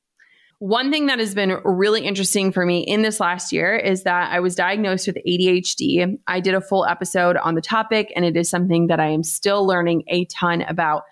One 0.59 0.91
thing 0.91 1.07
that 1.07 1.19
has 1.19 1.35
been 1.35 1.59
really 1.65 2.03
interesting 2.03 2.53
for 2.53 2.67
me 2.67 2.81
in 2.81 3.01
this 3.01 3.19
last 3.19 3.51
year 3.51 3.77
is 3.77 4.05
that 4.05 4.31
I 4.31 4.41
was 4.41 4.55
diagnosed 4.55 5.07
with 5.07 5.17
ADHD. 5.27 6.19
I 6.27 6.41
did 6.41 6.55
a 6.55 6.63
full 6.63 6.85
episode 6.87 7.37
on 7.39 7.55
the 7.55 7.61
topic, 7.63 8.13
and 8.15 8.25
it 8.25 8.37
is 8.37 8.49
something 8.49 8.89
that 8.89 9.01
I 9.01 9.09
am 9.09 9.23
still 9.23 9.67
learning 9.67 10.05
a 10.09 10.27
ton 10.27 10.63
about. 10.63 11.03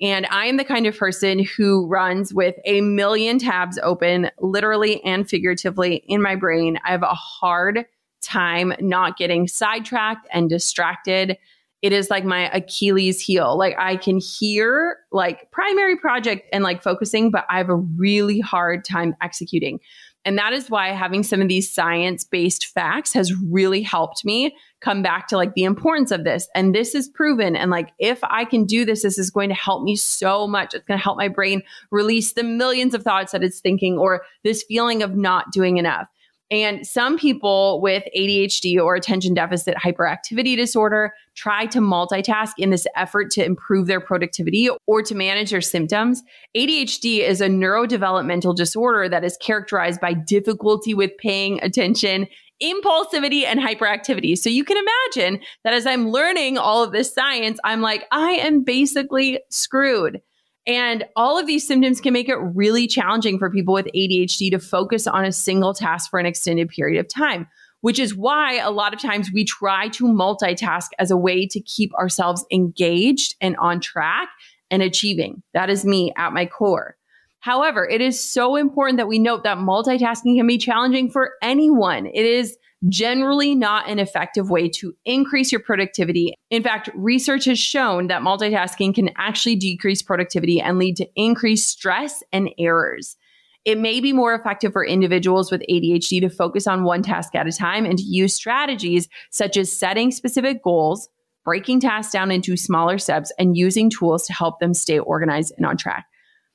And 0.00 0.26
I 0.30 0.46
am 0.46 0.56
the 0.56 0.64
kind 0.64 0.86
of 0.86 0.96
person 0.96 1.44
who 1.44 1.86
runs 1.86 2.32
with 2.32 2.54
a 2.64 2.80
million 2.80 3.38
tabs 3.38 3.78
open, 3.82 4.30
literally 4.38 5.02
and 5.04 5.28
figuratively 5.28 6.04
in 6.06 6.22
my 6.22 6.36
brain. 6.36 6.78
I 6.84 6.92
have 6.92 7.02
a 7.02 7.06
hard 7.06 7.84
time 8.20 8.72
not 8.80 9.16
getting 9.16 9.48
sidetracked 9.48 10.28
and 10.32 10.48
distracted. 10.48 11.36
It 11.82 11.92
is 11.92 12.10
like 12.10 12.24
my 12.24 12.50
Achilles 12.50 13.20
heel. 13.20 13.56
Like 13.56 13.76
I 13.78 13.96
can 13.96 14.18
hear 14.18 14.98
like 15.12 15.50
primary 15.50 15.96
project 15.96 16.48
and 16.52 16.64
like 16.64 16.82
focusing, 16.82 17.30
but 17.30 17.44
I 17.48 17.58
have 17.58 17.68
a 17.68 17.76
really 17.76 18.40
hard 18.40 18.84
time 18.84 19.14
executing. 19.20 19.80
And 20.28 20.36
that 20.36 20.52
is 20.52 20.68
why 20.68 20.88
having 20.88 21.22
some 21.22 21.40
of 21.40 21.48
these 21.48 21.72
science 21.72 22.22
based 22.22 22.66
facts 22.66 23.14
has 23.14 23.32
really 23.50 23.80
helped 23.80 24.26
me 24.26 24.54
come 24.82 25.02
back 25.02 25.26
to 25.28 25.38
like 25.38 25.54
the 25.54 25.64
importance 25.64 26.10
of 26.10 26.24
this. 26.24 26.48
And 26.54 26.74
this 26.74 26.94
is 26.94 27.08
proven. 27.08 27.56
And 27.56 27.70
like, 27.70 27.92
if 27.98 28.22
I 28.22 28.44
can 28.44 28.66
do 28.66 28.84
this, 28.84 29.04
this 29.04 29.16
is 29.16 29.30
going 29.30 29.48
to 29.48 29.54
help 29.54 29.84
me 29.84 29.96
so 29.96 30.46
much. 30.46 30.74
It's 30.74 30.84
going 30.84 30.98
to 30.98 31.02
help 31.02 31.16
my 31.16 31.28
brain 31.28 31.62
release 31.90 32.34
the 32.34 32.42
millions 32.42 32.92
of 32.92 33.04
thoughts 33.04 33.32
that 33.32 33.42
it's 33.42 33.60
thinking 33.60 33.96
or 33.96 34.20
this 34.44 34.62
feeling 34.64 35.02
of 35.02 35.16
not 35.16 35.50
doing 35.50 35.78
enough. 35.78 36.08
And 36.50 36.86
some 36.86 37.18
people 37.18 37.80
with 37.82 38.04
ADHD 38.16 38.78
or 38.82 38.94
attention 38.94 39.34
deficit 39.34 39.76
hyperactivity 39.76 40.56
disorder 40.56 41.12
try 41.34 41.66
to 41.66 41.78
multitask 41.78 42.52
in 42.56 42.70
this 42.70 42.86
effort 42.96 43.30
to 43.32 43.44
improve 43.44 43.86
their 43.86 44.00
productivity 44.00 44.70
or 44.86 45.02
to 45.02 45.14
manage 45.14 45.50
their 45.50 45.60
symptoms. 45.60 46.22
ADHD 46.56 47.20
is 47.20 47.40
a 47.40 47.48
neurodevelopmental 47.48 48.56
disorder 48.56 49.08
that 49.08 49.24
is 49.24 49.36
characterized 49.36 50.00
by 50.00 50.14
difficulty 50.14 50.94
with 50.94 51.10
paying 51.18 51.62
attention 51.62 52.26
impulsivity 52.62 53.44
and 53.44 53.60
hyperactivity. 53.60 54.36
So 54.36 54.50
you 54.50 54.64
can 54.64 54.76
imagine 54.76 55.40
that 55.64 55.74
as 55.74 55.86
I'm 55.86 56.08
learning 56.08 56.58
all 56.58 56.82
of 56.82 56.92
this 56.92 57.14
science, 57.14 57.58
I'm 57.64 57.80
like, 57.80 58.04
I 58.10 58.30
am 58.32 58.64
basically 58.64 59.40
screwed. 59.48 60.20
And 60.68 61.06
all 61.16 61.38
of 61.38 61.46
these 61.46 61.66
symptoms 61.66 61.98
can 61.98 62.12
make 62.12 62.28
it 62.28 62.36
really 62.36 62.86
challenging 62.86 63.38
for 63.38 63.50
people 63.50 63.72
with 63.72 63.88
ADHD 63.96 64.50
to 64.50 64.58
focus 64.58 65.06
on 65.06 65.24
a 65.24 65.32
single 65.32 65.72
task 65.72 66.10
for 66.10 66.20
an 66.20 66.26
extended 66.26 66.68
period 66.68 67.00
of 67.00 67.08
time, 67.08 67.48
which 67.80 67.98
is 67.98 68.14
why 68.14 68.58
a 68.58 68.70
lot 68.70 68.92
of 68.92 69.00
times 69.00 69.30
we 69.32 69.44
try 69.44 69.88
to 69.88 70.04
multitask 70.04 70.88
as 70.98 71.10
a 71.10 71.16
way 71.16 71.46
to 71.46 71.60
keep 71.60 71.94
ourselves 71.94 72.44
engaged 72.52 73.34
and 73.40 73.56
on 73.56 73.80
track 73.80 74.28
and 74.70 74.82
achieving. 74.82 75.42
That 75.54 75.70
is 75.70 75.86
me 75.86 76.12
at 76.18 76.34
my 76.34 76.44
core. 76.44 76.96
However, 77.40 77.88
it 77.88 78.02
is 78.02 78.22
so 78.22 78.56
important 78.56 78.98
that 78.98 79.08
we 79.08 79.18
note 79.18 79.44
that 79.44 79.56
multitasking 79.56 80.36
can 80.36 80.46
be 80.46 80.58
challenging 80.58 81.10
for 81.10 81.32
anyone. 81.40 82.04
It 82.06 82.26
is 82.26 82.58
generally 82.88 83.54
not 83.54 83.88
an 83.88 83.98
effective 83.98 84.50
way 84.50 84.68
to 84.68 84.94
increase 85.04 85.50
your 85.50 85.60
productivity. 85.60 86.34
In 86.50 86.62
fact, 86.62 86.90
research 86.94 87.44
has 87.46 87.58
shown 87.58 88.06
that 88.06 88.22
multitasking 88.22 88.94
can 88.94 89.10
actually 89.16 89.56
decrease 89.56 90.02
productivity 90.02 90.60
and 90.60 90.78
lead 90.78 90.96
to 90.96 91.08
increased 91.16 91.68
stress 91.68 92.22
and 92.32 92.50
errors. 92.58 93.16
It 93.64 93.78
may 93.78 94.00
be 94.00 94.12
more 94.12 94.34
effective 94.34 94.72
for 94.72 94.86
individuals 94.86 95.50
with 95.50 95.62
ADHD 95.68 96.20
to 96.20 96.30
focus 96.30 96.66
on 96.66 96.84
one 96.84 97.02
task 97.02 97.34
at 97.34 97.48
a 97.48 97.52
time 97.52 97.84
and 97.84 97.98
to 97.98 98.04
use 98.04 98.34
strategies 98.34 99.08
such 99.30 99.56
as 99.56 99.70
setting 99.70 100.10
specific 100.10 100.62
goals, 100.62 101.08
breaking 101.44 101.80
tasks 101.80 102.12
down 102.12 102.30
into 102.30 102.56
smaller 102.56 102.98
steps, 102.98 103.32
and 103.38 103.56
using 103.56 103.90
tools 103.90 104.26
to 104.26 104.32
help 104.32 104.60
them 104.60 104.72
stay 104.72 104.98
organized 104.98 105.52
and 105.56 105.66
on 105.66 105.76
track. 105.76 106.06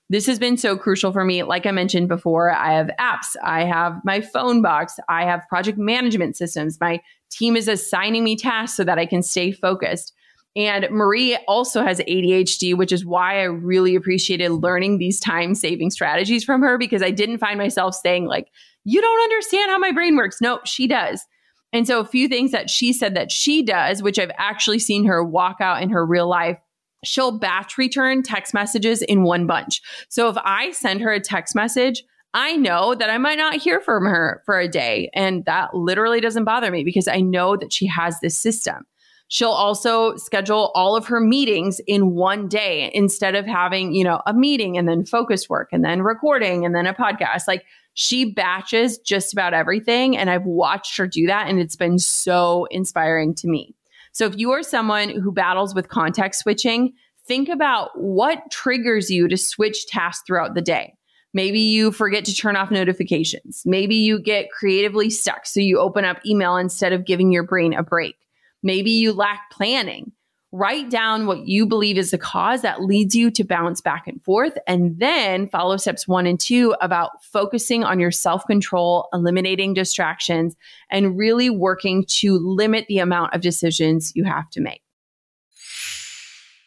This 0.10 0.26
has 0.28 0.38
been 0.38 0.58
so 0.58 0.78
crucial 0.78 1.12
for 1.12 1.24
me. 1.24 1.44
Like 1.44 1.66
I 1.66 1.72
mentioned 1.72 2.08
before, 2.08 2.52
I 2.52 2.74
have 2.74 2.90
apps, 3.00 3.36
I 3.44 3.64
have 3.64 4.00
my 4.04 4.22
phone 4.22 4.62
box, 4.62 5.00
I 5.10 5.24
have 5.24 5.48
project 5.48 5.78
management 5.78 6.36
systems. 6.36 6.78
My 6.80 7.02
team 7.30 7.56
is 7.56 7.68
assigning 7.68 8.24
me 8.24 8.36
tasks 8.36 8.78
so 8.78 8.84
that 8.84 9.00
I 9.00 9.06
can 9.06 9.24
stay 9.24 9.52
focused. 9.52 10.14
And 10.56 10.88
Marie 10.92 11.36
also 11.48 11.84
has 11.84 12.00
ADHD, 12.02 12.78
which 12.78 12.92
is 12.92 13.06
why 13.06 13.40
I 13.40 13.44
really 13.44 13.96
appreciated 13.96 14.52
learning 14.52 15.00
these 15.00 15.20
time 15.20 15.56
saving 15.56 15.90
strategies 15.90 16.44
from 16.44 16.62
her 16.62 16.78
because 16.78 17.02
I 17.02 17.10
didn't 17.10 17.40
find 17.40 17.58
myself 17.58 17.96
saying, 17.96 18.26
like, 18.26 18.50
you 18.86 19.02
don't 19.02 19.24
understand 19.24 19.72
how 19.72 19.80
my 19.80 19.92
brain 19.92 20.16
works. 20.16 20.42
No, 20.42 20.60
she 20.64 20.86
does. 20.86 21.26
And 21.72 21.88
so, 21.88 22.00
a 22.00 22.06
few 22.06 22.28
things 22.28 22.52
that 22.52 22.70
she 22.70 22.94
said 22.94 23.16
that 23.16 23.32
she 23.32 23.64
does, 23.64 24.04
which 24.04 24.20
I've 24.20 24.32
actually 24.38 24.78
seen 24.78 25.06
her 25.06 25.24
walk 25.24 25.58
out 25.60 25.82
in 25.82 25.90
her 25.90 26.06
real 26.06 26.28
life, 26.28 26.60
she'll 27.04 27.38
batch 27.38 27.78
return 27.78 28.24
text 28.24 28.54
messages 28.54 29.02
in 29.02 29.24
one 29.24 29.48
bunch. 29.48 29.82
So, 30.10 30.30
if 30.30 30.38
I 30.44 30.72
send 30.72 31.02
her 31.02 31.12
a 31.12 31.20
text 31.20 31.56
message, 31.56 32.04
I 32.34 32.56
know 32.56 32.96
that 32.96 33.10
I 33.10 33.18
might 33.20 33.38
not 33.38 33.56
hear 33.56 33.80
from 33.80 34.06
her 34.06 34.42
for 34.46 34.60
a 34.60 34.68
day. 34.68 35.10
And 35.14 35.46
that 35.46 35.76
literally 35.76 36.20
doesn't 36.20 36.46
bother 36.46 36.72
me 36.72 36.84
because 36.84 37.08
I 37.08 37.22
know 37.22 37.56
that 37.58 37.72
she 37.72 37.86
has 37.88 38.20
this 38.20 38.38
system. 38.38 38.86
She'll 39.28 39.50
also 39.50 40.16
schedule 40.16 40.72
all 40.76 40.96
of 40.96 41.08
her 41.08 41.20
meetings 41.20 41.80
in 41.88 42.12
one 42.12 42.48
day 42.48 42.92
instead 42.94 43.36
of 43.36 43.46
having, 43.46 43.94
you 43.94 44.04
know, 44.04 44.22
a 44.26 44.34
meeting 44.34 44.78
and 44.78 44.88
then 44.88 45.06
focus 45.06 45.50
work 45.50 45.70
and 45.72 45.84
then 45.84 46.02
recording 46.02 46.66
and 46.66 46.76
then 46.76 46.88
a 46.88 46.94
podcast. 46.94 47.48
Like 47.48 47.66
she 47.94 48.26
batches 48.26 48.98
just 48.98 49.34
about 49.34 49.54
everything. 49.54 50.18
And 50.18 50.30
I've 50.30 50.46
watched 50.46 50.98
her 50.98 51.08
do 51.08 51.28
that. 51.28 51.48
And 51.48 51.60
it's 51.60 51.76
been 51.76 52.00
so 52.00 52.68
inspiring 52.72 53.36
to 53.36 53.48
me. 53.48 53.76
So 54.14 54.26
if 54.26 54.38
you 54.38 54.52
are 54.52 54.64
someone 54.64 55.10
who 55.10 55.32
battles 55.32 55.76
with 55.76 55.90
context 55.90 56.42
switching, 56.42 56.94
think 57.28 57.50
about 57.50 57.90
what 57.96 58.50
triggers 58.52 59.10
you 59.10 59.28
to 59.28 59.38
switch 59.38 59.88
tasks 59.88 60.24
throughout 60.26 60.54
the 60.54 60.62
day. 60.62 60.94
Maybe 61.34 61.60
you 61.60 61.92
forget 61.92 62.26
to 62.26 62.36
turn 62.36 62.56
off 62.56 62.70
notifications. 62.70 63.64
Maybe 63.66 63.96
you 63.96 64.22
get 64.22 64.52
creatively 64.52 65.10
stuck. 65.10 65.48
So 65.48 65.60
you 65.60 65.80
open 65.80 66.06
up 66.06 66.24
email 66.26 66.58
instead 66.58 66.94
of 66.94 67.06
giving 67.06 67.32
your 67.32 67.44
brain 67.44 67.74
a 67.74 67.82
break. 67.82 68.16
Maybe 68.62 68.92
you 68.92 69.14
lack 69.14 69.50
planning. 69.52 70.12
Write 70.56 70.92
down 70.92 71.26
what 71.26 71.48
you 71.48 71.66
believe 71.66 71.98
is 71.98 72.12
the 72.12 72.18
cause 72.20 72.62
that 72.62 72.84
leads 72.84 73.16
you 73.16 73.32
to 73.32 73.44
bounce 73.44 73.82
back 73.82 74.08
and 74.08 74.24
forth, 74.24 74.56
and 74.68 75.00
then 75.00 75.50
follow 75.50 75.78
steps 75.78 76.08
one 76.08 76.28
and 76.28 76.40
two 76.40 76.76
about 76.80 77.24
focusing 77.24 77.84
on 77.84 78.00
your 78.00 78.12
self 78.12 78.46
control, 78.46 79.10
eliminating 79.14 79.74
distractions, 79.74 80.56
and 80.92 81.18
really 81.18 81.50
working 81.50 82.06
to 82.06 82.38
limit 82.38 82.86
the 82.88 83.00
amount 83.00 83.34
of 83.34 83.42
decisions 83.42 84.12
you 84.16 84.26
have 84.26 84.48
to 84.52 84.62
make. 84.62 84.84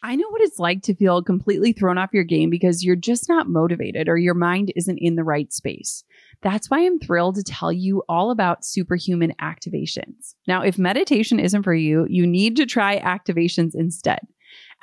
I 0.03 0.17
know 0.17 0.29
what 0.31 0.41
it's 0.41 0.59
like 0.59 0.81
to 0.83 0.93
feel 0.93 1.23
completely 1.23 1.71
thrown 1.71 1.97
off 1.97 2.13
your 2.13 2.25
game 2.25 2.49
because 2.49 2.83
you're 2.83 2.97
just 2.97 3.29
not 3.29 3.47
motivated 3.47 4.09
or 4.09 4.17
your 4.17 4.33
mind 4.33 4.73
isn't 4.75 4.97
in 4.97 5.15
the 5.15 5.23
right 5.23 5.51
space. 5.53 6.03
That's 6.41 6.69
why 6.69 6.85
I'm 6.85 6.99
thrilled 6.99 7.35
to 7.35 7.43
tell 7.43 7.71
you 7.71 8.03
all 8.07 8.31
about 8.31 8.65
superhuman 8.65 9.33
activations. 9.41 10.35
Now, 10.47 10.61
if 10.61 10.77
meditation 10.77 11.39
isn't 11.39 11.63
for 11.63 11.73
you, 11.73 12.05
you 12.09 12.27
need 12.27 12.55
to 12.57 12.65
try 12.65 12.99
activations 12.99 13.73
instead. 13.73 14.19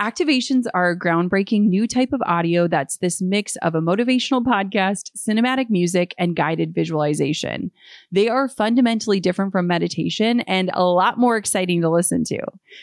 Activations 0.00 0.64
are 0.74 0.90
a 0.90 0.98
groundbreaking 0.98 1.68
new 1.68 1.86
type 1.86 2.12
of 2.12 2.20
audio 2.26 2.66
that's 2.66 2.96
this 2.96 3.22
mix 3.22 3.54
of 3.56 3.76
a 3.76 3.80
motivational 3.80 4.42
podcast, 4.42 5.12
cinematic 5.16 5.70
music, 5.70 6.16
and 6.18 6.34
guided 6.34 6.74
visualization. 6.74 7.70
They 8.10 8.28
are 8.28 8.48
fundamentally 8.48 9.20
different 9.20 9.52
from 9.52 9.68
meditation 9.68 10.40
and 10.40 10.70
a 10.74 10.84
lot 10.84 11.16
more 11.16 11.36
exciting 11.36 11.80
to 11.82 11.90
listen 11.90 12.24
to. 12.24 12.40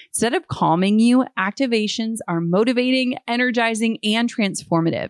Instead 0.07 0.33
of 0.33 0.47
calming 0.47 0.99
you, 0.99 1.25
activations 1.37 2.19
are 2.29 2.39
motivating, 2.39 3.17
energizing, 3.27 3.97
and 4.05 4.33
transformative. 4.33 5.09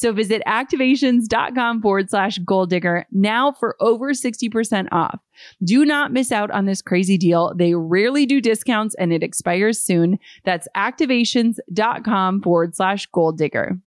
So 0.00 0.14
visit 0.14 0.40
activations.com 0.46 1.82
forward 1.82 2.08
slash 2.08 2.38
goal 2.38 2.64
digger 2.64 3.04
now 3.12 3.52
for 3.52 3.76
over 3.80 4.14
60% 4.14 4.88
off. 4.92 5.20
Do 5.62 5.84
not 5.84 6.10
miss 6.10 6.32
out 6.32 6.50
on 6.50 6.64
this 6.64 6.80
crazy 6.80 7.18
deal. 7.18 7.52
They 7.54 7.74
rarely 7.74 8.24
do 8.24 8.40
discounts 8.40 8.94
and 8.94 9.12
it 9.12 9.22
expires 9.22 9.78
soon. 9.78 10.18
That's 10.42 10.66
activations.com 10.74 12.40
forward 12.40 12.74
slash 12.74 13.08
goal 13.12 13.32
digger. 13.32 13.78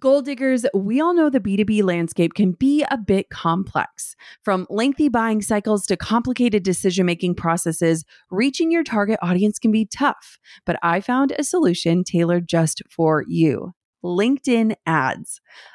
Goal 0.00 0.22
diggers, 0.22 0.64
we 0.72 0.98
all 0.98 1.12
know 1.12 1.28
the 1.28 1.38
B2B 1.38 1.82
landscape 1.82 2.32
can 2.32 2.52
be 2.52 2.86
a 2.90 2.96
bit 2.96 3.28
complex. 3.28 4.16
From 4.42 4.66
lengthy 4.70 5.10
buying 5.10 5.42
cycles 5.42 5.84
to 5.86 5.98
complicated 5.98 6.62
decision 6.62 7.04
making 7.04 7.34
processes, 7.34 8.06
reaching 8.30 8.72
your 8.72 8.84
target 8.84 9.18
audience 9.20 9.58
can 9.58 9.70
be 9.70 9.84
tough. 9.84 10.38
But 10.64 10.78
I 10.82 11.02
found 11.02 11.34
a 11.38 11.44
solution 11.44 12.04
tailored 12.04 12.48
just 12.48 12.80
for 12.90 13.22
you. 13.28 13.74
LinkedIn 14.04 14.74
ads. 14.86 15.40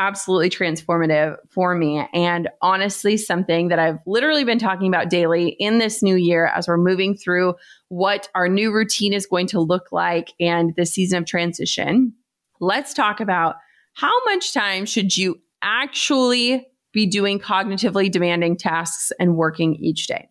absolutely 0.00 0.48
transformative 0.48 1.36
for 1.50 1.74
me. 1.74 2.08
And 2.14 2.48
honestly, 2.62 3.18
something 3.18 3.68
that 3.68 3.78
I've 3.78 3.98
literally 4.06 4.44
been 4.44 4.58
talking 4.58 4.88
about 4.88 5.10
daily 5.10 5.48
in 5.60 5.76
this 5.76 6.02
new 6.02 6.16
year 6.16 6.46
as 6.46 6.66
we're 6.66 6.78
moving 6.78 7.14
through 7.14 7.54
what 7.88 8.30
our 8.34 8.48
new 8.48 8.72
routine 8.72 9.12
is 9.12 9.26
going 9.26 9.46
to 9.48 9.60
look 9.60 9.92
like 9.92 10.32
and 10.40 10.74
the 10.74 10.86
season 10.86 11.18
of 11.18 11.26
transition. 11.26 12.14
Let's 12.60 12.94
talk 12.94 13.20
about 13.20 13.56
how 13.92 14.24
much 14.24 14.54
time 14.54 14.86
should 14.86 15.18
you 15.18 15.38
actually 15.60 16.66
be 16.92 17.06
doing 17.06 17.38
cognitively 17.38 18.10
demanding 18.10 18.56
tasks 18.56 19.12
and 19.20 19.36
working 19.36 19.74
each 19.76 20.06
day. 20.06 20.30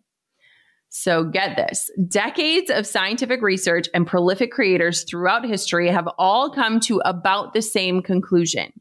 So 0.88 1.22
get 1.22 1.56
this 1.56 1.88
decades 2.08 2.70
of 2.70 2.88
scientific 2.88 3.40
research 3.40 3.88
and 3.94 4.04
prolific 4.04 4.50
creators 4.50 5.04
throughout 5.04 5.46
history 5.46 5.88
have 5.88 6.08
all 6.18 6.50
come 6.50 6.80
to 6.80 7.00
about 7.04 7.52
the 7.52 7.62
same 7.62 8.02
conclusion. 8.02 8.72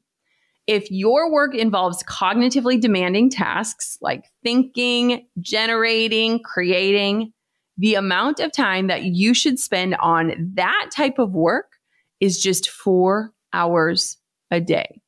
If 0.67 0.89
your 0.91 1.31
work 1.31 1.55
involves 1.55 2.03
cognitively 2.03 2.79
demanding 2.79 3.29
tasks 3.29 3.97
like 4.01 4.25
thinking, 4.43 5.27
generating, 5.39 6.41
creating, 6.43 7.33
the 7.77 7.95
amount 7.95 8.39
of 8.39 8.51
time 8.51 8.87
that 8.87 9.03
you 9.03 9.33
should 9.33 9.57
spend 9.57 9.95
on 9.95 10.51
that 10.55 10.89
type 10.93 11.17
of 11.17 11.31
work 11.31 11.71
is 12.19 12.41
just 12.41 12.69
four 12.69 13.33
hours 13.53 14.17
a 14.51 14.59
day. 14.59 15.01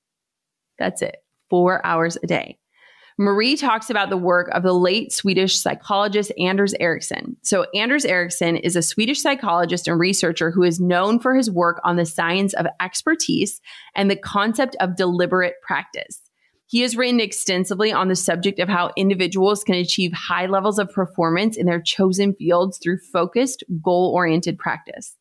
That's 0.80 1.02
it, 1.02 1.18
four 1.49 1.86
hours 1.86 2.18
a 2.24 2.28
day. 2.28 2.58
Marie 3.22 3.55
talks 3.55 3.91
about 3.91 4.09
the 4.09 4.17
work 4.17 4.49
of 4.49 4.63
the 4.63 4.74
late 4.74 5.13
Swedish 5.13 5.55
psychologist 5.55 6.32
Anders 6.39 6.74
Ericsson. 6.80 7.38
So, 7.43 7.67
Anders 7.76 8.03
Ericsson 8.03 8.57
is 8.57 8.76
a 8.76 8.82
Swedish 8.82 9.22
psychologist 9.22 9.88
and 9.88 9.99
researcher 9.99 10.49
who 10.49 10.63
is 10.63 10.80
known 10.80 11.19
for 11.19 11.36
his 11.36 11.51
work 11.51 11.80
on 11.84 11.97
the 11.97 12.05
science 12.07 12.55
of 12.55 12.65
expertise 12.82 13.61
and 13.93 14.09
the 14.09 14.15
concept 14.15 14.76
of 14.80 14.95
deliberate 14.95 15.53
practice. 15.61 16.19
He 16.65 16.82
has 16.82 16.97
written 16.97 17.19
extensively 17.19 17.91
on 17.91 18.07
the 18.07 18.15
subject 18.15 18.57
of 18.57 18.69
how 18.69 18.91
individuals 18.97 19.63
can 19.63 19.76
achieve 19.76 20.13
high 20.13 20.47
levels 20.47 20.80
of 20.80 20.91
performance 20.91 21.57
in 21.57 21.67
their 21.67 21.82
chosen 21.82 22.34
fields 22.34 22.80
through 22.82 23.01
focused, 23.13 23.63
goal 23.84 24.13
oriented 24.15 24.57
practice. 24.57 25.15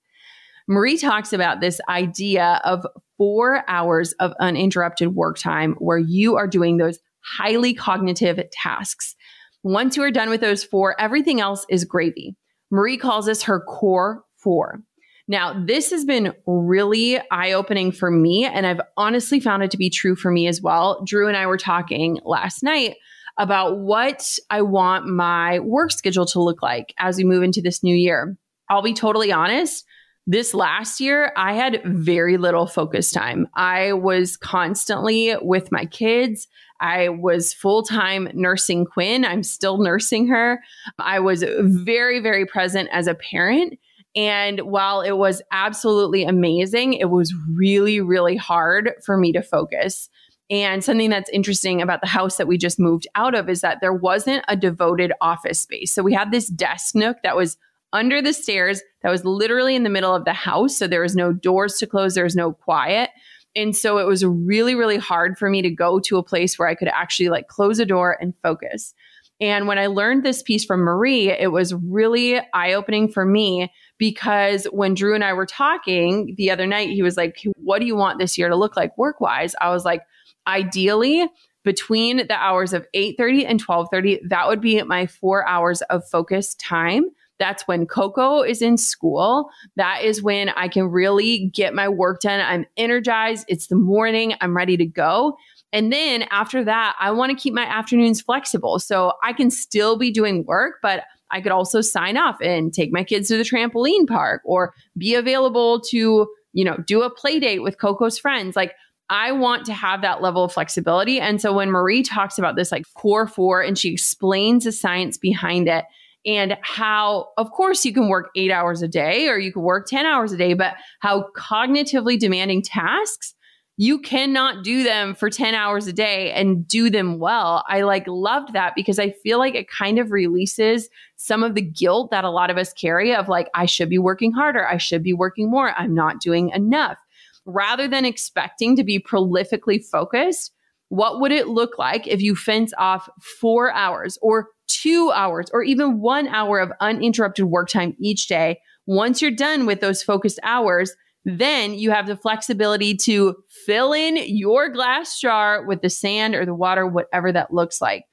Marie 0.66 0.96
talks 0.96 1.34
about 1.34 1.60
this 1.60 1.82
idea 1.90 2.62
of 2.64 2.86
four 3.18 3.62
hours 3.68 4.12
of 4.12 4.32
uninterrupted 4.40 5.14
work 5.14 5.36
time 5.36 5.74
where 5.74 5.98
you 5.98 6.36
are 6.36 6.46
doing 6.46 6.78
those 6.78 6.98
highly 7.24 7.74
cognitive 7.74 8.40
tasks. 8.50 9.14
Once 9.62 9.96
you 9.96 10.02
are 10.02 10.10
done 10.10 10.30
with 10.30 10.40
those 10.40 10.64
four, 10.64 10.98
everything 11.00 11.40
else 11.40 11.66
is 11.68 11.84
gravy. 11.84 12.36
Marie 12.70 12.96
calls 12.96 13.26
this 13.26 13.42
her 13.42 13.60
core 13.60 14.24
four. 14.36 14.82
Now, 15.28 15.64
this 15.64 15.90
has 15.90 16.04
been 16.04 16.32
really 16.46 17.20
eye 17.30 17.52
opening 17.52 17.92
for 17.92 18.10
me, 18.10 18.44
and 18.44 18.66
I've 18.66 18.80
honestly 18.96 19.38
found 19.38 19.62
it 19.62 19.70
to 19.70 19.76
be 19.76 19.88
true 19.88 20.16
for 20.16 20.30
me 20.30 20.48
as 20.48 20.60
well. 20.60 21.04
Drew 21.06 21.28
and 21.28 21.36
I 21.36 21.46
were 21.46 21.56
talking 21.56 22.18
last 22.24 22.62
night 22.62 22.96
about 23.38 23.78
what 23.78 24.38
I 24.50 24.62
want 24.62 25.06
my 25.06 25.60
work 25.60 25.92
schedule 25.92 26.26
to 26.26 26.42
look 26.42 26.62
like 26.62 26.92
as 26.98 27.16
we 27.16 27.24
move 27.24 27.42
into 27.42 27.62
this 27.62 27.82
new 27.82 27.94
year. 27.94 28.36
I'll 28.68 28.82
be 28.82 28.92
totally 28.92 29.30
honest. 29.30 29.84
This 30.26 30.52
last 30.52 31.00
year, 31.00 31.32
I 31.36 31.54
had 31.54 31.80
very 31.84 32.36
little 32.36 32.66
focus 32.66 33.10
time. 33.10 33.46
I 33.54 33.92
was 33.92 34.36
constantly 34.36 35.34
with 35.40 35.72
my 35.72 35.86
kids. 35.86 36.48
I 36.80 37.10
was 37.10 37.52
full 37.52 37.82
time 37.82 38.28
nursing 38.34 38.84
Quinn. 38.84 39.24
I'm 39.24 39.42
still 39.42 39.78
nursing 39.78 40.26
her. 40.28 40.62
I 40.98 41.20
was 41.20 41.44
very, 41.60 42.20
very 42.20 42.46
present 42.46 42.88
as 42.92 43.06
a 43.06 43.14
parent. 43.14 43.78
And 44.16 44.60
while 44.62 45.02
it 45.02 45.12
was 45.12 45.40
absolutely 45.52 46.24
amazing, 46.24 46.94
it 46.94 47.10
was 47.10 47.32
really, 47.54 48.00
really 48.00 48.36
hard 48.36 48.92
for 49.04 49.16
me 49.16 49.32
to 49.32 49.42
focus. 49.42 50.08
And 50.50 50.82
something 50.82 51.10
that's 51.10 51.30
interesting 51.30 51.80
about 51.80 52.00
the 52.00 52.08
house 52.08 52.36
that 52.36 52.48
we 52.48 52.58
just 52.58 52.80
moved 52.80 53.06
out 53.14 53.36
of 53.36 53.48
is 53.48 53.60
that 53.60 53.78
there 53.80 53.92
wasn't 53.92 54.44
a 54.48 54.56
devoted 54.56 55.12
office 55.20 55.60
space. 55.60 55.92
So 55.92 56.02
we 56.02 56.12
had 56.12 56.32
this 56.32 56.48
desk 56.48 56.96
nook 56.96 57.18
that 57.22 57.36
was 57.36 57.56
under 57.92 58.20
the 58.20 58.32
stairs 58.32 58.82
that 59.02 59.10
was 59.10 59.24
literally 59.24 59.76
in 59.76 59.84
the 59.84 59.90
middle 59.90 60.14
of 60.14 60.24
the 60.24 60.32
house. 60.32 60.76
So 60.76 60.88
there 60.88 61.02
was 61.02 61.14
no 61.14 61.32
doors 61.32 61.74
to 61.78 61.86
close, 61.86 62.14
there 62.14 62.24
was 62.24 62.36
no 62.36 62.52
quiet. 62.52 63.10
And 63.56 63.76
so 63.76 63.98
it 63.98 64.06
was 64.06 64.24
really, 64.24 64.74
really 64.74 64.96
hard 64.96 65.38
for 65.38 65.50
me 65.50 65.62
to 65.62 65.70
go 65.70 65.98
to 66.00 66.18
a 66.18 66.22
place 66.22 66.58
where 66.58 66.68
I 66.68 66.74
could 66.74 66.88
actually 66.88 67.28
like 67.28 67.48
close 67.48 67.78
a 67.78 67.86
door 67.86 68.16
and 68.20 68.34
focus. 68.42 68.94
And 69.40 69.66
when 69.66 69.78
I 69.78 69.86
learned 69.86 70.22
this 70.22 70.42
piece 70.42 70.64
from 70.64 70.80
Marie, 70.80 71.30
it 71.30 71.50
was 71.50 71.74
really 71.74 72.40
eye 72.52 72.74
opening 72.74 73.08
for 73.08 73.24
me 73.24 73.72
because 73.96 74.66
when 74.66 74.94
Drew 74.94 75.14
and 75.14 75.24
I 75.24 75.32
were 75.32 75.46
talking 75.46 76.34
the 76.36 76.50
other 76.50 76.66
night, 76.66 76.90
he 76.90 77.02
was 77.02 77.16
like, 77.16 77.42
What 77.56 77.80
do 77.80 77.86
you 77.86 77.96
want 77.96 78.18
this 78.18 78.36
year 78.36 78.48
to 78.48 78.56
look 78.56 78.76
like 78.76 78.96
work 78.98 79.20
wise? 79.20 79.54
I 79.60 79.70
was 79.70 79.84
like, 79.84 80.02
Ideally, 80.46 81.28
between 81.64 82.18
the 82.18 82.34
hours 82.34 82.72
of 82.72 82.86
8:30 82.94 83.46
and 83.46 83.64
12:30 83.64 84.28
that 84.28 84.48
would 84.48 84.60
be 84.60 84.82
my 84.82 85.06
4 85.06 85.46
hours 85.46 85.82
of 85.82 86.08
focus 86.08 86.54
time 86.54 87.10
that's 87.40 87.66
when 87.66 87.86
Coco 87.86 88.42
is 88.42 88.62
in 88.62 88.76
school. 88.76 89.50
That 89.74 90.04
is 90.04 90.22
when 90.22 90.50
I 90.50 90.68
can 90.68 90.84
really 90.84 91.50
get 91.52 91.74
my 91.74 91.88
work 91.88 92.20
done. 92.20 92.40
I'm 92.40 92.66
energized. 92.76 93.46
It's 93.48 93.66
the 93.66 93.76
morning. 93.76 94.34
I'm 94.40 94.56
ready 94.56 94.76
to 94.76 94.86
go. 94.86 95.36
And 95.72 95.92
then 95.92 96.24
after 96.30 96.62
that, 96.64 96.94
I 97.00 97.10
want 97.10 97.30
to 97.30 97.42
keep 97.42 97.54
my 97.54 97.64
afternoons 97.64 98.20
flexible. 98.20 98.78
So 98.78 99.14
I 99.22 99.32
can 99.32 99.50
still 99.50 99.96
be 99.96 100.10
doing 100.10 100.44
work, 100.44 100.76
but 100.82 101.04
I 101.30 101.40
could 101.40 101.52
also 101.52 101.80
sign 101.80 102.16
off 102.16 102.40
and 102.40 102.74
take 102.74 102.92
my 102.92 103.04
kids 103.04 103.28
to 103.28 103.36
the 103.36 103.44
trampoline 103.44 104.06
park 104.06 104.42
or 104.44 104.74
be 104.98 105.14
available 105.14 105.80
to, 105.90 106.28
you 106.52 106.64
know, 106.64 106.76
do 106.86 107.02
a 107.02 107.10
play 107.10 107.38
date 107.38 107.60
with 107.60 107.78
Coco's 107.78 108.18
friends. 108.18 108.56
Like 108.56 108.74
I 109.08 109.32
want 109.32 109.64
to 109.66 109.72
have 109.72 110.02
that 110.02 110.22
level 110.22 110.44
of 110.44 110.52
flexibility. 110.52 111.20
And 111.20 111.40
so 111.40 111.52
when 111.52 111.70
Marie 111.70 112.02
talks 112.02 112.36
about 112.36 112.56
this 112.56 112.72
like 112.72 112.84
core 112.94 113.26
four 113.26 113.62
and 113.62 113.78
she 113.78 113.92
explains 113.92 114.64
the 114.64 114.72
science 114.72 115.16
behind 115.16 115.68
it 115.68 115.84
and 116.26 116.56
how, 116.62 117.28
of 117.38 117.50
course, 117.50 117.84
you 117.84 117.92
can 117.92 118.08
work 118.08 118.30
eight 118.36 118.50
hours 118.50 118.82
a 118.82 118.88
day 118.88 119.28
or 119.28 119.38
you 119.38 119.52
can 119.52 119.62
work 119.62 119.86
10 119.86 120.04
hours 120.06 120.32
a 120.32 120.36
day, 120.36 120.54
but 120.54 120.74
how 121.00 121.28
cognitively 121.36 122.18
demanding 122.18 122.62
tasks 122.62 123.34
you 123.80 123.98
cannot 123.98 124.62
do 124.62 124.82
them 124.82 125.14
for 125.14 125.30
10 125.30 125.54
hours 125.54 125.86
a 125.86 125.92
day 125.94 126.32
and 126.32 126.68
do 126.68 126.90
them 126.90 127.18
well. 127.18 127.64
I 127.66 127.80
like 127.80 128.04
loved 128.06 128.52
that 128.52 128.74
because 128.74 128.98
I 128.98 129.10
feel 129.10 129.38
like 129.38 129.54
it 129.54 129.70
kind 129.70 129.98
of 129.98 130.10
releases 130.10 130.90
some 131.16 131.42
of 131.42 131.54
the 131.54 131.62
guilt 131.62 132.10
that 132.10 132.24
a 132.24 132.30
lot 132.30 132.50
of 132.50 132.58
us 132.58 132.74
carry 132.74 133.14
of 133.14 133.30
like, 133.30 133.48
I 133.54 133.64
should 133.64 133.88
be 133.88 133.96
working 133.96 134.32
harder. 134.32 134.68
I 134.68 134.76
should 134.76 135.02
be 135.02 135.14
working 135.14 135.50
more. 135.50 135.72
I'm 135.78 135.94
not 135.94 136.20
doing 136.20 136.50
enough. 136.50 136.98
Rather 137.46 137.88
than 137.88 138.04
expecting 138.04 138.76
to 138.76 138.84
be 138.84 139.00
prolifically 139.00 139.82
focused, 139.82 140.52
what 140.90 141.18
would 141.18 141.32
it 141.32 141.48
look 141.48 141.78
like 141.78 142.06
if 142.06 142.20
you 142.20 142.36
fence 142.36 142.74
off 142.76 143.08
four 143.40 143.72
hours 143.72 144.18
or 144.20 144.48
two 144.72 145.10
hours 145.12 145.46
or 145.52 145.62
even 145.62 146.00
one 146.00 146.28
hour 146.28 146.58
of 146.58 146.72
uninterrupted 146.80 147.46
work 147.46 147.68
time 147.68 147.96
each 147.98 148.26
day? 148.26 148.60
Once 148.86 149.20
you're 149.22 149.30
done 149.30 149.66
with 149.66 149.80
those 149.80 150.02
focused 150.02 150.40
hours, 150.42 150.94
then 151.24 151.74
you 151.74 151.90
have 151.90 152.06
the 152.06 152.16
flexibility 152.16 152.96
to 152.96 153.36
fill 153.66 153.92
in 153.92 154.16
your 154.26 154.68
glass 154.68 155.20
jar 155.20 155.64
with 155.66 155.82
the 155.82 155.90
sand 155.90 156.34
or 156.34 156.46
the 156.46 156.54
water, 156.54 156.86
whatever 156.86 157.30
that 157.30 157.52
looks 157.52 157.80
like. 157.80 158.04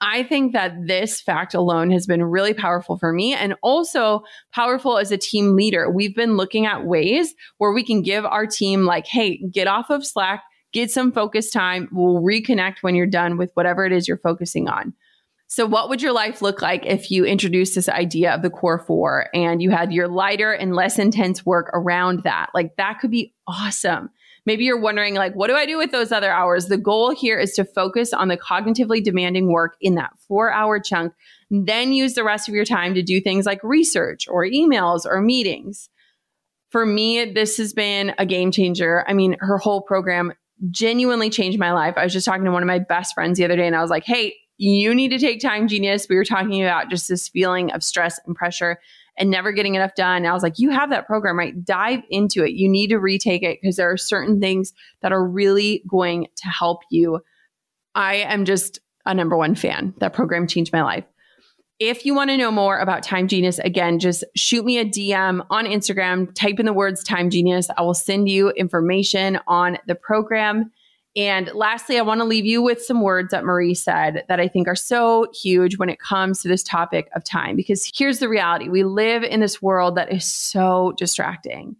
I 0.00 0.22
think 0.24 0.52
that 0.52 0.74
this 0.86 1.22
fact 1.22 1.54
alone 1.54 1.90
has 1.90 2.06
been 2.06 2.22
really 2.22 2.52
powerful 2.52 2.98
for 2.98 3.12
me 3.12 3.32
and 3.32 3.54
also 3.62 4.20
powerful 4.52 4.98
as 4.98 5.10
a 5.10 5.16
team 5.16 5.56
leader. 5.56 5.90
We've 5.90 6.14
been 6.14 6.36
looking 6.36 6.66
at 6.66 6.84
ways 6.84 7.34
where 7.56 7.72
we 7.72 7.82
can 7.82 8.02
give 8.02 8.26
our 8.26 8.46
team, 8.46 8.84
like, 8.84 9.06
hey, 9.06 9.38
get 9.50 9.66
off 9.66 9.88
of 9.88 10.04
Slack, 10.04 10.42
get 10.74 10.90
some 10.90 11.12
focus 11.12 11.50
time. 11.50 11.88
We'll 11.92 12.22
reconnect 12.22 12.82
when 12.82 12.94
you're 12.94 13.06
done 13.06 13.38
with 13.38 13.50
whatever 13.54 13.86
it 13.86 13.92
is 13.92 14.06
you're 14.06 14.18
focusing 14.18 14.68
on. 14.68 14.92
So, 15.48 15.64
what 15.64 15.88
would 15.88 16.02
your 16.02 16.12
life 16.12 16.42
look 16.42 16.60
like 16.60 16.84
if 16.84 17.10
you 17.10 17.24
introduced 17.24 17.74
this 17.74 17.88
idea 17.88 18.34
of 18.34 18.42
the 18.42 18.50
core 18.50 18.80
four 18.80 19.28
and 19.32 19.62
you 19.62 19.70
had 19.70 19.92
your 19.92 20.08
lighter 20.08 20.52
and 20.52 20.74
less 20.74 20.98
intense 20.98 21.46
work 21.46 21.70
around 21.72 22.24
that? 22.24 22.50
Like, 22.52 22.76
that 22.76 22.98
could 23.00 23.12
be 23.12 23.32
awesome. 23.46 24.10
Maybe 24.44 24.64
you're 24.64 24.80
wondering, 24.80 25.14
like, 25.14 25.34
what 25.34 25.48
do 25.48 25.54
I 25.54 25.66
do 25.66 25.76
with 25.76 25.92
those 25.92 26.10
other 26.10 26.32
hours? 26.32 26.66
The 26.66 26.78
goal 26.78 27.10
here 27.10 27.38
is 27.38 27.52
to 27.54 27.64
focus 27.64 28.12
on 28.12 28.28
the 28.28 28.36
cognitively 28.36 29.02
demanding 29.02 29.52
work 29.52 29.76
in 29.80 29.94
that 29.96 30.12
four 30.26 30.52
hour 30.52 30.80
chunk, 30.80 31.12
then 31.50 31.92
use 31.92 32.14
the 32.14 32.24
rest 32.24 32.48
of 32.48 32.54
your 32.54 32.64
time 32.64 32.94
to 32.94 33.02
do 33.02 33.20
things 33.20 33.46
like 33.46 33.62
research 33.62 34.26
or 34.28 34.44
emails 34.44 35.04
or 35.04 35.20
meetings. 35.20 35.88
For 36.70 36.84
me, 36.84 37.24
this 37.24 37.56
has 37.58 37.72
been 37.72 38.14
a 38.18 38.26
game 38.26 38.50
changer. 38.50 39.04
I 39.06 39.12
mean, 39.12 39.36
her 39.40 39.58
whole 39.58 39.82
program 39.82 40.32
genuinely 40.70 41.30
changed 41.30 41.58
my 41.58 41.72
life. 41.72 41.94
I 41.96 42.04
was 42.04 42.12
just 42.12 42.26
talking 42.26 42.44
to 42.44 42.50
one 42.50 42.62
of 42.62 42.66
my 42.66 42.80
best 42.80 43.14
friends 43.14 43.38
the 43.38 43.44
other 43.44 43.56
day 43.56 43.66
and 43.66 43.76
I 43.76 43.82
was 43.82 43.90
like, 43.90 44.04
hey, 44.04 44.34
you 44.58 44.94
need 44.94 45.08
to 45.08 45.18
take 45.18 45.40
time 45.40 45.68
genius. 45.68 46.06
We 46.08 46.16
were 46.16 46.24
talking 46.24 46.62
about 46.62 46.90
just 46.90 47.08
this 47.08 47.28
feeling 47.28 47.72
of 47.72 47.82
stress 47.82 48.18
and 48.26 48.34
pressure 48.34 48.78
and 49.18 49.30
never 49.30 49.52
getting 49.52 49.74
enough 49.74 49.94
done. 49.94 50.26
I 50.26 50.32
was 50.32 50.42
like 50.42 50.58
you 50.58 50.70
have 50.70 50.90
that 50.90 51.06
program 51.06 51.38
right? 51.38 51.64
Dive 51.64 52.02
into 52.10 52.44
it. 52.44 52.52
You 52.52 52.68
need 52.68 52.88
to 52.88 52.98
retake 52.98 53.42
it 53.42 53.58
because 53.60 53.76
there 53.76 53.90
are 53.90 53.96
certain 53.96 54.40
things 54.40 54.72
that 55.02 55.12
are 55.12 55.24
really 55.24 55.82
going 55.88 56.26
to 56.36 56.48
help 56.48 56.82
you. 56.90 57.20
I 57.94 58.16
am 58.16 58.44
just 58.44 58.78
a 59.04 59.14
number 59.14 59.36
one 59.36 59.54
fan. 59.54 59.94
That 59.98 60.12
program 60.12 60.46
changed 60.46 60.72
my 60.72 60.82
life. 60.82 61.04
If 61.78 62.06
you 62.06 62.14
want 62.14 62.30
to 62.30 62.38
know 62.38 62.50
more 62.50 62.78
about 62.78 63.02
Time 63.02 63.28
Genius, 63.28 63.58
again, 63.58 63.98
just 63.98 64.24
shoot 64.34 64.64
me 64.64 64.78
a 64.78 64.84
DM 64.84 65.46
on 65.50 65.66
Instagram, 65.66 66.34
type 66.34 66.58
in 66.58 66.64
the 66.64 66.72
words 66.72 67.04
Time 67.04 67.28
Genius. 67.28 67.68
I 67.76 67.82
will 67.82 67.92
send 67.92 68.30
you 68.30 68.48
information 68.50 69.38
on 69.46 69.76
the 69.86 69.94
program. 69.94 70.72
And 71.16 71.50
lastly, 71.54 71.98
I 71.98 72.02
want 72.02 72.20
to 72.20 72.26
leave 72.26 72.44
you 72.44 72.60
with 72.60 72.82
some 72.82 73.00
words 73.00 73.30
that 73.30 73.42
Marie 73.42 73.74
said 73.74 74.24
that 74.28 74.38
I 74.38 74.48
think 74.48 74.68
are 74.68 74.76
so 74.76 75.28
huge 75.32 75.78
when 75.78 75.88
it 75.88 75.98
comes 75.98 76.42
to 76.42 76.48
this 76.48 76.62
topic 76.62 77.08
of 77.16 77.24
time. 77.24 77.56
Because 77.56 77.90
here's 77.94 78.18
the 78.18 78.28
reality 78.28 78.68
we 78.68 78.84
live 78.84 79.22
in 79.22 79.40
this 79.40 79.62
world 79.62 79.96
that 79.96 80.12
is 80.12 80.30
so 80.30 80.92
distracting 80.98 81.74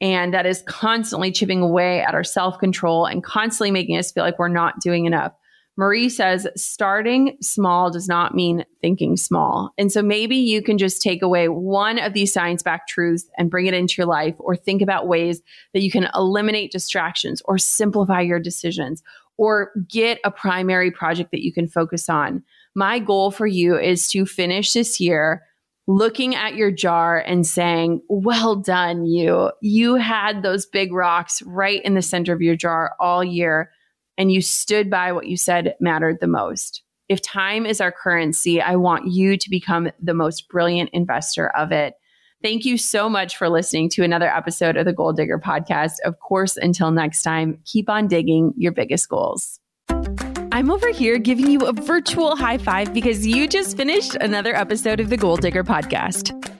and 0.00 0.34
that 0.34 0.44
is 0.44 0.62
constantly 0.66 1.30
chipping 1.30 1.62
away 1.62 2.00
at 2.00 2.14
our 2.14 2.24
self 2.24 2.58
control 2.58 3.06
and 3.06 3.22
constantly 3.22 3.70
making 3.70 3.96
us 3.96 4.10
feel 4.10 4.24
like 4.24 4.40
we're 4.40 4.48
not 4.48 4.80
doing 4.80 5.04
enough. 5.04 5.32
Marie 5.76 6.08
says 6.08 6.46
starting 6.56 7.36
small 7.40 7.90
does 7.90 8.08
not 8.08 8.34
mean 8.34 8.64
thinking 8.80 9.16
small. 9.16 9.72
And 9.78 9.90
so 9.90 10.02
maybe 10.02 10.36
you 10.36 10.62
can 10.62 10.78
just 10.78 11.00
take 11.00 11.22
away 11.22 11.48
one 11.48 11.98
of 11.98 12.12
these 12.12 12.32
science 12.32 12.62
backed 12.62 12.90
truths 12.90 13.28
and 13.38 13.50
bring 13.50 13.66
it 13.66 13.74
into 13.74 13.94
your 13.98 14.06
life, 14.06 14.34
or 14.38 14.56
think 14.56 14.82
about 14.82 15.08
ways 15.08 15.40
that 15.72 15.82
you 15.82 15.90
can 15.90 16.08
eliminate 16.14 16.72
distractions 16.72 17.40
or 17.46 17.56
simplify 17.56 18.20
your 18.20 18.40
decisions 18.40 19.02
or 19.38 19.72
get 19.88 20.18
a 20.22 20.30
primary 20.30 20.90
project 20.90 21.30
that 21.30 21.42
you 21.42 21.52
can 21.52 21.66
focus 21.66 22.10
on. 22.10 22.42
My 22.74 22.98
goal 22.98 23.30
for 23.30 23.46
you 23.46 23.78
is 23.78 24.06
to 24.08 24.26
finish 24.26 24.74
this 24.74 25.00
year 25.00 25.42
looking 25.86 26.34
at 26.34 26.54
your 26.54 26.70
jar 26.70 27.18
and 27.18 27.46
saying, 27.46 28.02
Well 28.08 28.56
done, 28.56 29.06
you. 29.06 29.50
You 29.60 29.96
had 29.96 30.42
those 30.42 30.66
big 30.66 30.92
rocks 30.92 31.42
right 31.42 31.82
in 31.84 31.94
the 31.94 32.02
center 32.02 32.32
of 32.32 32.42
your 32.42 32.54
jar 32.54 32.94
all 33.00 33.24
year 33.24 33.70
and 34.20 34.30
you 34.30 34.42
stood 34.42 34.90
by 34.90 35.12
what 35.12 35.28
you 35.28 35.36
said 35.38 35.74
mattered 35.80 36.18
the 36.20 36.26
most. 36.26 36.82
If 37.08 37.22
time 37.22 37.64
is 37.64 37.80
our 37.80 37.90
currency, 37.90 38.60
I 38.60 38.76
want 38.76 39.10
you 39.10 39.38
to 39.38 39.50
become 39.50 39.90
the 39.98 40.12
most 40.12 40.46
brilliant 40.50 40.90
investor 40.92 41.48
of 41.56 41.72
it. 41.72 41.94
Thank 42.42 42.66
you 42.66 42.76
so 42.76 43.08
much 43.08 43.38
for 43.38 43.48
listening 43.48 43.88
to 43.90 44.04
another 44.04 44.28
episode 44.28 44.76
of 44.76 44.84
the 44.84 44.92
Goal 44.92 45.14
Digger 45.14 45.38
podcast. 45.38 45.94
Of 46.04 46.20
course, 46.20 46.58
until 46.58 46.90
next 46.90 47.22
time, 47.22 47.60
keep 47.64 47.88
on 47.88 48.08
digging 48.08 48.52
your 48.58 48.72
biggest 48.72 49.08
goals. 49.08 49.58
I'm 50.52 50.70
over 50.70 50.90
here 50.90 51.16
giving 51.16 51.50
you 51.50 51.60
a 51.60 51.72
virtual 51.72 52.36
high 52.36 52.58
five 52.58 52.92
because 52.92 53.26
you 53.26 53.48
just 53.48 53.74
finished 53.74 54.16
another 54.16 54.54
episode 54.54 55.00
of 55.00 55.08
the 55.08 55.16
Goal 55.16 55.38
Digger 55.38 55.64
podcast. 55.64 56.49